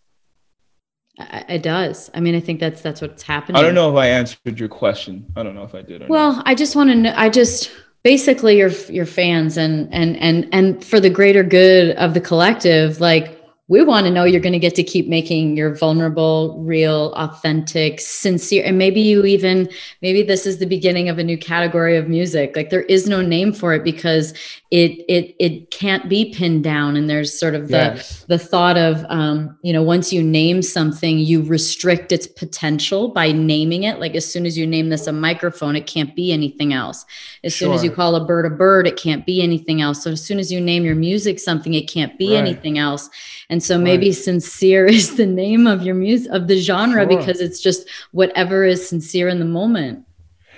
it 1.18 1.64
does. 1.64 2.12
I 2.14 2.20
mean, 2.20 2.36
I 2.36 2.40
think 2.40 2.60
that's 2.60 2.82
that's 2.82 3.02
what's 3.02 3.24
happening. 3.24 3.58
I 3.58 3.62
don't 3.62 3.76
know 3.76 3.90
if 3.90 3.96
I 3.96 4.08
answered 4.08 4.60
your 4.60 4.70
question. 4.70 5.26
I 5.36 5.44
don't 5.44 5.56
know 5.56 5.64
if 5.64 5.74
I 5.74 5.82
did. 5.82 6.08
well, 6.08 6.34
not. 6.34 6.48
I 6.48 6.56
just 6.56 6.76
want 6.76 6.90
to 6.90 6.96
know. 6.96 7.14
I 7.16 7.30
just 7.30 7.72
basically 8.04 8.58
your 8.58 8.70
your 8.90 9.06
fans 9.06 9.58
and 9.58 9.92
and 9.94 10.18
and 10.18 10.48
and 10.52 10.84
for 10.84 11.00
the 11.00 11.10
greater 11.10 11.44
good 11.44 11.96
of 11.98 12.14
the 12.14 12.22
collective, 12.22 13.00
like 13.00 13.37
we 13.70 13.84
want 13.84 14.06
to 14.06 14.12
know 14.12 14.24
you're 14.24 14.40
going 14.40 14.54
to 14.54 14.60
get 14.60 14.76
to 14.76 14.84
keep 14.84 15.10
making 15.10 15.58
your 15.58 15.76
vulnerable, 15.76 16.58
real, 16.60 17.12
authentic, 17.16 18.00
sincere, 18.00 18.64
and 18.66 18.78
maybe 18.78 19.02
you 19.02 19.26
even 19.26 19.70
maybe 20.02 20.24
this 20.24 20.46
is 20.46 20.60
the 20.60 20.66
beginning 20.66 21.10
of 21.10 21.20
a 21.20 21.24
new 21.24 21.38
category 21.38 21.98
of 21.98 22.08
music. 22.08 22.56
Like 22.56 22.70
there 22.70 22.84
is 22.84 23.10
no 23.10 23.22
name 23.22 23.52
for 23.52 23.74
it 23.74 23.84
because 23.84 24.34
it 24.72 25.04
it 25.10 25.36
it 25.38 25.70
can't 25.72 26.08
be 26.08 26.34
pinned 26.34 26.64
down, 26.64 26.96
and 26.96 27.10
there's 27.10 27.38
sort 27.38 27.56
of 27.56 27.68
the 27.68 27.78
yes. 27.96 28.24
the 28.26 28.40
thought 28.40 28.78
of 28.78 29.06
um, 29.10 29.58
you 29.64 29.74
know 29.74 29.84
once 29.84 30.14
you 30.14 30.24
name 30.24 30.62
something, 30.62 31.20
you 31.20 31.44
restrict 31.44 32.14
its 32.14 32.26
potential 32.26 33.10
by 33.10 33.34
naming 33.34 33.84
it. 33.84 34.00
Like 34.00 34.16
as 34.16 34.26
soon 34.26 34.46
as 34.46 34.58
you 34.58 34.66
name 34.66 34.90
this 34.90 35.08
a 35.08 35.12
microphone, 35.12 35.76
it 35.76 35.88
can't 35.88 36.16
be 36.16 36.32
anything 36.32 36.72
else. 36.72 37.06
As 37.44 37.54
sure. 37.54 37.68
soon 37.68 37.76
as 37.76 37.84
you 37.84 37.92
call 37.92 38.16
a 38.16 38.26
bird 38.26 38.46
a 38.46 38.50
bird, 38.50 38.88
it 38.88 38.96
can't 38.96 39.26
be 39.26 39.42
anything 39.42 39.82
else. 39.82 40.02
So 40.02 40.12
as 40.12 40.24
soon 40.24 40.40
as 40.40 40.54
you 40.54 40.62
name 40.62 40.86
your 40.86 40.96
music 40.96 41.38
something, 41.38 41.74
it 41.74 41.90
can't 41.90 42.18
be 42.18 42.30
right. 42.30 42.40
anything 42.40 42.78
else. 42.78 43.10
And 43.50 43.64
so 43.64 43.78
maybe 43.78 44.08
right. 44.08 44.16
sincere 44.16 44.86
is 44.98 45.16
the 45.16 45.26
name 45.26 45.68
of 45.68 45.84
your 45.84 45.96
music 45.96 46.32
of 46.32 46.48
the 46.48 46.60
genre 46.60 47.08
sure. 47.08 47.18
because 47.18 47.42
it's 47.42 47.60
just 47.60 47.88
whatever 48.12 48.66
is 48.66 48.88
sincere 48.88 49.30
in 49.30 49.40
the 49.40 49.46
moment. 49.46 50.04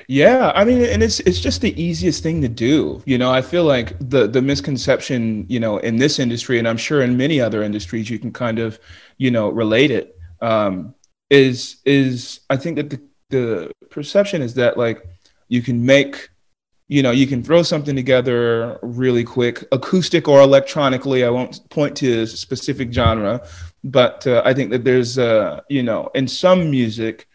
Yeah, 0.08 0.52
I 0.56 0.66
mean, 0.66 0.82
and 0.82 1.04
it's 1.04 1.20
it's 1.20 1.40
just 1.40 1.62
the 1.62 1.80
easiest 1.80 2.24
thing 2.24 2.42
to 2.42 2.48
do. 2.48 3.04
You 3.06 3.20
know, 3.20 3.32
I 3.32 3.44
feel 3.44 3.64
like 3.64 3.96
the 4.00 4.28
the 4.28 4.42
misconception, 4.42 5.46
you 5.48 5.60
know, 5.60 5.78
in 5.78 5.98
this 5.98 6.18
industry, 6.18 6.58
and 6.58 6.68
I'm 6.68 6.78
sure 6.78 7.04
in 7.04 7.16
many 7.16 7.40
other 7.40 7.62
industries, 7.62 8.10
you 8.10 8.18
can 8.18 8.34
kind 8.34 8.58
of 8.58 8.80
you 9.18 9.30
know 9.30 9.50
relate 9.50 9.92
it 9.92 10.18
um, 10.42 10.96
is 11.30 11.78
is 11.86 12.40
I 12.50 12.58
think 12.58 12.78
that 12.78 12.90
the 12.90 13.02
the 13.30 13.72
perception 13.92 14.42
is 14.42 14.56
that 14.56 14.78
like 14.78 15.06
you 15.48 15.62
can 15.62 15.86
make 15.86 16.30
you 16.90 17.02
know 17.02 17.12
you 17.12 17.26
can 17.26 17.42
throw 17.42 17.64
something 17.64 17.96
together 17.96 18.78
really 18.82 19.24
quick 19.24 19.64
acoustic 19.72 20.28
or 20.28 20.42
electronically. 20.42 21.24
I 21.24 21.30
won't 21.30 21.70
point 21.70 21.96
to 21.98 22.24
a 22.24 22.28
specific 22.28 22.92
genre 22.92 23.42
but 23.82 24.28
uh, 24.28 24.42
i 24.44 24.54
think 24.54 24.72
that 24.72 24.84
there's 24.84 25.18
uh, 25.18 25.62
you 25.70 25.82
know 25.82 26.12
in 26.14 26.28
some 26.28 26.70
music 26.70 27.30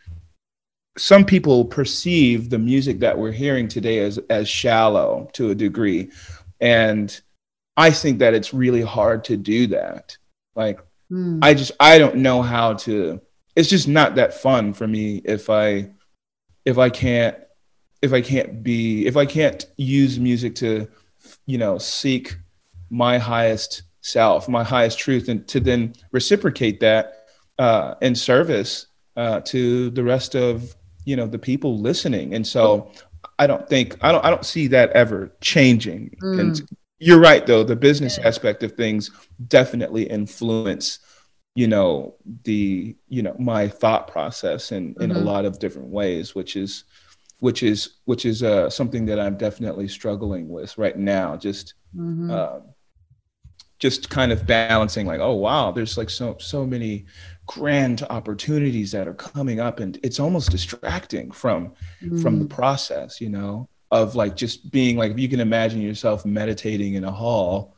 some 0.97 1.25
people 1.25 1.65
perceive 1.65 2.51
the 2.51 2.59
music 2.59 3.01
that 3.01 3.19
we're 3.19 3.33
hearing 3.33 3.69
today 3.69 3.99
as 4.01 4.19
as 4.31 4.49
shallow 4.49 5.29
to 5.33 5.51
a 5.51 5.55
degree. 5.55 6.11
And 6.61 7.21
i 7.77 7.91
think 7.91 8.19
that 8.21 8.35
it's 8.35 8.55
really 8.55 8.83
hard 8.83 9.25
to 9.25 9.37
do 9.37 9.67
that. 9.69 10.17
Like 10.55 10.81
mm. 11.11 11.39
i 11.43 11.55
just 11.55 11.73
i 11.81 11.99
don't 11.99 12.17
know 12.17 12.43
how 12.43 12.75
to 12.75 13.21
it's 13.57 13.69
just 13.69 13.89
not 13.89 14.15
that 14.17 14.35
fun 14.35 14.73
for 14.73 14.87
me 14.87 15.21
if 15.25 15.51
i 15.51 15.91
if 16.65 16.79
i 16.79 16.91
can't 16.91 17.37
if 18.05 18.13
i 18.13 18.21
can't 18.21 18.63
be 18.63 19.07
if 19.07 19.17
i 19.17 19.25
can't 19.25 19.67
use 19.77 20.21
music 20.21 20.55
to 20.55 20.87
you 21.47 21.59
know 21.59 21.79
seek 21.79 22.37
my 22.91 23.19
highest 23.19 23.83
self 24.03 24.49
my 24.49 24.63
highest 24.63 24.99
truth 24.99 25.29
and 25.29 25.49
to 25.49 25.59
then 25.59 25.95
reciprocate 26.13 26.79
that 26.81 27.25
uh, 27.59 27.95
in 28.03 28.15
service 28.15 28.87
uh, 29.17 29.41
to 29.41 29.91
the 29.91 30.03
rest 30.03 30.35
of 30.35 30.77
you 31.05 31.17
know 31.17 31.27
the 31.27 31.39
people 31.39 31.79
listening 31.79 32.35
and 32.35 32.47
so 32.47 32.91
i 33.39 33.47
don't 33.47 33.69
think 33.69 33.97
i 34.03 34.13
don't 34.13 34.25
i 34.25 34.31
don't 34.31 34.45
see 34.45 34.67
that 34.67 34.91
ever 34.91 35.33
changing 35.41 36.15
mm. 36.23 36.41
and 36.41 36.69
you're 36.99 37.21
right 37.21 37.47
though 37.47 37.65
the 37.65 37.77
business 37.77 38.19
yeah. 38.19 38.29
aspect 38.29 38.63
of 38.63 38.73
things 38.73 39.11
definitely 39.49 40.05
influence 40.05 40.99
you 41.55 41.69
know 41.69 42.15
the 42.43 42.97
you 43.09 43.23
know 43.23 43.35
my 43.39 43.69
thought 43.69 44.09
process 44.09 44.73
in 44.73 44.95
in 45.01 45.11
mm-hmm. 45.11 45.17
a 45.17 45.21
lot 45.21 45.45
of 45.45 45.59
different 45.59 45.89
ways 45.89 46.35
which 46.35 46.57
is 46.57 46.85
which 47.41 47.63
is 47.63 47.97
which 48.05 48.25
is 48.25 48.43
uh, 48.43 48.69
something 48.71 49.07
that 49.07 49.21
i'm 49.21 49.37
definitely 49.37 49.89
struggling 49.89 50.49
with 50.49 50.77
right 50.79 50.99
now 50.99 51.37
just 51.37 51.75
mm-hmm. 51.95 52.31
uh, 52.31 52.61
just 53.79 54.09
kind 54.09 54.33
of 54.33 54.47
balancing 54.47 55.07
like 55.07 55.21
oh 55.21 55.35
wow 55.35 55.71
there's 55.71 55.99
like 55.99 56.11
so 56.11 56.37
so 56.39 56.65
many 56.65 57.05
grand 57.47 58.03
opportunities 58.09 58.91
that 58.93 59.07
are 59.07 59.15
coming 59.15 59.61
up 59.61 59.81
and 59.81 59.99
it's 60.03 60.19
almost 60.19 60.51
distracting 60.51 61.31
from 61.31 61.73
mm. 62.03 62.23
from 62.23 62.39
the 62.39 62.45
mm. 62.47 62.51
process 62.51 63.21
you 63.21 63.29
know 63.29 63.69
of 63.91 64.15
like 64.15 64.37
just 64.37 64.71
being 64.71 64.97
like 64.97 65.13
if 65.13 65.19
you 65.19 65.29
can 65.29 65.41
imagine 65.41 65.83
yourself 65.83 66.25
meditating 66.25 66.95
in 66.95 67.05
a 67.05 67.11
hall 67.11 67.77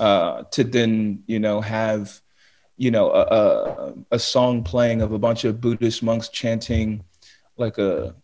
uh 0.00 0.44
to 0.44 0.64
then 0.64 1.22
you 1.26 1.38
know 1.38 1.60
have 1.60 2.20
you 2.76 2.90
know 2.90 3.10
a, 3.10 3.22
a, 3.22 3.94
a 4.12 4.18
song 4.18 4.64
playing 4.64 5.02
of 5.02 5.12
a 5.12 5.18
bunch 5.18 5.44
of 5.44 5.60
buddhist 5.60 6.02
monks 6.02 6.28
chanting 6.28 7.04
like 7.56 7.76
a 7.76 8.14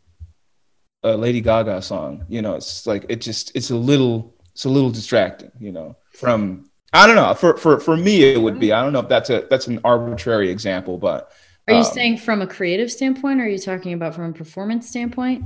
a 1.05 1.17
lady 1.17 1.41
gaga 1.41 1.81
song 1.81 2.25
you 2.29 2.43
know 2.43 2.55
it's 2.55 2.87
like 2.87 3.07
it 3.09 3.21
just 3.21 3.53
it's 3.55 3.71
a 3.71 3.77
little 3.77 4.35
it's 4.53 4.65
a 4.65 4.69
little 4.69 4.91
distracting 4.91 5.51
you 5.61 5.73
know 5.73 5.97
from 6.13 6.69
I 6.95 7.09
don't 7.09 7.17
know. 7.17 7.35
For 7.35 7.57
for 7.57 7.81
for 7.81 7.97
me, 7.97 8.23
it 8.23 8.41
would 8.41 8.61
be. 8.61 8.73
I 8.73 8.81
don't 8.81 8.93
know 8.93 9.01
if 9.01 9.09
that's 9.09 9.29
a 9.29 9.45
that's 9.51 9.67
an 9.67 9.81
arbitrary 9.83 10.49
example, 10.49 10.97
but 10.97 11.33
are 11.67 11.75
you 11.75 11.81
um, 11.81 11.85
saying 11.85 12.19
from 12.19 12.41
a 12.41 12.47
creative 12.47 12.91
standpoint, 12.91 13.41
or 13.41 13.45
are 13.45 13.49
you 13.49 13.59
talking 13.59 13.95
about 13.95 14.15
from 14.15 14.31
a 14.31 14.33
performance 14.33 14.89
standpoint? 14.89 15.45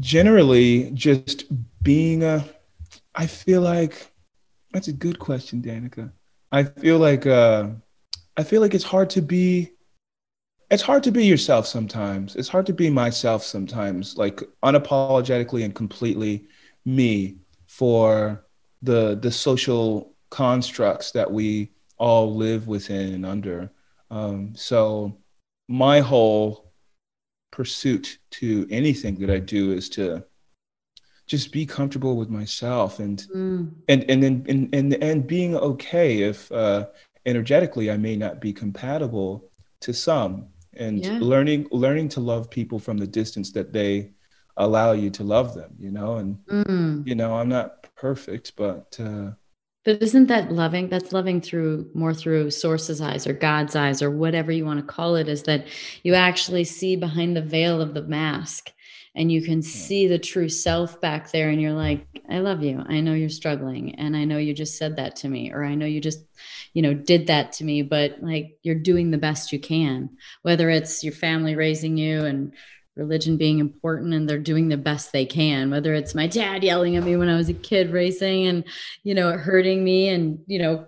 Generally, 0.00 0.90
just 0.92 1.44
being 1.82 2.24
a. 2.24 2.44
I 3.14 3.28
feel 3.28 3.60
like 3.60 4.10
that's 4.72 4.88
a 4.88 4.92
good 4.92 5.20
question, 5.20 5.62
Danica. 5.62 6.10
I 6.50 6.64
feel 6.64 6.98
like 6.98 7.24
uh, 7.24 7.68
I 8.36 8.42
feel 8.42 8.60
like 8.60 8.74
it's 8.74 8.84
hard 8.84 9.10
to 9.10 9.22
be. 9.22 9.70
It's 10.70 10.82
hard 10.82 11.02
to 11.04 11.12
be 11.12 11.24
yourself 11.24 11.66
sometimes. 11.66 12.36
It's 12.36 12.48
hard 12.48 12.66
to 12.66 12.74
be 12.74 12.90
myself 12.90 13.42
sometimes, 13.42 14.18
like 14.18 14.42
unapologetically 14.62 15.64
and 15.64 15.74
completely 15.74 16.46
me 16.84 17.36
for 17.66 18.44
the 18.82 19.16
the 19.16 19.30
social 19.30 20.14
constructs 20.30 21.12
that 21.12 21.30
we 21.30 21.70
all 21.96 22.34
live 22.34 22.68
within 22.68 23.14
and 23.14 23.26
under. 23.26 23.70
Um, 24.10 24.54
so 24.54 25.18
my 25.68 26.00
whole 26.00 26.72
pursuit 27.50 28.18
to 28.30 28.66
anything 28.70 29.16
that 29.20 29.30
I 29.30 29.38
do 29.38 29.72
is 29.72 29.88
to 29.90 30.24
just 31.26 31.52
be 31.52 31.66
comfortable 31.66 32.16
with 32.16 32.30
myself 32.30 33.00
and 33.00 33.18
mm. 33.34 33.70
and 33.88 34.04
and 34.10 34.22
then 34.22 34.46
and, 34.48 34.74
and 34.74 34.94
and 34.94 35.26
being 35.26 35.56
okay 35.56 36.22
if 36.22 36.50
uh, 36.52 36.86
energetically 37.26 37.90
I 37.90 37.96
may 37.96 38.16
not 38.16 38.40
be 38.40 38.52
compatible 38.52 39.50
to 39.80 39.92
some 39.92 40.48
and 40.78 41.04
yeah. 41.04 41.18
learning 41.20 41.66
learning 41.70 42.08
to 42.08 42.20
love 42.20 42.50
people 42.50 42.78
from 42.78 42.96
the 42.96 43.06
distance 43.06 43.52
that 43.52 43.72
they 43.72 44.12
allow 44.56 44.92
you 44.92 45.10
to 45.10 45.22
love 45.22 45.54
them 45.54 45.72
you 45.78 45.90
know 45.90 46.16
and 46.16 46.38
mm. 46.46 47.06
you 47.06 47.14
know 47.14 47.36
I'm 47.36 47.48
not 47.48 47.86
perfect 47.94 48.54
but 48.56 48.96
uh, 49.00 49.30
but 49.84 50.02
isn't 50.02 50.26
that 50.26 50.52
loving? 50.52 50.90
That's 50.90 51.14
loving 51.14 51.40
through 51.40 51.88
more 51.94 52.12
through 52.12 52.50
source's 52.50 53.00
eyes 53.00 53.26
or 53.26 53.32
God's 53.32 53.74
eyes 53.74 54.02
or 54.02 54.10
whatever 54.10 54.52
you 54.52 54.66
want 54.66 54.80
to 54.80 54.92
call 54.92 55.16
it, 55.16 55.28
is 55.28 55.44
that 55.44 55.66
you 56.02 56.12
actually 56.12 56.64
see 56.64 56.94
behind 56.94 57.34
the 57.34 57.40
veil 57.40 57.80
of 57.80 57.94
the 57.94 58.02
mask 58.02 58.70
and 59.14 59.30
you 59.32 59.42
can 59.42 59.56
hmm. 59.56 59.60
see 59.62 60.06
the 60.06 60.18
true 60.18 60.48
self 60.48 61.00
back 61.00 61.30
there 61.30 61.50
and 61.50 61.60
you're 61.60 61.72
like 61.72 62.06
i 62.30 62.38
love 62.38 62.62
you. 62.62 62.82
I 62.86 63.00
know 63.00 63.14
you're 63.14 63.28
struggling 63.28 63.94
and 63.96 64.16
i 64.16 64.24
know 64.24 64.38
you 64.38 64.54
just 64.54 64.76
said 64.76 64.96
that 64.96 65.16
to 65.16 65.28
me 65.28 65.52
or 65.52 65.64
i 65.64 65.74
know 65.74 65.86
you 65.86 66.00
just 66.00 66.20
you 66.74 66.82
know 66.82 66.94
did 66.94 67.26
that 67.28 67.52
to 67.52 67.64
me 67.64 67.82
but 67.82 68.22
like 68.22 68.58
you're 68.62 68.74
doing 68.74 69.10
the 69.10 69.18
best 69.18 69.52
you 69.52 69.58
can. 69.58 70.10
Whether 70.42 70.70
it's 70.70 71.02
your 71.02 71.12
family 71.12 71.56
raising 71.56 71.96
you 71.96 72.24
and 72.24 72.52
religion 72.96 73.36
being 73.36 73.60
important 73.60 74.12
and 74.12 74.28
they're 74.28 74.38
doing 74.38 74.68
the 74.68 74.76
best 74.76 75.12
they 75.12 75.24
can 75.24 75.70
whether 75.70 75.94
it's 75.94 76.16
my 76.16 76.26
dad 76.26 76.64
yelling 76.64 76.96
at 76.96 77.04
me 77.04 77.16
when 77.16 77.28
i 77.28 77.36
was 77.36 77.48
a 77.48 77.54
kid 77.54 77.92
racing 77.92 78.48
and 78.48 78.64
you 79.04 79.14
know 79.14 79.38
hurting 79.38 79.84
me 79.84 80.08
and 80.08 80.40
you 80.48 80.58
know 80.58 80.84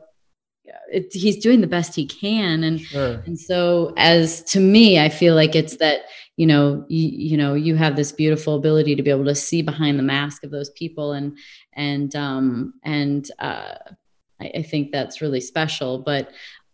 it, 0.91 1.12
he's 1.12 1.39
doing 1.39 1.61
the 1.61 1.66
best 1.66 1.95
he 1.95 2.07
can 2.07 2.64
and 2.64 2.81
sure. 2.81 3.23
and 3.27 3.39
so 3.39 3.93
as 3.97 4.43
to 4.45 4.61
me 4.61 4.99
i 4.99 5.09
feel 5.09 5.35
like 5.35 5.55
it's 5.55 5.77
that 5.77 6.03
you 6.37 6.47
know 6.47 6.85
you, 6.89 7.09
you 7.09 7.37
know 7.37 7.55
you 7.55 7.77
have 7.77 7.97
this 7.97 8.12
beautiful 8.12 8.57
ability 8.57 8.95
to 8.95 9.03
be 9.03 9.11
able 9.11 9.25
to 9.25 9.35
see 9.35 9.62
behind 9.62 9.99
the 9.99 10.03
mask 10.03 10.45
of 10.45 10.51
those 10.51 10.71
people 10.71 11.12
and 11.12 11.37
and 11.75 12.14
um 12.16 12.75
and 12.85 13.31
uh 13.39 13.75
I, 14.41 14.53
I 14.57 14.62
think 14.62 14.91
that's 14.93 15.21
really 15.21 15.41
special 15.41 15.99
but 15.99 16.31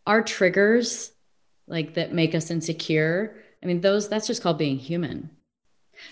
our 0.07 0.23
triggers 0.23 1.13
like 1.67 1.95
that 1.95 2.13
make 2.13 2.35
us 2.35 2.51
insecure 2.51 3.43
I 3.63 3.67
mean, 3.67 3.81
those 3.81 4.09
that's 4.09 4.29
just 4.29 4.43
called 4.43 4.59
being 4.59 4.79
human. 4.79 5.31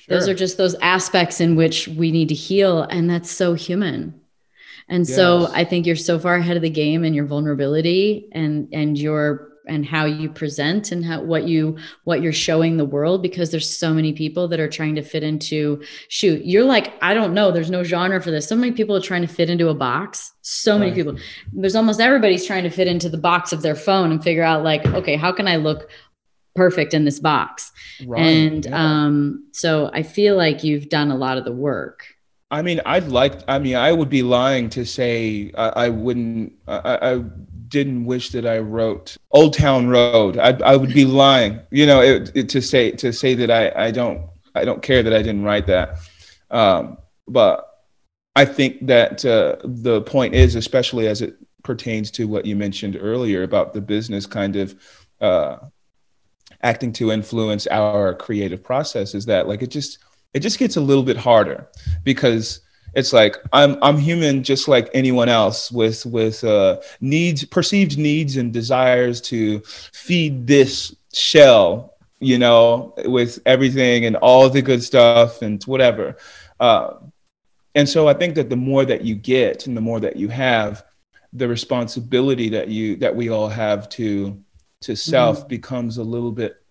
Sure. 0.01 0.18
Those 0.18 0.28
are 0.28 0.35
just 0.35 0.57
those 0.57 0.74
aspects 0.76 1.41
in 1.41 1.57
which 1.57 1.87
we 1.87 2.11
need 2.11 2.28
to 2.30 2.35
heal, 2.35 2.82
and 2.82 3.09
that's 3.09 3.30
so 3.30 3.55
human. 3.55 4.20
And 4.89 5.07
yes. 5.07 5.16
so 5.16 5.49
I 5.53 5.64
think 5.64 5.87
you're 5.87 5.97
so 5.97 6.18
far 6.18 6.37
ahead 6.37 6.57
of 6.57 6.62
the 6.62 6.70
game 6.70 7.05
in 7.05 7.14
your 7.14 7.26
vulnerability 7.26 8.28
and 8.32 8.68
and 8.72 8.99
your 8.99 9.51
and 9.66 9.87
how 9.87 10.05
you 10.05 10.28
present 10.28 10.93
and 10.93 11.03
how 11.05 11.22
what 11.22 11.45
you 11.45 11.78
what 12.05 12.20
you're 12.20 12.32
showing 12.32 12.76
the 12.76 12.85
world 12.85 13.22
because 13.22 13.51
there's 13.51 13.78
so 13.78 13.95
many 13.95 14.12
people 14.12 14.47
that 14.47 14.61
are 14.61 14.68
trying 14.68 14.95
to 14.95 15.01
fit 15.01 15.22
into 15.22 15.82
shoot 16.09 16.45
you're 16.45 16.66
like 16.66 16.93
i 17.01 17.14
don't 17.14 17.32
know 17.32 17.51
there's 17.51 17.70
no 17.70 17.82
genre 17.82 18.20
for 18.20 18.30
this 18.30 18.47
so 18.47 18.55
many 18.55 18.72
people 18.72 18.95
are 18.95 19.01
trying 19.01 19.22
to 19.22 19.26
fit 19.26 19.49
into 19.49 19.70
a 19.70 19.74
box 19.74 20.35
so 20.43 20.78
many 20.78 20.93
people 20.93 21.16
there's 21.55 21.74
almost 21.74 21.99
everybody's 21.99 22.47
trying 22.47 22.62
to 22.62 22.68
fit 22.68 22.87
into 22.87 23.09
the 23.09 23.16
box 23.16 23.55
of 23.55 23.62
their 23.62 23.74
phone 23.74 24.12
and 24.12 24.22
figure 24.22 24.43
out 24.43 24.62
like 24.62 24.85
okay 24.89 25.16
how 25.16 25.32
can 25.32 25.49
i 25.49 25.57
look 25.57 25.89
perfect 26.55 26.95
in 26.95 27.05
this 27.05 27.20
box. 27.20 27.72
Right, 28.07 28.20
and 28.20 28.64
yeah. 28.64 29.05
um, 29.05 29.49
so 29.53 29.91
I 29.93 30.03
feel 30.03 30.37
like 30.37 30.64
you've 30.64 30.89
done 30.89 31.11
a 31.11 31.16
lot 31.16 31.39
of 31.39 31.45
the 31.45 31.53
work. 31.53 32.07
I 32.55 32.62
mean, 32.62 32.80
I'd 32.86 33.09
like, 33.09 33.40
I 33.48 33.59
mean, 33.59 33.74
I 33.74 33.90
would 33.90 34.09
be 34.09 34.22
lying 34.22 34.70
to 34.70 34.86
say 34.86 35.50
I, 35.57 35.86
I 35.86 35.88
wouldn't, 35.88 36.52
I, 36.68 37.14
I, 37.14 37.24
didn't 37.66 38.05
wish 38.05 38.30
that 38.30 38.46
I 38.46 38.59
wrote 38.59 39.16
Old 39.32 39.55
Town 39.55 39.88
Road. 39.88 40.38
I, 40.38 40.57
I 40.64 40.76
would 40.76 40.94
be 40.94 41.05
lying, 41.05 41.59
you 41.72 41.86
know, 41.86 42.00
it, 42.00 42.30
it, 42.36 42.48
to 42.50 42.62
say, 42.62 42.92
to 42.92 43.12
say 43.12 43.34
that 43.34 43.50
I, 43.50 43.86
I 43.86 43.90
don't, 43.90 44.30
I 44.55 44.64
don't 44.64 44.80
care 44.80 45.02
that 45.02 45.12
I 45.12 45.22
didn't 45.22 45.42
write 45.42 45.66
that. 45.66 45.98
Um, 46.52 46.98
but 47.26 47.68
I 48.36 48.44
think 48.44 48.86
that 48.86 49.24
uh, 49.24 49.57
the 49.64 50.02
point 50.02 50.34
is, 50.36 50.55
especially 50.55 51.09
as 51.09 51.22
it 51.22 51.36
pertains 51.64 52.12
to 52.12 52.28
what 52.28 52.46
you 52.46 52.55
mentioned 52.55 52.96
earlier 53.00 53.42
about 53.42 53.74
the 53.74 53.80
business 53.80 54.26
kind 54.26 54.55
of 54.55 54.80
uh, 55.20 55.57
acting 56.62 56.92
to 56.92 57.11
influence 57.11 57.66
our 57.66 58.14
creative 58.14 58.62
process 58.62 59.14
is 59.14 59.26
that 59.26 59.48
like 59.48 59.62
it 59.62 59.70
just 59.70 59.98
it 60.35 60.41
just 60.41 60.59
gets 60.59 60.76
a 60.76 60.80
little 60.80 61.03
bit 61.03 61.16
harder 61.16 61.68
because 62.03 62.61
it's 62.95 63.12
like 63.12 63.37
I'm 63.53 63.76
I'm 63.82 63.99
human 63.99 64.43
just 64.43 64.68
like 64.68 64.91
anyone 64.95 65.28
else 65.28 65.70
with 65.70 66.05
with 66.07 66.45
uh, 66.45 66.80
needs 67.01 67.45
perceived 67.45 67.99
needs 67.99 68.37
and 68.37 68.53
desires 68.53 69.20
to 69.22 69.61
feed 69.61 70.47
this 70.47 70.95
shell 71.12 71.95
you 72.20 72.39
know 72.39 72.95
with 73.05 73.39
everything 73.47 74.05
and 74.05 74.16
all 74.16 74.49
the 74.49 74.62
good 74.62 74.82
stuff 74.82 75.43
and 75.43 75.62
whatever 75.64 76.16
uh, 76.61 76.95
and 77.74 77.89
so 77.89 78.09
I 78.09 78.14
think 78.14 78.37
that 78.37 78.51
the 78.51 78.57
more 78.57 78.85
that 78.85 79.03
you 79.03 79.14
get 79.16 79.66
and 79.66 79.76
the 79.76 79.80
more 79.80 80.01
that 80.01 80.16
you 80.16 80.28
have 80.28 80.85
the 81.32 81.49
responsibility 81.49 82.49
that 82.51 82.68
you 82.68 82.97
that 82.97 83.14
we 83.14 83.28
all 83.28 83.49
have 83.49 83.89
to 83.91 84.41
to 84.82 84.95
self 84.95 85.41
mm-hmm. 85.41 85.49
becomes 85.49 85.99
a 85.99 86.05
little 86.05 86.32
bit 86.32 86.62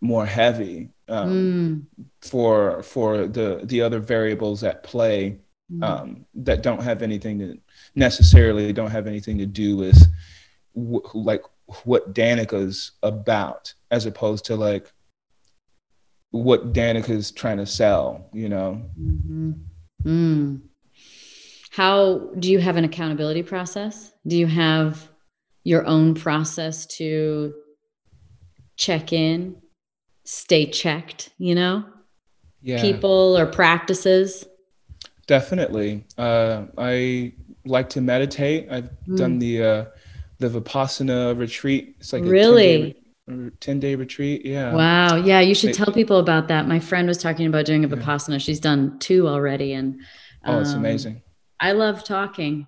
more 0.00 0.24
heavy 0.24 0.90
um, 1.10 1.86
mm. 1.98 2.04
for 2.22 2.82
for 2.82 3.26
the 3.26 3.60
the 3.64 3.82
other 3.82 3.98
variables 3.98 4.62
at 4.62 4.82
play 4.82 5.38
mm. 5.70 5.84
um, 5.84 6.24
that 6.34 6.62
don't 6.62 6.82
have 6.82 7.02
anything 7.02 7.38
to 7.40 7.58
necessarily 7.94 8.72
don't 8.72 8.90
have 8.90 9.06
anything 9.06 9.38
to 9.38 9.46
do 9.46 9.76
with 9.76 10.00
w- 10.74 11.02
like 11.14 11.42
what 11.84 12.14
Danica's 12.14 12.92
about, 13.02 13.74
as 13.90 14.06
opposed 14.06 14.44
to 14.46 14.56
like 14.56 14.92
what 16.30 16.72
Danica's 16.72 17.30
trying 17.30 17.58
to 17.58 17.66
sell. 17.66 18.28
You 18.32 18.48
know. 18.48 18.82
Mm-hmm. 18.98 19.52
Mm. 20.04 20.60
How 21.70 22.30
do 22.38 22.50
you 22.50 22.58
have 22.58 22.76
an 22.76 22.84
accountability 22.84 23.42
process? 23.42 24.12
Do 24.26 24.36
you 24.36 24.46
have 24.46 25.08
your 25.62 25.86
own 25.86 26.14
process 26.14 26.86
to 26.86 27.54
check 28.76 29.12
in, 29.12 29.56
stay 30.24 30.66
checked, 30.66 31.30
you 31.38 31.54
know? 31.54 31.84
Yeah. 32.62 32.80
People 32.80 33.38
or 33.38 33.46
practices? 33.46 34.46
Definitely. 35.26 36.04
Uh, 36.18 36.66
I 36.76 37.32
like 37.64 37.88
to 37.90 38.00
meditate. 38.00 38.68
I've 38.70 38.90
mm. 39.08 39.16
done 39.16 39.38
the 39.38 39.62
uh, 39.62 39.84
the 40.38 40.48
Vipassana 40.48 41.38
retreat. 41.38 41.96
It's 42.00 42.12
like 42.12 42.24
really 42.24 42.96
a 43.28 43.50
10 43.60 43.80
day, 43.80 43.90
10 43.92 43.98
retreat. 43.98 44.44
Yeah. 44.44 44.74
Wow. 44.74 45.16
Yeah. 45.16 45.40
You 45.40 45.54
should 45.54 45.74
tell 45.74 45.92
people 45.92 46.18
about 46.18 46.48
that. 46.48 46.66
My 46.66 46.80
friend 46.80 47.06
was 47.06 47.18
talking 47.18 47.46
about 47.46 47.66
doing 47.66 47.84
a 47.84 47.88
Vipassana. 47.88 48.32
Yeah. 48.32 48.38
She's 48.38 48.60
done 48.60 48.98
two 48.98 49.28
already. 49.28 49.72
And 49.72 50.00
um, 50.44 50.56
oh, 50.56 50.60
it's 50.60 50.72
amazing. 50.72 51.22
I 51.60 51.72
love 51.72 52.04
talking. 52.04 52.66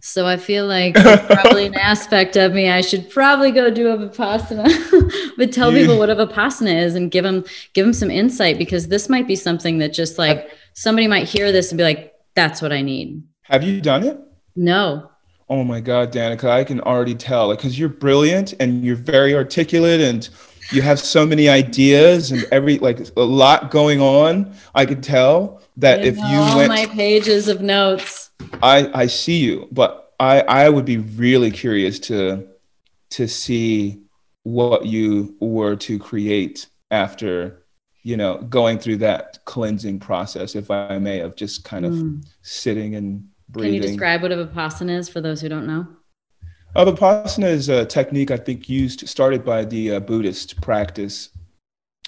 So 0.00 0.26
I 0.26 0.36
feel 0.36 0.66
like 0.66 0.94
probably 0.94 1.66
an 1.66 1.74
aspect 1.78 2.36
of 2.36 2.52
me. 2.52 2.70
I 2.70 2.80
should 2.80 3.10
probably 3.10 3.50
go 3.50 3.70
do 3.70 3.88
a 3.88 3.96
vipassana, 3.96 5.32
but 5.36 5.52
tell 5.52 5.72
yeah. 5.72 5.80
people 5.80 5.98
what 5.98 6.10
a 6.10 6.14
vipassana 6.14 6.82
is 6.82 6.94
and 6.94 7.10
give 7.10 7.24
them 7.24 7.44
give 7.74 7.84
them 7.84 7.92
some 7.92 8.10
insight 8.10 8.58
because 8.58 8.88
this 8.88 9.08
might 9.08 9.26
be 9.26 9.36
something 9.36 9.78
that 9.78 9.92
just 9.92 10.18
like 10.18 10.50
somebody 10.74 11.08
might 11.08 11.28
hear 11.28 11.50
this 11.50 11.70
and 11.70 11.78
be 11.78 11.84
like, 11.84 12.14
"That's 12.34 12.62
what 12.62 12.72
I 12.72 12.80
need." 12.80 13.22
Have 13.42 13.64
you 13.64 13.80
done 13.80 14.04
it? 14.04 14.20
No. 14.54 15.10
Oh 15.50 15.64
my 15.64 15.80
God, 15.80 16.12
Danica, 16.12 16.50
I 16.50 16.62
can 16.62 16.80
already 16.82 17.14
tell 17.14 17.50
because 17.50 17.72
like, 17.72 17.78
you're 17.78 17.88
brilliant 17.88 18.54
and 18.60 18.84
you're 18.84 18.96
very 18.96 19.34
articulate 19.34 20.00
and 20.00 20.28
you 20.70 20.82
have 20.82 21.00
so 21.00 21.24
many 21.24 21.48
ideas 21.48 22.30
and 22.30 22.44
every 22.52 22.78
like 22.78 23.00
a 23.16 23.22
lot 23.22 23.70
going 23.70 24.00
on. 24.00 24.54
I 24.74 24.84
could 24.86 25.02
tell 25.02 25.62
that 25.78 26.04
if 26.04 26.16
you 26.16 26.22
all 26.24 26.58
went, 26.58 26.68
my 26.68 26.86
pages 26.86 27.48
of 27.48 27.62
notes 27.62 28.27
I 28.62 28.90
I 28.94 29.06
see 29.06 29.38
you, 29.38 29.68
but 29.72 30.12
I 30.18 30.40
I 30.40 30.68
would 30.68 30.84
be 30.84 30.98
really 30.98 31.50
curious 31.50 31.98
to 32.00 32.46
to 33.10 33.26
see 33.28 34.02
what 34.42 34.86
you 34.86 35.36
were 35.40 35.76
to 35.76 35.98
create 35.98 36.66
after 36.90 37.64
you 38.02 38.16
know 38.16 38.38
going 38.42 38.78
through 38.78 38.96
that 38.96 39.38
cleansing 39.44 39.98
process 39.98 40.54
if 40.54 40.70
i 40.70 40.98
may 40.98 41.20
of 41.20 41.36
just 41.36 41.64
kind 41.64 41.84
of 41.84 41.92
mm. 41.92 42.24
sitting 42.40 42.94
and 42.94 43.28
breathing 43.50 43.80
can 43.80 43.82
you 43.82 43.88
describe 43.88 44.22
what 44.22 44.32
a 44.32 44.36
vipassana 44.36 44.96
is 44.96 45.08
for 45.08 45.20
those 45.20 45.40
who 45.40 45.48
don't 45.48 45.66
know? 45.66 45.86
Uh, 46.76 46.84
vipassana 46.84 47.46
is 47.46 47.68
a 47.68 47.84
technique 47.84 48.30
i 48.30 48.36
think 48.36 48.68
used 48.68 49.06
started 49.08 49.44
by 49.44 49.64
the 49.64 49.92
uh, 49.92 50.00
buddhist 50.00 50.60
practice. 50.60 51.30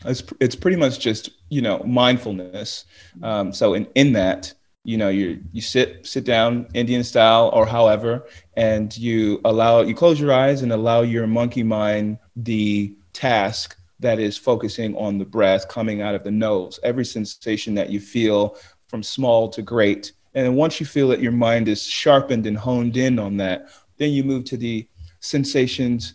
It's, 0.04 0.22
it's 0.40 0.56
pretty 0.56 0.76
much 0.78 0.98
just 0.98 1.30
you 1.50 1.60
know 1.60 1.80
mindfulness. 1.80 2.86
Um, 3.22 3.52
so 3.52 3.74
in, 3.74 3.86
in 3.94 4.12
that 4.14 4.54
you 4.84 4.96
know 4.96 5.08
you 5.08 5.40
you 5.52 5.60
sit 5.60 6.06
sit 6.06 6.24
down 6.24 6.66
indian 6.72 7.04
style 7.04 7.50
or 7.52 7.66
however 7.66 8.26
and 8.54 8.96
you 8.96 9.38
allow 9.44 9.82
you 9.82 9.94
close 9.94 10.18
your 10.18 10.32
eyes 10.32 10.62
and 10.62 10.72
allow 10.72 11.02
your 11.02 11.26
monkey 11.26 11.62
mind 11.62 12.18
the 12.36 12.94
task 13.12 13.76
that 14.00 14.18
is 14.18 14.36
focusing 14.36 14.96
on 14.96 15.18
the 15.18 15.24
breath 15.24 15.68
coming 15.68 16.00
out 16.00 16.14
of 16.14 16.24
the 16.24 16.30
nose. 16.30 16.80
Every 16.82 17.04
sensation 17.04 17.74
that 17.74 17.90
you 17.90 18.00
feel 18.00 18.56
from 18.88 19.02
small 19.02 19.48
to 19.50 19.62
great. 19.62 20.12
And 20.34 20.46
then 20.46 20.54
once 20.54 20.80
you 20.80 20.86
feel 20.86 21.08
that 21.08 21.20
your 21.20 21.32
mind 21.32 21.68
is 21.68 21.82
sharpened 21.82 22.46
and 22.46 22.56
honed 22.56 22.96
in 22.96 23.18
on 23.18 23.36
that 23.38 23.68
then 23.98 24.10
you 24.12 24.24
move 24.24 24.46
to 24.46 24.56
the 24.56 24.88
sensations 25.20 26.14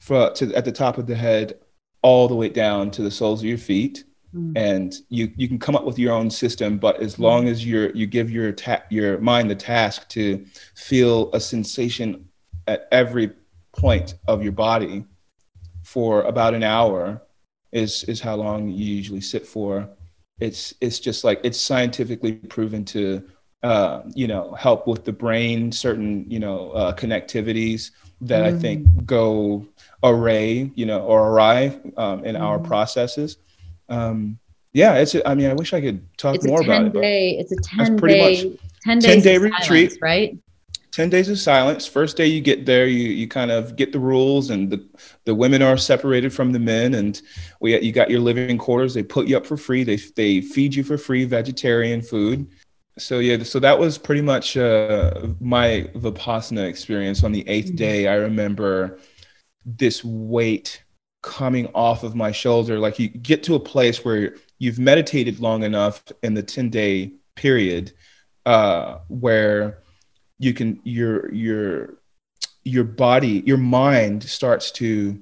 for, 0.00 0.30
to, 0.30 0.54
at 0.54 0.64
the 0.64 0.72
top 0.72 0.96
of 0.96 1.06
the 1.06 1.14
head 1.14 1.58
all 2.00 2.26
the 2.26 2.34
way 2.34 2.48
down 2.48 2.90
to 2.90 3.02
the 3.02 3.10
soles 3.10 3.40
of 3.40 3.46
your 3.46 3.58
feet 3.58 4.04
Mm. 4.38 4.52
and 4.56 4.94
you 5.08 5.32
you 5.36 5.48
can 5.48 5.58
come 5.58 5.74
up 5.74 5.84
with 5.84 5.98
your 5.98 6.12
own 6.12 6.30
system 6.30 6.78
but 6.78 7.00
as 7.00 7.18
long 7.18 7.48
as 7.48 7.66
you're 7.66 7.90
you 7.90 8.06
give 8.06 8.30
your 8.30 8.52
ta- 8.52 8.84
your 8.88 9.18
mind 9.18 9.50
the 9.50 9.54
task 9.54 10.08
to 10.10 10.44
feel 10.74 11.30
a 11.32 11.40
sensation 11.40 12.28
at 12.66 12.86
every 12.92 13.32
point 13.72 14.14
of 14.28 14.42
your 14.42 14.52
body 14.52 15.04
for 15.82 16.22
about 16.22 16.54
an 16.54 16.62
hour 16.62 17.22
is 17.72 18.04
is 18.04 18.20
how 18.20 18.36
long 18.36 18.68
you 18.68 18.84
usually 18.84 19.20
sit 19.20 19.46
for 19.46 19.88
it's 20.38 20.72
it's 20.80 21.00
just 21.00 21.24
like 21.24 21.40
it's 21.42 21.60
scientifically 21.60 22.32
proven 22.32 22.84
to 22.84 23.22
uh, 23.62 24.02
you 24.14 24.28
know 24.28 24.52
help 24.54 24.86
with 24.86 25.04
the 25.04 25.12
brain 25.12 25.72
certain 25.72 26.24
you 26.30 26.38
know 26.38 26.70
uh, 26.72 26.94
connectivities 26.94 27.90
that 28.20 28.44
mm. 28.44 28.54
i 28.54 28.58
think 28.58 28.86
mm. 28.86 29.04
go 29.04 29.66
array 30.04 30.70
you 30.76 30.86
know 30.86 31.00
or 31.00 31.28
awry 31.30 31.78
um, 31.96 32.24
in 32.24 32.36
mm. 32.36 32.40
our 32.40 32.58
processes 32.58 33.38
um, 33.88 34.38
yeah, 34.72 34.94
it's. 34.94 35.16
I 35.24 35.34
mean, 35.34 35.50
I 35.50 35.54
wish 35.54 35.72
I 35.72 35.80
could 35.80 36.06
talk 36.18 36.36
it's 36.36 36.46
more 36.46 36.62
about 36.62 36.92
day, 36.92 37.30
it. 37.30 37.48
But 37.48 37.52
it's 37.52 37.52
a 37.52 37.76
ten 37.76 37.96
day. 37.96 38.44
Much, 38.44 38.58
10 38.84 38.98
days 39.00 39.14
10 39.14 39.20
day 39.22 39.38
retreat, 39.38 39.92
silence, 39.92 39.98
right? 40.02 40.38
10 40.92 41.10
days 41.10 41.28
of 41.28 41.38
silence. 41.38 41.86
First 41.86 42.16
day 42.16 42.26
you 42.26 42.40
get 42.40 42.66
there, 42.66 42.86
you 42.86 43.08
you 43.08 43.28
kind 43.28 43.50
of 43.50 43.76
get 43.76 43.92
the 43.92 43.98
rules 43.98 44.50
and 44.50 44.70
the 44.70 44.84
the 45.24 45.34
women 45.34 45.62
are 45.62 45.76
separated 45.76 46.32
from 46.32 46.52
the 46.52 46.58
men 46.58 46.94
and 46.94 47.20
we 47.60 47.78
you 47.80 47.92
got 47.92 48.10
your 48.10 48.20
living 48.20 48.58
quarters. 48.58 48.94
They 48.94 49.02
put 49.02 49.26
you 49.26 49.36
up 49.36 49.46
for 49.46 49.56
free. 49.56 49.84
They 49.84 49.96
they 49.96 50.40
feed 50.40 50.74
you 50.74 50.84
for 50.84 50.98
free 50.98 51.24
vegetarian 51.24 52.02
food. 52.02 52.48
So 52.98 53.20
yeah, 53.20 53.42
so 53.44 53.60
that 53.60 53.78
was 53.78 53.96
pretty 53.96 54.22
much 54.22 54.56
uh, 54.56 55.28
my 55.40 55.88
Vipassana 55.94 56.68
experience 56.68 57.22
on 57.22 57.30
the 57.30 57.44
8th 57.44 57.66
mm-hmm. 57.66 57.76
day. 57.76 58.08
I 58.08 58.14
remember 58.14 58.98
this 59.64 60.02
weight 60.02 60.82
coming 61.22 61.66
off 61.74 62.02
of 62.02 62.14
my 62.14 62.32
shoulder. 62.32 62.78
Like 62.78 62.98
you 62.98 63.08
get 63.08 63.42
to 63.44 63.54
a 63.54 63.60
place 63.60 64.04
where 64.04 64.36
you've 64.58 64.78
meditated 64.78 65.40
long 65.40 65.62
enough 65.62 66.02
in 66.22 66.34
the 66.34 66.42
10 66.42 66.70
day 66.70 67.12
period 67.36 67.92
uh, 68.46 68.98
where 69.08 69.82
you 70.38 70.54
can 70.54 70.80
your 70.84 71.32
your 71.32 71.98
your 72.64 72.84
body 72.84 73.42
your 73.46 73.56
mind 73.56 74.22
starts 74.22 74.70
to 74.70 75.20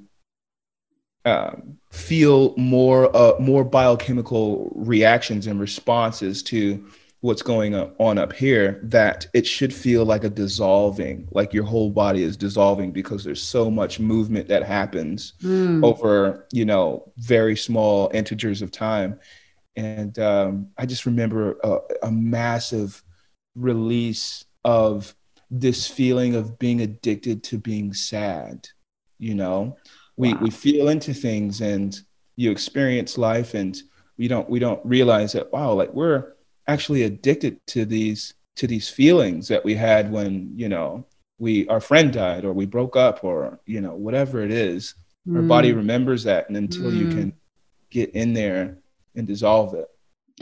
um, 1.24 1.78
feel 1.90 2.54
more 2.56 3.14
uh, 3.16 3.32
more 3.40 3.64
biochemical 3.64 4.72
reactions 4.76 5.46
and 5.46 5.58
responses 5.58 6.42
to 6.44 6.86
what's 7.26 7.42
going 7.42 7.74
on 7.74 8.18
up 8.18 8.32
here 8.32 8.78
that 8.84 9.26
it 9.34 9.44
should 9.44 9.74
feel 9.74 10.04
like 10.04 10.22
a 10.22 10.30
dissolving 10.30 11.26
like 11.32 11.52
your 11.52 11.64
whole 11.64 11.90
body 11.90 12.22
is 12.22 12.36
dissolving 12.36 12.92
because 12.92 13.24
there's 13.24 13.42
so 13.42 13.68
much 13.68 13.98
movement 13.98 14.46
that 14.46 14.62
happens 14.62 15.32
mm. 15.42 15.84
over 15.84 16.46
you 16.52 16.64
know 16.64 17.12
very 17.16 17.56
small 17.56 18.08
integers 18.14 18.62
of 18.62 18.70
time 18.70 19.18
and 19.74 20.20
um, 20.20 20.68
i 20.78 20.86
just 20.86 21.04
remember 21.04 21.58
a, 21.64 21.78
a 22.04 22.12
massive 22.12 23.02
release 23.56 24.44
of 24.64 25.12
this 25.50 25.88
feeling 25.88 26.36
of 26.36 26.60
being 26.60 26.80
addicted 26.80 27.42
to 27.42 27.58
being 27.58 27.92
sad 27.92 28.68
you 29.18 29.34
know 29.34 29.76
we 30.16 30.32
wow. 30.32 30.40
we 30.42 30.50
feel 30.50 30.90
into 30.90 31.12
things 31.12 31.60
and 31.60 32.02
you 32.36 32.52
experience 32.52 33.18
life 33.18 33.54
and 33.54 33.82
we 34.16 34.28
don't 34.28 34.48
we 34.48 34.60
don't 34.60 34.84
realize 34.86 35.32
that 35.32 35.52
wow 35.52 35.72
like 35.72 35.92
we're 35.92 36.35
actually 36.68 37.02
addicted 37.02 37.64
to 37.68 37.84
these 37.84 38.34
to 38.56 38.66
these 38.66 38.88
feelings 38.88 39.48
that 39.48 39.64
we 39.64 39.74
had 39.74 40.10
when 40.10 40.50
you 40.54 40.68
know 40.68 41.04
we 41.38 41.66
our 41.68 41.80
friend 41.80 42.12
died 42.12 42.44
or 42.44 42.52
we 42.52 42.66
broke 42.66 42.96
up 42.96 43.22
or 43.22 43.60
you 43.66 43.80
know 43.80 43.94
whatever 43.94 44.42
it 44.42 44.50
is 44.50 44.94
mm. 45.28 45.36
our 45.36 45.42
body 45.42 45.72
mm. 45.72 45.76
remembers 45.76 46.24
that 46.24 46.48
and 46.48 46.56
until 46.56 46.90
mm. 46.90 46.98
you 46.98 47.08
can 47.08 47.32
get 47.90 48.10
in 48.10 48.32
there 48.32 48.78
and 49.14 49.26
dissolve 49.26 49.74
it 49.74 49.88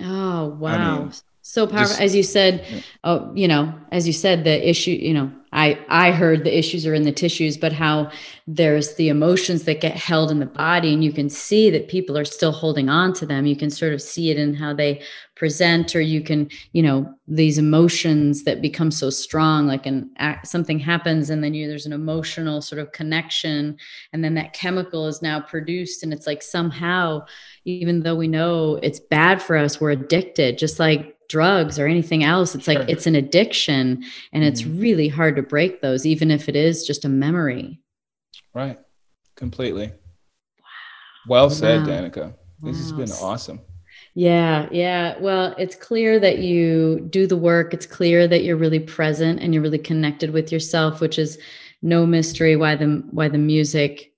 oh 0.01 0.47
wow 0.47 0.97
I 0.97 0.99
mean, 0.99 1.13
so 1.47 1.67
powerful 1.67 1.89
just, 1.89 2.01
as 2.01 2.15
you 2.15 2.23
said 2.23 2.65
yeah. 2.69 2.81
oh 3.05 3.33
you 3.35 3.47
know 3.47 3.73
as 3.93 4.07
you 4.07 4.13
said 4.13 4.45
the 4.45 4.69
issue 4.69 4.91
you 4.91 5.13
know 5.15 5.31
I, 5.55 5.79
I 5.89 6.11
heard 6.11 6.43
the 6.43 6.59
issues 6.59 6.85
are 6.85 6.95
in 6.95 7.05
the 7.05 7.13
tissues, 7.13 7.57
but 7.57 7.73
how 7.73 8.11
there's 8.49 8.97
the 8.97 9.09
emotions 9.09 9.63
that 9.65 9.81
get 9.81 9.97
held 9.97 10.33
in 10.33 10.41
the 10.41 10.47
body, 10.47 10.93
and 10.93 11.05
you 11.05 11.13
can 11.13 11.31
see 11.31 11.71
that 11.71 11.87
people 11.87 12.19
are 12.19 12.25
still 12.25 12.51
holding 12.51 12.89
on 12.89 13.13
to 13.15 13.27
them. 13.27 13.47
You 13.47 13.55
can 13.55 13.71
sort 13.71 13.93
of 13.93 14.03
see 14.03 14.31
it 14.31 14.37
in 14.37 14.55
how 14.55 14.75
they 14.75 15.03
present, 15.37 15.95
or 15.95 16.01
you 16.01 16.23
can, 16.23 16.51
you 16.73 16.83
know, 16.83 17.15
these 17.29 17.57
emotions 17.57 18.43
that 18.45 18.63
become 18.63 18.91
so 18.91 19.11
strong, 19.11 19.69
like 19.69 19.87
an 19.87 20.11
something 20.45 20.81
happens, 20.81 21.31
and 21.31 21.43
then 21.43 21.55
you 21.55 21.69
there's 21.69 21.87
an 21.87 21.93
emotional 21.93 22.61
sort 22.61 22.81
of 22.81 22.91
connection, 22.91 23.79
and 24.13 24.25
then 24.25 24.35
that 24.35 24.55
chemical 24.55 25.07
is 25.07 25.23
now 25.23 25.41
produced, 25.41 26.03
and 26.03 26.13
it's 26.13 26.27
like 26.27 26.43
somehow, 26.43 27.25
even 27.65 28.03
though 28.03 28.17
we 28.17 28.27
know 28.27 28.81
it's 28.83 28.99
bad 28.99 29.41
for 29.41 29.57
us, 29.57 29.81
we're 29.81 29.93
addicted, 29.93 30.59
just 30.59 30.81
like 30.81 31.14
drugs 31.29 31.79
or 31.79 31.87
anything 31.87 32.23
else 32.23 32.55
it's 32.55 32.69
like 32.69 32.79
sure. 32.79 32.87
it's 32.89 33.07
an 33.07 33.15
addiction 33.15 34.03
and 34.33 34.45
it's 34.45 34.63
mm-hmm. 34.63 34.81
really 34.81 35.09
hard 35.09 35.37
to 35.37 35.43
break 35.43 35.81
those 35.81 36.05
even 36.07 36.31
if 36.31 36.49
it 36.49 36.57
is 36.57 36.87
just 36.87 37.05
a 37.05 37.09
memory 37.09 37.81
right 38.55 38.79
completely. 39.37 39.87
Wow. 39.87 41.29
Well 41.29 41.51
said, 41.51 41.81
wow. 41.81 41.87
Danica. 41.87 42.35
This 42.63 42.77
wow. 42.77 42.83
has 42.83 42.93
been 42.93 43.13
awesome. 43.23 43.61
Yeah, 44.15 44.69
yeah. 44.71 45.19
Well, 45.19 45.55
it's 45.59 45.75
clear 45.75 46.21
that 46.21 46.39
you 46.39 47.07
do 47.11 47.27
the 47.27 47.37
work. 47.37 47.75
It's 47.75 47.87
clear 47.87 48.29
that 48.29 48.45
you're 48.45 48.57
really 48.57 48.81
present 48.81 49.41
and 49.41 49.53
you're 49.53 49.63
really 49.63 49.79
connected 49.79 50.31
with 50.31 50.53
yourself, 50.53 51.01
which 51.01 51.19
is 51.19 51.39
no 51.83 52.07
mystery 52.07 52.57
why 52.57 52.77
the 52.77 53.05
why 53.11 53.29
the 53.29 53.39
music 53.39 54.13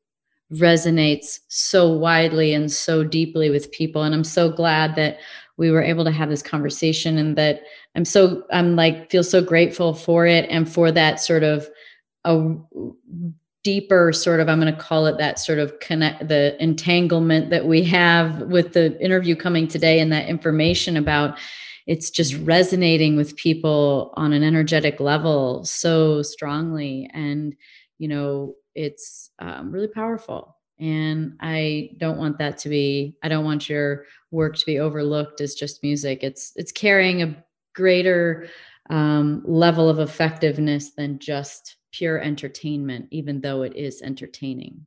resonates 0.52 1.40
so 1.48 1.90
widely 1.90 2.54
and 2.54 2.70
so 2.70 3.02
deeply 3.02 3.50
with 3.50 3.72
people. 3.72 4.02
And 4.02 4.14
I'm 4.14 4.22
so 4.22 4.50
glad 4.50 4.94
that 4.96 5.18
we 5.56 5.70
were 5.70 5.82
able 5.82 6.04
to 6.04 6.10
have 6.10 6.28
this 6.28 6.42
conversation 6.42 7.18
and 7.18 7.36
that 7.36 7.62
I'm 7.94 8.04
so 8.04 8.44
I'm 8.50 8.76
like 8.76 9.10
feel 9.10 9.24
so 9.24 9.42
grateful 9.42 9.94
for 9.94 10.26
it 10.26 10.46
and 10.50 10.70
for 10.70 10.92
that 10.92 11.20
sort 11.20 11.42
of 11.42 11.68
a 12.24 12.54
deeper 13.62 14.12
sort 14.12 14.38
of 14.38 14.48
i'm 14.48 14.60
going 14.60 14.72
to 14.72 14.80
call 14.80 15.06
it 15.06 15.18
that 15.18 15.40
sort 15.40 15.58
of 15.58 15.80
connect 15.80 16.28
the 16.28 16.56
entanglement 16.62 17.50
that 17.50 17.66
we 17.66 17.82
have 17.82 18.42
with 18.42 18.74
the 18.74 18.96
interview 19.04 19.34
coming 19.34 19.66
today 19.66 19.98
and 19.98 20.12
that 20.12 20.28
information 20.28 20.96
about 20.96 21.36
it's 21.86 22.10
just 22.10 22.34
resonating 22.38 23.16
with 23.16 23.36
people 23.36 24.12
on 24.16 24.32
an 24.32 24.42
energetic 24.42 24.98
level 24.98 25.64
so 25.64 26.22
strongly. 26.22 27.08
And 27.14 27.54
you 27.98 28.08
know 28.08 28.54
it's 28.74 29.30
um, 29.38 29.72
really 29.72 29.88
powerful 29.88 30.55
and 30.78 31.36
i 31.40 31.90
don't 31.98 32.18
want 32.18 32.38
that 32.38 32.58
to 32.58 32.68
be 32.68 33.16
i 33.22 33.28
don't 33.28 33.44
want 33.44 33.68
your 33.68 34.04
work 34.30 34.56
to 34.56 34.66
be 34.66 34.78
overlooked 34.78 35.40
as 35.40 35.54
just 35.54 35.82
music 35.82 36.20
it's 36.22 36.52
it's 36.56 36.72
carrying 36.72 37.22
a 37.22 37.44
greater 37.74 38.48
um, 38.90 39.42
level 39.46 39.88
of 39.88 39.98
effectiveness 39.98 40.92
than 40.92 41.18
just 41.18 41.76
pure 41.92 42.18
entertainment, 42.20 43.08
even 43.10 43.40
though 43.40 43.62
it 43.62 43.74
is 43.76 44.02
entertaining. 44.02 44.86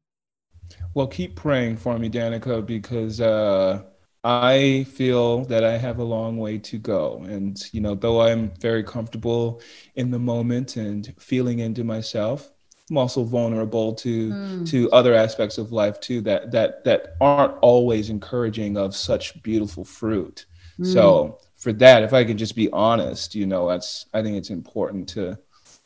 Well, 0.94 1.08
keep 1.08 1.36
praying 1.36 1.78
for 1.78 1.98
me, 1.98 2.10
Danica, 2.10 2.66
because 2.66 3.20
uh, 3.20 3.84
I 4.24 4.86
feel 4.92 5.46
that 5.46 5.64
I 5.64 5.78
have 5.78 6.00
a 6.00 6.04
long 6.04 6.38
way 6.38 6.60
to 6.60 6.78
go. 6.78 7.24
And, 7.28 7.60
you 7.72 7.82
know, 7.82 7.96
though 7.96 8.22
I'm 8.22 8.52
very 8.60 8.84
comfortable 8.84 9.62
in 9.96 10.12
the 10.12 10.20
moment 10.20 10.78
and 10.78 11.14
feeling 11.20 11.60
into 11.60 11.84
myself, 11.84 12.52
I'm 12.90 12.98
also 12.98 13.24
vulnerable 13.24 13.94
to 13.96 14.30
mm. 14.32 14.70
to 14.70 14.90
other 14.92 15.14
aspects 15.14 15.58
of 15.58 15.72
life 15.72 16.00
too 16.00 16.22
that 16.22 16.52
that 16.52 16.84
that 16.86 17.16
aren't 17.22 17.58
always 17.62 18.10
encouraging 18.10 18.78
of 18.78 18.96
such 18.96 19.42
beautiful 19.44 19.84
fruit. 19.84 20.46
Mm. 20.80 20.94
So 20.94 21.40
for 21.56 21.74
that, 21.74 22.04
if 22.04 22.14
I 22.14 22.24
could 22.24 22.38
just 22.38 22.56
be 22.56 22.70
honest, 22.72 23.36
you 23.36 23.46
know, 23.46 23.68
that's 23.68 24.06
I 24.14 24.24
think 24.24 24.38
it's 24.38 24.50
important 24.50 25.10
to, 25.10 25.38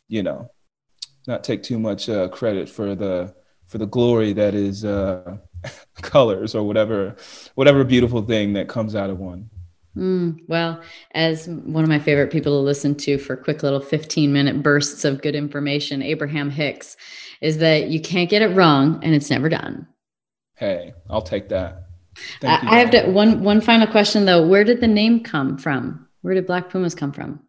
you 0.08 0.24
know, 0.24 0.50
not 1.28 1.44
take 1.44 1.64
too 1.64 1.80
much 1.80 2.10
uh, 2.10 2.30
credit 2.30 2.70
for 2.70 2.96
the 2.96 3.34
for 3.66 3.80
the 3.80 3.88
glory 3.88 4.34
that 4.34 4.54
is 4.54 4.86
uh, 4.86 5.38
colors 6.02 6.56
or 6.56 6.64
whatever 6.64 7.16
whatever 7.56 7.84
beautiful 7.84 8.22
thing 8.22 8.54
that 8.54 8.70
comes 8.70 8.96
out 8.96 9.10
of 9.10 9.20
one. 9.20 9.50
Mm, 9.96 10.40
well, 10.48 10.82
as 11.12 11.48
one 11.48 11.84
of 11.84 11.90
my 11.90 12.00
favorite 12.00 12.32
people 12.32 12.54
to 12.54 12.66
listen 12.66 12.96
to 12.96 13.18
for 13.18 13.36
quick 13.36 13.62
little 13.62 13.80
15 13.80 14.34
minute 14.34 14.64
bursts 14.64 15.06
of 15.06 15.22
good 15.22 15.36
information, 15.36 16.02
Abraham 16.02 16.50
Hicks, 16.50 16.98
is 17.42 17.60
that 17.60 17.90
you 17.90 18.02
can't 18.02 18.30
get 18.30 18.42
it 18.42 18.56
wrong 18.56 19.00
and 19.04 19.14
it's 19.14 19.30
never 19.30 19.50
done. 19.50 19.88
Hey, 20.56 20.94
I'll 21.10 21.22
take 21.22 21.50
that. 21.50 21.84
Thank 22.42 22.64
I, 22.64 22.76
I 22.76 22.80
have 22.80 22.92
to, 22.92 23.10
one 23.12 23.44
one 23.44 23.60
final 23.60 23.88
question 23.88 24.26
though. 24.26 24.46
Where 24.46 24.64
did 24.64 24.82
the 24.82 24.88
name 24.88 25.22
come 25.22 25.58
from? 25.58 26.08
Where 26.22 26.34
did 26.34 26.48
Black 26.48 26.70
Pumas 26.70 26.96
come 26.96 27.12
from? 27.12 27.40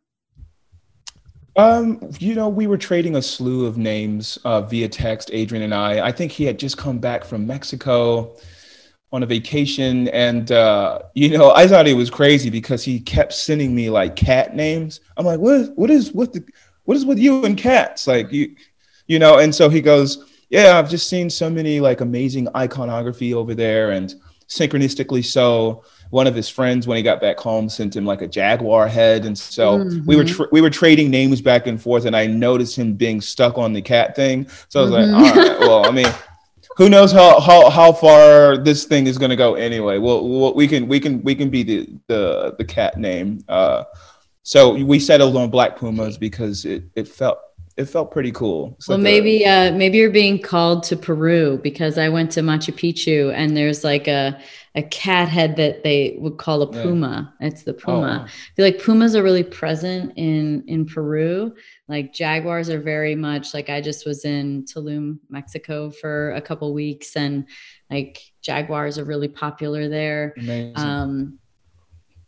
Um, 1.56 2.00
you 2.18 2.34
know, 2.34 2.48
we 2.48 2.66
were 2.66 2.78
trading 2.78 3.14
a 3.14 3.22
slew 3.22 3.66
of 3.66 3.78
names 3.78 4.38
uh, 4.44 4.62
via 4.62 4.88
text, 4.88 5.30
Adrian 5.32 5.62
and 5.62 5.74
I. 5.74 6.04
I 6.06 6.12
think 6.12 6.32
he 6.32 6.44
had 6.44 6.58
just 6.58 6.76
come 6.76 6.98
back 6.98 7.24
from 7.24 7.46
Mexico 7.46 8.36
on 9.14 9.22
a 9.22 9.26
vacation, 9.26 10.08
and 10.08 10.50
uh, 10.50 10.98
you 11.14 11.38
know, 11.38 11.52
I 11.52 11.68
thought 11.68 11.86
it 11.86 11.94
was 11.94 12.10
crazy 12.10 12.50
because 12.50 12.82
he 12.82 12.98
kept 12.98 13.32
sending 13.32 13.72
me 13.72 13.88
like 13.88 14.16
cat 14.16 14.56
names. 14.56 15.00
I'm 15.16 15.24
like, 15.24 15.38
what? 15.38 15.54
Is, 15.54 15.70
what 15.76 15.90
is 15.90 16.12
what 16.12 16.32
the 16.32 16.44
what 16.82 16.96
is 16.96 17.06
with 17.06 17.20
you 17.20 17.44
and 17.44 17.56
cats? 17.56 18.08
Like 18.08 18.32
you, 18.32 18.56
you 19.06 19.20
know. 19.20 19.38
And 19.38 19.54
so 19.54 19.68
he 19.68 19.80
goes, 19.80 20.24
yeah, 20.50 20.76
I've 20.76 20.90
just 20.90 21.08
seen 21.08 21.30
so 21.30 21.48
many 21.48 21.78
like 21.78 22.00
amazing 22.00 22.48
iconography 22.56 23.32
over 23.34 23.54
there, 23.54 23.92
and 23.92 24.12
synchronistically 24.48 25.24
so 25.24 25.84
one 26.10 26.26
of 26.26 26.34
his 26.34 26.48
friends 26.48 26.86
when 26.86 26.96
he 26.96 27.02
got 27.02 27.20
back 27.20 27.38
home 27.38 27.68
sent 27.68 27.96
him 27.96 28.04
like 28.04 28.20
a 28.20 28.28
jaguar 28.28 28.86
head 28.86 29.24
and 29.24 29.36
so 29.36 29.78
mm-hmm. 29.78 30.04
we 30.04 30.16
were 30.16 30.24
tra- 30.24 30.48
we 30.52 30.60
were 30.60 30.68
trading 30.68 31.10
names 31.10 31.40
back 31.40 31.66
and 31.66 31.80
forth 31.80 32.04
and 32.04 32.14
i 32.14 32.26
noticed 32.26 32.76
him 32.76 32.92
being 32.92 33.22
stuck 33.22 33.56
on 33.56 33.72
the 33.72 33.80
cat 33.80 34.14
thing 34.14 34.46
so 34.68 34.80
i 34.80 34.82
was 34.82 34.92
mm-hmm. 34.92 35.14
like 35.14 35.34
all 35.34 35.42
right 35.42 35.60
well 35.60 35.86
i 35.86 35.90
mean 35.90 36.06
who 36.76 36.88
knows 36.88 37.12
how 37.12 37.40
how, 37.40 37.70
how 37.70 37.92
far 37.92 38.56
this 38.56 38.84
thing 38.84 39.06
is 39.06 39.18
going 39.18 39.30
to 39.30 39.36
go 39.36 39.54
anyway 39.54 39.98
well, 39.98 40.26
well, 40.28 40.54
we 40.54 40.66
can 40.66 40.88
we 40.88 41.00
can 41.00 41.22
we 41.22 41.34
can 41.34 41.50
be 41.50 41.62
the 41.62 41.88
the, 42.08 42.54
the 42.58 42.64
cat 42.64 42.98
name 42.98 43.42
uh, 43.48 43.84
so 44.42 44.74
we 44.84 44.98
settled 44.98 45.36
on 45.36 45.50
black 45.50 45.76
pumas 45.76 46.18
because 46.18 46.64
it 46.64 46.84
it 46.94 47.08
felt 47.08 47.38
it 47.76 47.86
felt 47.86 48.12
pretty 48.12 48.30
cool. 48.30 48.74
It's 48.78 48.88
well, 48.88 48.98
like 48.98 49.02
maybe 49.02 49.44
a, 49.44 49.68
uh, 49.68 49.72
maybe 49.72 49.98
you're 49.98 50.10
being 50.10 50.40
called 50.40 50.84
to 50.84 50.96
Peru 50.96 51.58
because 51.62 51.98
I 51.98 52.08
went 52.08 52.30
to 52.32 52.40
Machu 52.40 52.72
Picchu 52.72 53.32
and 53.34 53.56
there's 53.56 53.82
like 53.82 54.06
a 54.06 54.40
a 54.76 54.82
cat 54.82 55.28
head 55.28 55.56
that 55.56 55.82
they 55.82 56.16
would 56.18 56.36
call 56.36 56.62
a 56.62 56.66
puma. 56.66 57.34
Yeah. 57.40 57.48
It's 57.48 57.62
the 57.62 57.74
puma. 57.74 58.22
Oh. 58.22 58.26
I 58.26 58.54
feel 58.54 58.64
like 58.64 58.82
pumas 58.82 59.16
are 59.16 59.22
really 59.22 59.42
present 59.42 60.12
in 60.16 60.62
in 60.68 60.86
Peru. 60.86 61.54
Like 61.86 62.14
jaguars 62.14 62.70
are 62.70 62.80
very 62.80 63.14
much 63.14 63.52
like 63.52 63.68
I 63.68 63.80
just 63.80 64.06
was 64.06 64.24
in 64.24 64.64
Tulum, 64.64 65.18
Mexico 65.28 65.90
for 65.90 66.32
a 66.32 66.40
couple 66.40 66.72
weeks, 66.72 67.14
and 67.14 67.46
like 67.90 68.22
jaguars 68.40 68.98
are 68.98 69.04
really 69.04 69.28
popular 69.28 69.88
there. 69.88 70.34
Amazing. 70.38 70.76
Um, 70.76 71.38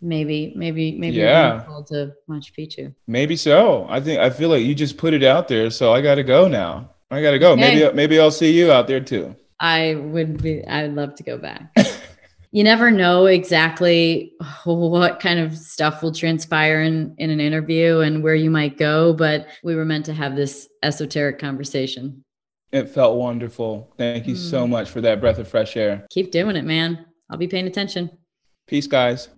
maybe, 0.03 0.53
maybe, 0.57 0.93
maybe 0.93 1.17
yeah, 1.17 1.65
to 1.89 2.13
Machu 2.29 2.53
Picchu. 2.59 2.95
Maybe 3.07 3.35
so. 3.35 3.87
I 3.89 4.01
think 4.01 4.21
I 4.21 4.29
feel 4.29 4.51
like 4.51 4.63
you 4.63 4.75
just 4.75 4.99
put 4.99 5.15
it 5.15 5.25
out 5.25 5.49
there, 5.49 5.71
so 5.71 5.93
I 5.93 6.03
got 6.03 6.17
to 6.17 6.23
go 6.23 6.49
now. 6.49 6.91
I 7.11 7.23
got 7.23 7.31
to 7.31 7.39
go. 7.39 7.53
Okay. 7.53 7.61
Maybe 7.61 7.95
maybe 7.95 8.21
I'll 8.21 8.31
see 8.31 8.53
you 8.53 8.73
out 8.73 8.87
there 8.87 9.01
too. 9.01 9.35
I 9.59 9.95
would 9.95 10.43
be. 10.43 10.67
I'd 10.67 10.95
love 10.95 11.15
to 11.15 11.23
go 11.23 11.39
back. 11.39 11.75
you 12.53 12.65
never 12.65 12.91
know 12.91 13.27
exactly 13.27 14.33
what 14.65 15.21
kind 15.21 15.39
of 15.39 15.57
stuff 15.57 16.03
will 16.03 16.13
transpire 16.13 16.83
in, 16.83 17.15
in 17.19 17.31
an 17.31 17.41
interview 17.41 18.01
and 18.01 18.23
where 18.23 18.35
you 18.35 18.51
might 18.51 18.79
go, 18.79 19.13
but 19.13 19.47
we 19.63 19.75
were 19.75 19.85
meant 19.85 20.07
to 20.07 20.15
have 20.15 20.37
this 20.37 20.69
esoteric 20.83 21.39
conversation. 21.39 22.25
It 22.73 22.89
felt 22.89 23.17
wonderful. 23.17 23.93
Thank 23.97 24.27
you 24.27 24.35
mm. 24.35 24.51
so 24.51 24.67
much 24.67 24.91
for 24.91 25.01
that 25.01 25.21
breath 25.21 25.39
of 25.39 25.49
fresh 25.49 25.77
air. 25.77 26.07
Keep 26.11 26.33
doing 26.33 26.57
it, 26.57 26.65
man. 26.65 27.07
I'll 27.31 27.39
be 27.39 27.49
paying 27.49 27.67
attention. 27.67 28.11
Peace, 28.67 28.87
guys. 28.87 29.29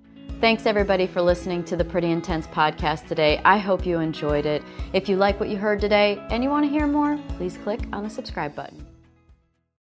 Thanks, 0.40 0.66
everybody, 0.66 1.06
for 1.06 1.20
listening 1.20 1.64
to 1.64 1.76
the 1.76 1.84
Pretty 1.84 2.11
Intense 2.11 2.46
podcast 2.46 3.09
today. 3.09 3.40
I 3.44 3.59
hope 3.59 3.84
you 3.84 3.98
enjoyed 3.98 4.46
it. 4.46 4.62
If 4.92 5.09
you 5.09 5.16
like 5.16 5.40
what 5.40 5.48
you 5.48 5.56
heard 5.56 5.80
today 5.80 6.24
and 6.30 6.44
you 6.44 6.50
want 6.50 6.64
to 6.64 6.70
hear 6.70 6.86
more, 6.86 7.18
please 7.36 7.59
click 7.59 7.80
on 7.92 8.04
the 8.04 8.11
subscribe 8.11 8.54
button. 8.54 8.88